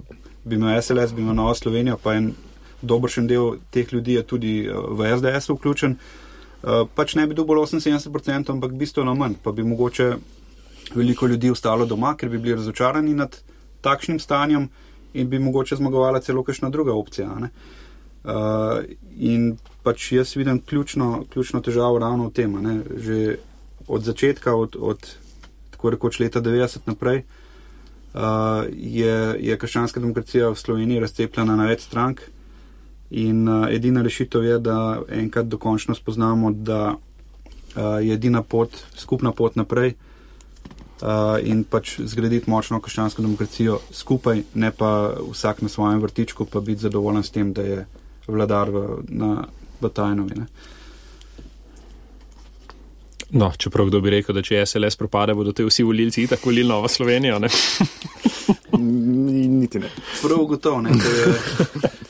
bi 0.45 0.59
imel 0.59 0.83
SLS, 0.83 1.15
bi 1.17 1.25
imel 1.25 1.39
Novo 1.39 1.55
Slovenijo, 1.55 1.97
pa 2.03 2.17
en 2.19 2.33
dobršen 2.83 3.29
del 3.31 3.57
teh 3.71 3.93
ljudi 3.93 4.19
je 4.19 4.27
tudi 4.35 4.53
uh, 4.67 4.85
v 4.99 5.15
SDS 5.17 5.55
vključen, 5.55 5.97
uh, 5.97 6.85
pač 6.95 7.17
ne 7.17 7.27
bi 7.27 7.39
dobil 7.39 7.63
78%, 7.65 8.53
ampak 8.53 8.77
bistveno 8.77 9.15
manj, 9.15 9.41
pa 9.43 9.53
bi 9.53 9.65
mogoče 9.65 10.13
veliko 10.95 11.27
ljudi 11.27 11.51
ostalo 11.51 11.87
doma, 11.89 12.17
ker 12.19 12.29
bi 12.29 12.39
bili 12.39 12.59
razočarani 12.59 13.15
nad 13.17 13.39
takšnim 13.83 14.19
stanjem 14.21 14.69
in 15.15 15.29
bi 15.29 15.39
mogoče 15.39 15.77
zmagovala 15.77 16.21
celo 16.21 16.43
kakšna 16.43 16.71
druga 16.71 16.95
opcija. 16.95 17.31
Uh, 18.25 18.31
in 19.19 19.57
pač 19.83 20.13
jaz 20.13 20.37
vidim 20.37 20.61
ključno, 20.61 21.25
ključno 21.33 21.61
težavo 21.61 21.99
ravno 21.99 22.29
v 22.29 22.33
tem, 22.33 22.53
ne? 22.63 22.81
že 22.97 23.37
od 23.89 24.03
začetka, 24.03 24.55
od, 24.55 24.77
od 24.81 25.17
tako 25.71 25.91
rekoč 25.91 26.21
leta 26.21 26.41
90 26.41 26.87
naprej, 26.87 27.25
uh, 28.15 28.21
je, 28.73 29.37
je 29.41 29.59
krščanska 29.59 30.01
demokracija 30.01 30.53
v 30.53 30.59
Sloveniji 30.59 31.01
razcepljena 31.01 31.57
na 31.57 31.67
več 31.67 31.83
strank. 31.89 32.23
In 33.11 33.49
uh, 33.49 33.67
edina 33.69 34.03
rešitev 34.03 34.45
je, 34.45 34.59
da 34.59 35.03
enkrat 35.11 35.51
dokončno 35.51 35.95
spoznamo, 35.95 36.53
da 36.53 36.95
uh, 36.95 37.99
je 38.01 38.15
edina 38.15 38.43
pot, 38.43 38.79
skupna 38.97 39.33
pot 39.33 39.59
naprej, 39.59 39.97
uh, 39.99 40.12
uh, 41.03 41.39
in 41.43 41.65
pač 41.65 41.99
zgraditi 42.01 42.51
močno 42.51 42.81
krščansko 42.81 43.23
demokracijo 43.23 43.81
skupaj, 43.91 44.43
ne 44.55 44.71
pa 44.71 45.13
vsak 45.31 45.63
na 45.63 45.69
svojem 45.69 46.01
vrtičku, 46.01 46.47
pa 46.47 46.61
biti 46.61 46.87
zadovoljen 46.87 47.23
s 47.23 47.31
tem, 47.31 47.53
da 47.53 47.63
je 47.63 47.87
vladar 48.27 48.71
v, 48.71 49.03
na 49.09 49.45
Batajnovi. 49.81 50.47
No, 53.33 53.53
čeprav 53.57 53.87
kdo 53.89 54.01
bi 54.01 54.11
rekel, 54.11 54.35
da 54.37 54.43
če 54.45 54.61
SLS 54.67 54.99
propade, 55.01 55.35
bodo 55.35 55.55
te 55.57 55.65
vsi 55.65 55.83
volilci 55.89 56.27
tako 56.29 56.51
volili 56.51 56.69
Novo 56.69 56.89
Slovenijo. 56.89 57.39
Niti 58.79 59.81
ne. 59.81 59.89
Prav 60.23 60.45
gotovo 60.45 60.81
ne. 60.81 60.91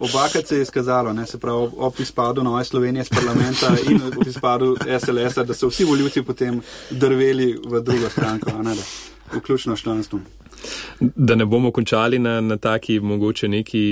Obakrat 0.00 0.46
se 0.46 0.56
je 0.56 0.62
izkazalo, 0.62 1.12
ne, 1.12 1.26
se 1.26 1.38
pravi, 1.38 1.68
ob 1.76 1.94
izpadu 1.98 2.42
Nove 2.42 2.64
Slovenije 2.64 3.04
z 3.04 3.08
parlamenta 3.08 3.76
in 3.90 4.02
ob 4.02 4.26
izpadu 4.26 4.76
SLS-a, 5.00 5.44
da 5.44 5.54
so 5.54 5.68
vsi 5.68 5.84
voljivci 5.84 6.22
potem 6.22 6.62
drveli 6.90 7.58
v 7.66 7.80
drugo 7.80 8.08
stranko, 8.08 8.62
ne, 8.62 8.74
da, 8.74 8.82
vključno 9.36 9.76
s 9.76 9.80
članstvom. 9.80 10.22
Da 11.00 11.34
ne 11.34 11.44
bomo 11.44 11.70
končali 11.70 12.18
na, 12.18 12.40
na 12.40 12.56
taki 12.56 13.00
mogoče 13.00 13.48
neki 13.48 13.82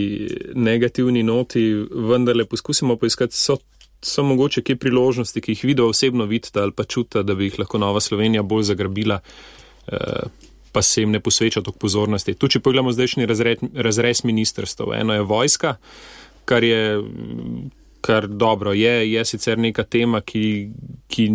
negativni 0.54 1.22
noti, 1.22 1.72
vendarle 1.90 2.44
poskusimo 2.44 2.96
poiskati, 2.96 3.36
so, 3.36 3.56
so 4.02 4.22
mogoče 4.22 4.62
kje 4.62 4.76
priložnosti, 4.76 5.40
ki 5.40 5.52
jih 5.52 5.64
vidijo 5.64 5.88
osebno 5.88 6.24
vidite 6.24 6.60
ali 6.60 6.72
pa 6.72 6.84
čuta, 6.84 7.22
da 7.22 7.34
bi 7.34 7.44
jih 7.44 7.58
lahko 7.58 7.78
Nova 7.78 8.00
Slovenija 8.00 8.42
bolj 8.42 8.62
zagrabila. 8.62 9.20
Eh, 9.92 10.47
pa 10.72 10.82
se 10.82 11.02
jim 11.02 11.10
ne 11.14 11.20
posveča 11.20 11.62
toliko 11.62 11.78
pozornosti. 11.86 12.34
Tu, 12.34 12.48
če 12.48 12.60
pogledamo 12.60 12.92
zdajšnji 12.92 13.26
razred, 13.26 13.64
razrez 13.74 14.24
ministrstv, 14.24 14.92
eno 15.00 15.16
je 15.16 15.26
vojska, 15.26 15.76
kar 16.48 16.64
je 16.64 16.82
kar 18.00 18.28
dobro, 18.28 18.72
je, 18.72 19.12
je 19.12 19.24
sicer 19.24 19.58
neka 19.58 19.84
tema, 19.84 20.20
ki, 20.20 20.70
ki 21.10 21.26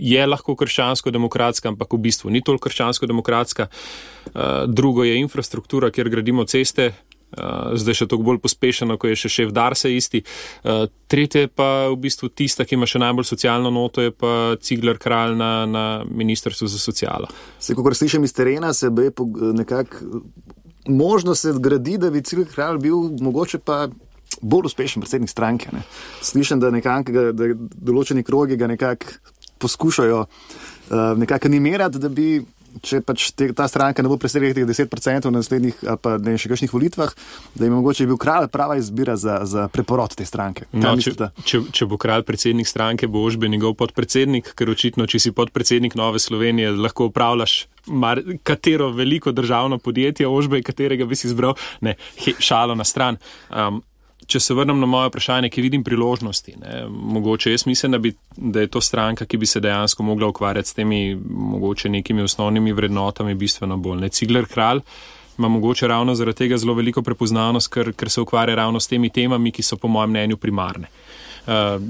je 0.00 0.26
lahko 0.26 0.54
krščansko-demokratska, 0.56 1.72
ampak 1.72 1.92
v 1.92 2.02
bistvu 2.06 2.30
ni 2.30 2.42
toliko 2.46 2.68
krščansko-demokratska. 2.68 3.66
Uh, 4.30 4.64
drugo 4.70 5.04
je 5.04 5.18
infrastruktura, 5.20 5.90
kjer 5.90 6.08
gradimo 6.08 6.46
ceste, 6.48 6.92
zdaj 7.74 8.00
še 8.02 8.06
toliko 8.10 8.26
bolj 8.30 8.40
pospešeno, 8.44 8.96
ko 9.00 9.10
je 9.10 9.18
še 9.22 9.30
šef 9.32 9.54
Darsa 9.54 9.90
isti. 9.92 10.22
Uh, 10.64 10.86
tretje 11.10 11.46
pa 11.48 11.88
v 11.90 11.96
bistvu 12.02 12.30
tista, 12.34 12.66
ki 12.66 12.78
ima 12.78 12.88
še 12.90 13.02
najbolj 13.02 13.28
socialno 13.28 13.72
noto, 13.74 14.02
je 14.04 14.14
pa 14.14 14.56
Cigler 14.62 14.98
kralj 15.00 15.36
na, 15.38 15.50
na 15.66 15.84
Ministrstvu 16.06 16.70
za 16.70 16.78
socialo. 16.82 17.30
Se, 17.58 17.74
ko 17.74 17.94
slišim 17.94 18.24
iz 18.26 18.34
terena, 18.36 18.72
se 18.74 18.90
bi 18.90 19.10
nekako 19.54 20.22
možno 20.90 21.34
se 21.34 21.52
gradi, 21.58 21.98
da 21.98 22.10
bi 22.10 22.22
Cigler 22.22 22.48
kralj 22.50 22.78
bil 22.78 23.10
mogoče 23.20 23.58
pa 23.58 23.88
bolj 24.40 24.70
uspešen 24.70 25.02
predsednik 25.02 25.30
stranke. 25.30 25.68
Ne. 25.72 25.82
Slišim, 26.22 26.60
da, 26.60 26.70
nekak, 26.70 27.10
da 27.10 27.50
določeni 27.58 28.24
krogi 28.24 28.56
ga 28.56 28.70
nekako 28.70 29.18
poskušajo 29.60 30.20
uh, 30.24 30.96
nekako 31.20 31.50
animirati, 31.50 32.00
da 32.00 32.08
bi 32.08 32.40
če 32.82 33.00
pač 33.06 33.30
te, 33.36 33.50
ta 33.56 33.66
stranka 33.70 34.02
ne 34.04 34.10
bo 34.10 34.18
presegla 34.20 34.52
teh 34.56 34.66
10% 34.68 35.28
v 35.28 35.32
naslednjih, 35.34 35.82
pa 36.02 36.16
ne 36.22 36.36
še 36.40 36.50
kakšnih 36.52 36.72
volitvah, 36.74 37.12
da 37.54 37.66
je 37.66 37.72
mogoče 37.74 38.06
bil 38.10 38.18
kralj 38.20 38.50
prava 38.52 38.78
izbira 38.80 39.16
za, 39.20 39.40
za 39.48 39.66
preporod 39.72 40.14
te 40.16 40.26
stranke. 40.28 40.68
No, 40.72 40.94
če, 41.00 41.14
če, 41.44 41.62
če 41.74 41.90
bo 41.90 41.98
kralj 42.00 42.24
predsednik 42.28 42.70
stranke, 42.70 43.10
bo 43.10 43.24
ožbe 43.26 43.50
njegov 43.50 43.76
podpredsednik, 43.80 44.54
ker 44.58 44.72
očitno, 44.72 45.08
če 45.10 45.22
si 45.22 45.34
podpredsednik 45.36 45.98
Nove 45.98 46.22
Slovenije, 46.22 46.72
lahko 46.78 47.10
upravljaš. 47.10 47.64
Mar, 47.90 48.20
katero 48.46 48.90
veliko 48.92 49.32
državno 49.32 49.80
podjetje, 49.82 50.28
ožbe, 50.28 50.60
katerega 50.62 51.08
bi 51.08 51.16
si 51.16 51.26
izbral, 51.30 51.56
ne, 51.80 51.96
he, 52.20 52.36
šalo 52.38 52.76
na 52.78 52.84
stran. 52.86 53.18
Um, 53.48 53.80
če 54.30 54.40
se 54.40 54.54
vrnem 54.54 54.78
na 54.80 54.86
moje 54.86 55.10
vprašanje, 55.10 55.50
ki 55.50 55.64
vidim 55.64 55.84
priložnosti, 55.84 56.54
ne, 56.60 56.84
mogoče 56.88 57.52
jaz 57.52 57.66
mislim, 57.66 57.96
da, 57.96 57.98
bi, 57.98 58.12
da 58.36 58.64
je 58.64 58.70
to 58.70 58.80
stranka, 58.80 59.26
ki 59.26 59.40
bi 59.40 59.46
se 59.46 59.60
dejansko 59.60 60.06
mogla 60.06 60.28
ukvarjati 60.30 60.68
s 60.68 60.76
temi 60.78 61.18
mogoče 61.24 61.90
nekimi 61.90 62.22
osnovnimi 62.22 62.72
vrednotami 62.72 63.34
bistveno 63.34 63.76
bolj. 63.76 64.04
Ne, 64.04 64.08
Cigler 64.08 64.46
kralj 64.46 64.84
ima 65.38 65.48
mogoče 65.48 65.88
ravno 65.88 66.14
zaradi 66.14 66.36
tega 66.44 66.58
zelo 66.60 66.74
veliko 66.76 67.02
prepoznavnost, 67.02 67.72
ker, 67.72 67.92
ker 67.96 68.10
se 68.10 68.20
ukvarja 68.20 68.54
ravno 68.54 68.80
s 68.80 68.88
temi 68.88 69.08
temami, 69.10 69.52
ki 69.52 69.64
so 69.64 69.78
po 69.80 69.88
mojem 69.88 70.10
mnenju 70.10 70.36
primarne. 70.36 70.90
Uh, 71.46 71.80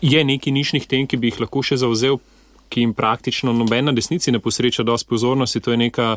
je 0.00 0.24
neki 0.24 0.52
nišnih 0.54 0.86
tem, 0.86 1.06
ki 1.06 1.18
bi 1.18 1.32
jih 1.32 1.40
lahko 1.42 1.62
še 1.66 1.80
zauzel, 1.82 2.20
ki 2.68 2.80
jim 2.80 2.94
praktično 2.94 3.52
nobena 3.52 3.92
desnici 3.92 4.32
ne 4.32 4.40
posreča 4.40 4.82
dosti 4.82 5.08
pozornosti, 5.08 5.60
to 5.60 5.70
je 5.70 5.76
neka, 5.76 6.16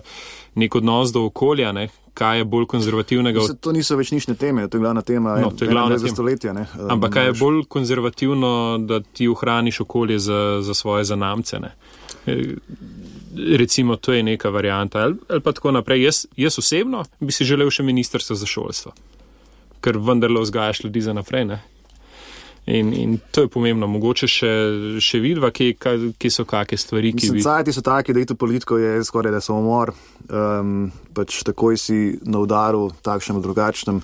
nek 0.55 0.75
odnos 0.75 1.13
do 1.13 1.25
okolja, 1.25 1.71
ne? 1.71 1.87
kaj 2.17 2.37
je 2.37 2.45
bolj 2.49 2.65
konzervativnega. 2.65 3.41
Od... 3.43 3.59
To 3.61 3.71
niso 3.71 3.93
več 3.95 4.09
nišne 4.09 4.33
teme, 4.35 4.63
to 4.67 4.79
je 4.79 4.81
glavna 4.81 5.03
tema. 5.05 5.35
No, 5.37 5.51
to 5.53 5.67
je 5.67 5.69
glavna 5.69 5.99
tema 6.01 6.09
stoletja. 6.15 6.53
Ne? 6.53 6.63
Ampak 6.89 7.13
kaj 7.13 7.29
je 7.29 7.35
bolj 7.37 7.59
konzervativno, 7.69 8.49
da 8.81 9.03
ti 9.05 9.27
ohraniš 9.29 9.83
okolje 9.85 10.17
za, 10.19 10.39
za 10.65 10.73
svoje 10.73 11.05
zanamce? 11.05 11.59
Ne? 11.61 11.75
recimo, 13.57 13.95
to 13.95 14.13
je 14.13 14.23
neka 14.23 14.49
varijanta. 14.49 14.99
Ali, 14.99 15.15
ali 15.29 15.41
pa 15.41 15.51
tako 15.51 15.71
naprej. 15.71 16.03
Jaz, 16.03 16.25
jaz 16.37 16.59
osebno 16.59 17.03
bi 17.19 17.31
si 17.31 17.45
želel 17.45 17.69
še 17.69 17.83
ministrstvo 17.83 18.35
za 18.35 18.45
šolstvo, 18.45 18.93
ker 19.81 19.97
vendarle 19.97 20.41
vzgajaš 20.41 20.83
ljudi 20.83 21.01
za 21.01 21.13
naprej. 21.13 21.45
Ne? 21.45 21.61
In, 22.67 22.93
in 22.93 23.19
to 23.31 23.45
je 23.45 23.47
pomembno, 23.47 23.87
mogoče 23.87 24.27
še, 24.27 24.49
še 24.99 25.21
vidva, 25.23 25.53
ki, 25.55 25.69
ki 26.19 26.31
so 26.31 26.43
kakšne 26.43 26.79
stvari. 26.81 27.13
Society 27.15 27.71
bi... 27.71 27.75
so 27.77 27.83
taki, 27.85 28.11
da 28.11 28.19
je 28.19 28.27
to 28.33 28.35
politiko, 28.35 28.75
je 28.81 29.05
skoraj 29.07 29.31
da 29.31 29.39
samomor. 29.43 29.93
Um, 30.27 30.89
pač 31.15 31.45
takoj 31.47 31.79
si 31.79 32.17
na 32.27 32.41
udaru, 32.43 32.89
takšnem 33.07 33.39
drugačnem. 33.45 34.01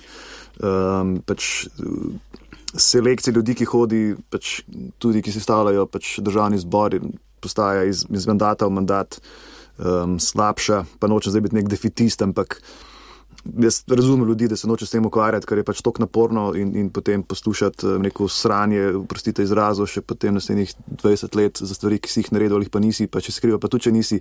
Um, 0.64 1.18
pač, 1.28 1.66
selekcija 2.72 3.36
ljudi, 3.36 3.58
ki 3.60 3.68
hodi, 3.68 4.02
pač, 4.32 4.62
tudi 4.96 5.20
ki 5.20 5.34
se 5.34 5.44
stavljajo 5.44 5.84
pač, 5.92 6.16
državni 6.24 6.62
zbor, 6.64 6.96
postaja 7.44 7.84
iz, 7.84 8.06
iz 8.08 8.24
mandata 8.30 8.64
v 8.64 8.78
mandat 8.80 9.20
um, 9.76 10.16
slabša. 10.16 10.86
Pa 11.04 11.12
noče 11.12 11.34
zdaj 11.34 11.50
biti 11.50 11.60
nek 11.60 11.68
defitist, 11.68 12.24
ampak 12.24 12.62
jaz 13.44 13.82
razumem 13.88 14.28
ljudi, 14.28 14.48
da 14.48 14.56
se 14.56 14.68
noče 14.68 14.86
s 14.86 14.90
tem 14.90 15.06
ukvarjati, 15.06 15.46
ker 15.46 15.58
je 15.58 15.64
pač 15.64 15.82
tok 15.84 15.98
naporno 15.98 16.50
in, 16.56 16.74
in 16.76 16.90
potem 16.90 17.22
poslušati 17.22 17.86
eh, 17.86 17.98
neko 18.06 18.28
sranje, 18.28 18.92
prostite 19.08 19.42
izrazo, 19.42 19.86
še 19.86 20.02
potem 20.02 20.34
naslednjih 20.34 20.74
20 21.02 21.36
let 21.36 21.60
za 21.60 21.74
stvari, 21.74 21.98
ki 21.98 22.10
si 22.10 22.22
jih 22.22 22.32
naredil, 22.34 22.58
ali 22.58 22.70
pa 22.72 22.82
nisi, 22.82 23.06
pa 23.06 23.22
če 23.24 23.34
skriva, 23.34 23.60
pa 23.60 23.70
tudi 23.72 23.88
če 23.88 23.94
nisi, 23.94 24.20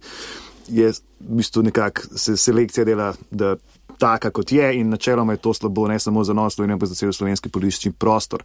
je 0.72 0.92
v 0.94 1.40
bistvu 1.40 1.64
nekako 1.70 2.20
se 2.20 2.38
selekcija 2.38 2.86
dela, 2.88 3.14
da 3.32 3.56
taka 4.00 4.32
kot 4.36 4.52
je 4.52 4.66
in 4.80 4.90
načeloma 4.90 5.36
je 5.36 5.42
to 5.44 5.54
slabo, 5.54 5.88
ne 5.88 6.00
samo 6.00 6.24
za 6.24 6.34
nos, 6.34 6.60
ampak 6.60 6.90
za 6.90 6.96
cel 6.96 7.14
slovenski 7.14 7.50
politični 7.50 7.92
prostor. 7.92 8.44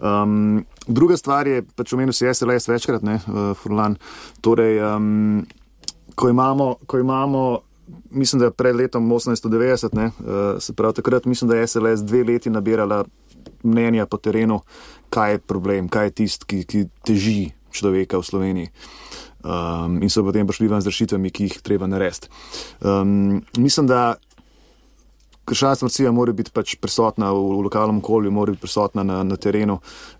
Um, 0.00 0.64
druga 0.86 1.16
stvar 1.16 1.46
je, 1.46 1.62
pač 1.62 1.92
omenil 1.92 2.12
si 2.12 2.26
SLS 2.28 2.68
večkrat, 2.68 3.02
ne, 3.02 3.20
uh, 3.26 3.54
Furlan, 3.56 3.96
torej, 4.40 4.80
um, 4.84 5.46
ko 6.14 6.28
imamo, 6.28 6.74
ko 6.86 6.98
imamo 6.98 7.44
mislim, 8.10 8.40
da 8.40 8.46
je 8.46 8.50
pred 8.50 8.76
letom 8.76 9.10
1890, 9.10 9.94
ne, 9.96 10.06
uh, 10.06 10.60
se 10.60 10.72
pravi 10.72 10.94
takrat, 10.94 11.24
mislim, 11.24 11.50
da 11.50 11.56
je 11.56 11.66
SLS 11.66 12.00
dve 12.00 12.24
leti 12.24 12.50
nabirala 12.50 13.04
mnenja 13.62 14.06
po 14.06 14.16
terenu, 14.16 14.60
kaj 15.10 15.32
je 15.32 15.38
problem, 15.38 15.88
kaj 15.88 16.06
je 16.06 16.10
tisti, 16.10 16.46
ki, 16.46 16.64
ki 16.64 16.84
teži 17.04 17.50
človeka 17.70 18.18
v 18.18 18.24
Sloveniji. 18.24 18.70
Um, 19.38 20.02
in 20.02 20.10
so 20.10 20.24
potem 20.26 20.46
prišli 20.46 20.68
ven 20.68 20.82
z 20.82 20.90
rešitvami, 20.90 21.30
ki 21.30 21.46
jih 21.46 21.60
treba 21.62 21.86
narediti. 21.86 22.26
Um, 22.82 23.44
mislim, 23.56 23.86
da 23.86 24.18
krščanska 25.48 25.86
vrcija 25.86 26.12
mora 26.12 26.34
biti 26.36 26.52
pač 26.54 26.76
prisotna 26.80 27.30
v, 27.32 27.40
v 27.56 27.64
lokalnem 27.66 28.02
okolju, 28.02 28.32
mora 28.34 28.54
biti 28.54 28.64
prisotna 28.64 29.04
na, 29.06 29.22
na 29.26 29.38
terenu, 29.40 29.78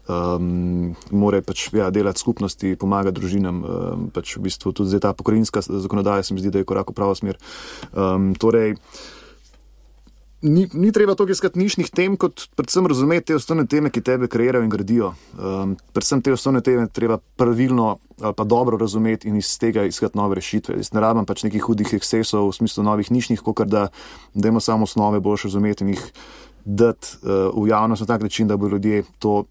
um, 0.09 0.95
mora 1.11 1.43
pač 1.45 1.69
ja, 1.77 1.91
delati 1.95 2.23
skupnosti, 2.25 2.75
pomagati 2.81 3.21
družinam. 3.21 3.63
Um, 3.63 4.09
pač 4.15 4.37
v 4.39 4.47
bistvu 4.49 4.73
tudi 4.77 5.01
ta 5.03 5.13
pokojninska 5.17 5.63
zakonodaja 5.69 6.27
se 6.27 6.35
mi 6.35 6.43
zdi, 6.45 6.55
da 6.55 6.63
je 6.63 6.69
korak 6.69 6.93
v 6.93 6.99
pravo 6.99 7.17
smer. 7.19 7.39
Um, 7.93 8.33
torej, 8.39 8.77
Ni, 10.43 10.69
ni 10.73 10.93
treba 10.95 11.17
toliko 11.19 11.35
iskati 11.35 11.59
nišnih 11.59 11.89
tem, 11.91 12.15
kot 12.17 12.45
predvsem 12.55 12.87
razumeti 12.87 13.27
te 13.27 13.35
osnovne 13.35 13.65
teme, 13.67 13.91
ki 13.91 14.05
tebe 14.07 14.29
kreirajo 14.31 14.63
in 14.63 14.71
gradijo. 14.71 15.09
Um, 15.35 15.73
predvsem 15.93 16.23
te 16.23 16.33
osnovne 16.33 16.61
teme 16.63 16.87
treba 16.87 17.19
pravilno 17.19 17.97
ali 18.21 18.35
pa 18.35 18.45
dobro 18.45 18.79
razumeti 18.79 19.29
in 19.29 19.37
iz 19.37 19.51
tega 19.59 19.83
iskati 19.87 20.19
nove 20.19 20.39
rešitve. 20.39 20.77
Jaz 20.79 20.93
ne 20.95 21.03
rabim 21.03 21.27
pač 21.27 21.43
nekih 21.43 21.63
hudih 21.63 21.91
ekscesov 21.95 22.49
v 22.49 22.55
smislu 22.55 22.87
novih 22.87 23.11
nišnih, 23.11 23.43
kot 23.43 23.67
da 23.67 23.89
dajmo 24.35 24.63
samo 24.63 24.87
osnove 24.87 25.21
bolj 25.21 25.43
razumeti 25.45 25.85
in 25.85 25.95
jih 25.97 26.07
dati 26.65 27.19
uh, 27.23 27.51
v 27.55 27.69
javnost 27.71 28.07
na 28.07 28.07
tak 28.07 28.23
način, 28.23 28.47
da 28.47 28.57
bo 28.57 28.69
ljudje 28.69 29.05
to 29.19 29.45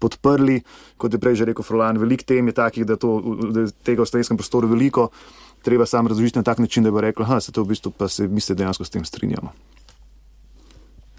podprli. 0.00 0.62
Kot 0.98 1.14
je 1.14 1.22
prej 1.22 1.42
že 1.42 1.46
rekel 1.46 1.62
Frolan, 1.62 1.98
veliko 1.98 2.26
tem 2.26 2.46
je 2.50 2.58
takih, 2.58 2.86
da, 2.86 2.96
to, 2.96 3.20
da 3.54 3.68
je 3.68 3.74
tega 3.86 4.02
v 4.02 4.10
slovenskem 4.10 4.40
prostoru 4.40 4.66
veliko 4.66 5.10
treba 5.62 5.86
sam 5.86 6.06
razložiti 6.06 6.38
na 6.38 6.42
tak 6.42 6.58
način, 6.58 6.84
da 6.84 6.90
bo 6.90 7.00
rekel, 7.00 7.26
da 7.26 7.40
se 7.40 7.52
to 7.52 7.62
v 7.62 7.66
bistvu 7.66 7.90
pa 7.90 8.08
se 8.08 8.28
mi 8.28 8.40
se 8.40 8.54
dejansko 8.54 8.84
s 8.84 8.90
tem 8.90 9.04
strinjamo. 9.04 9.52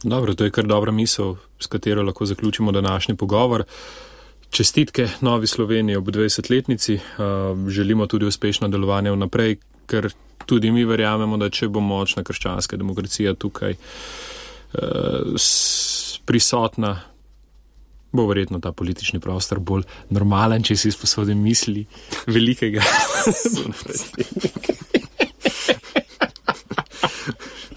Dobro, 0.03 0.33
to 0.33 0.43
je 0.43 0.51
kar 0.51 0.65
dobra 0.65 0.91
misel, 0.91 1.35
s 1.59 1.67
katero 1.67 2.03
lahko 2.03 2.25
zaključimo 2.25 2.71
današnji 2.71 3.15
pogovor. 3.15 3.63
Čestitke 4.49 5.07
Novi 5.21 5.47
Sloveniji 5.47 5.95
ob 5.95 6.07
20-letnici, 6.07 6.99
želimo 7.67 8.07
tudi 8.07 8.25
uspešno 8.25 8.67
delovanje 8.67 9.11
vnaprej, 9.11 9.57
ker 9.85 10.09
tudi 10.45 10.71
mi 10.71 10.85
verjamemo, 10.85 11.37
da 11.37 11.49
če 11.49 11.67
bo 11.67 11.79
močna 11.79 12.23
krščanska 12.23 12.77
demokracija 12.77 13.33
tukaj 13.33 13.75
prisotna, 16.25 16.99
bo 18.11 18.27
verjetno 18.27 18.59
ta 18.59 18.71
politični 18.71 19.19
prostor 19.19 19.59
bolj 19.59 19.83
normalen, 20.09 20.63
če 20.63 20.75
si 20.75 20.87
izposodim 20.91 21.39
misli 21.41 21.85
velikega. 22.27 22.81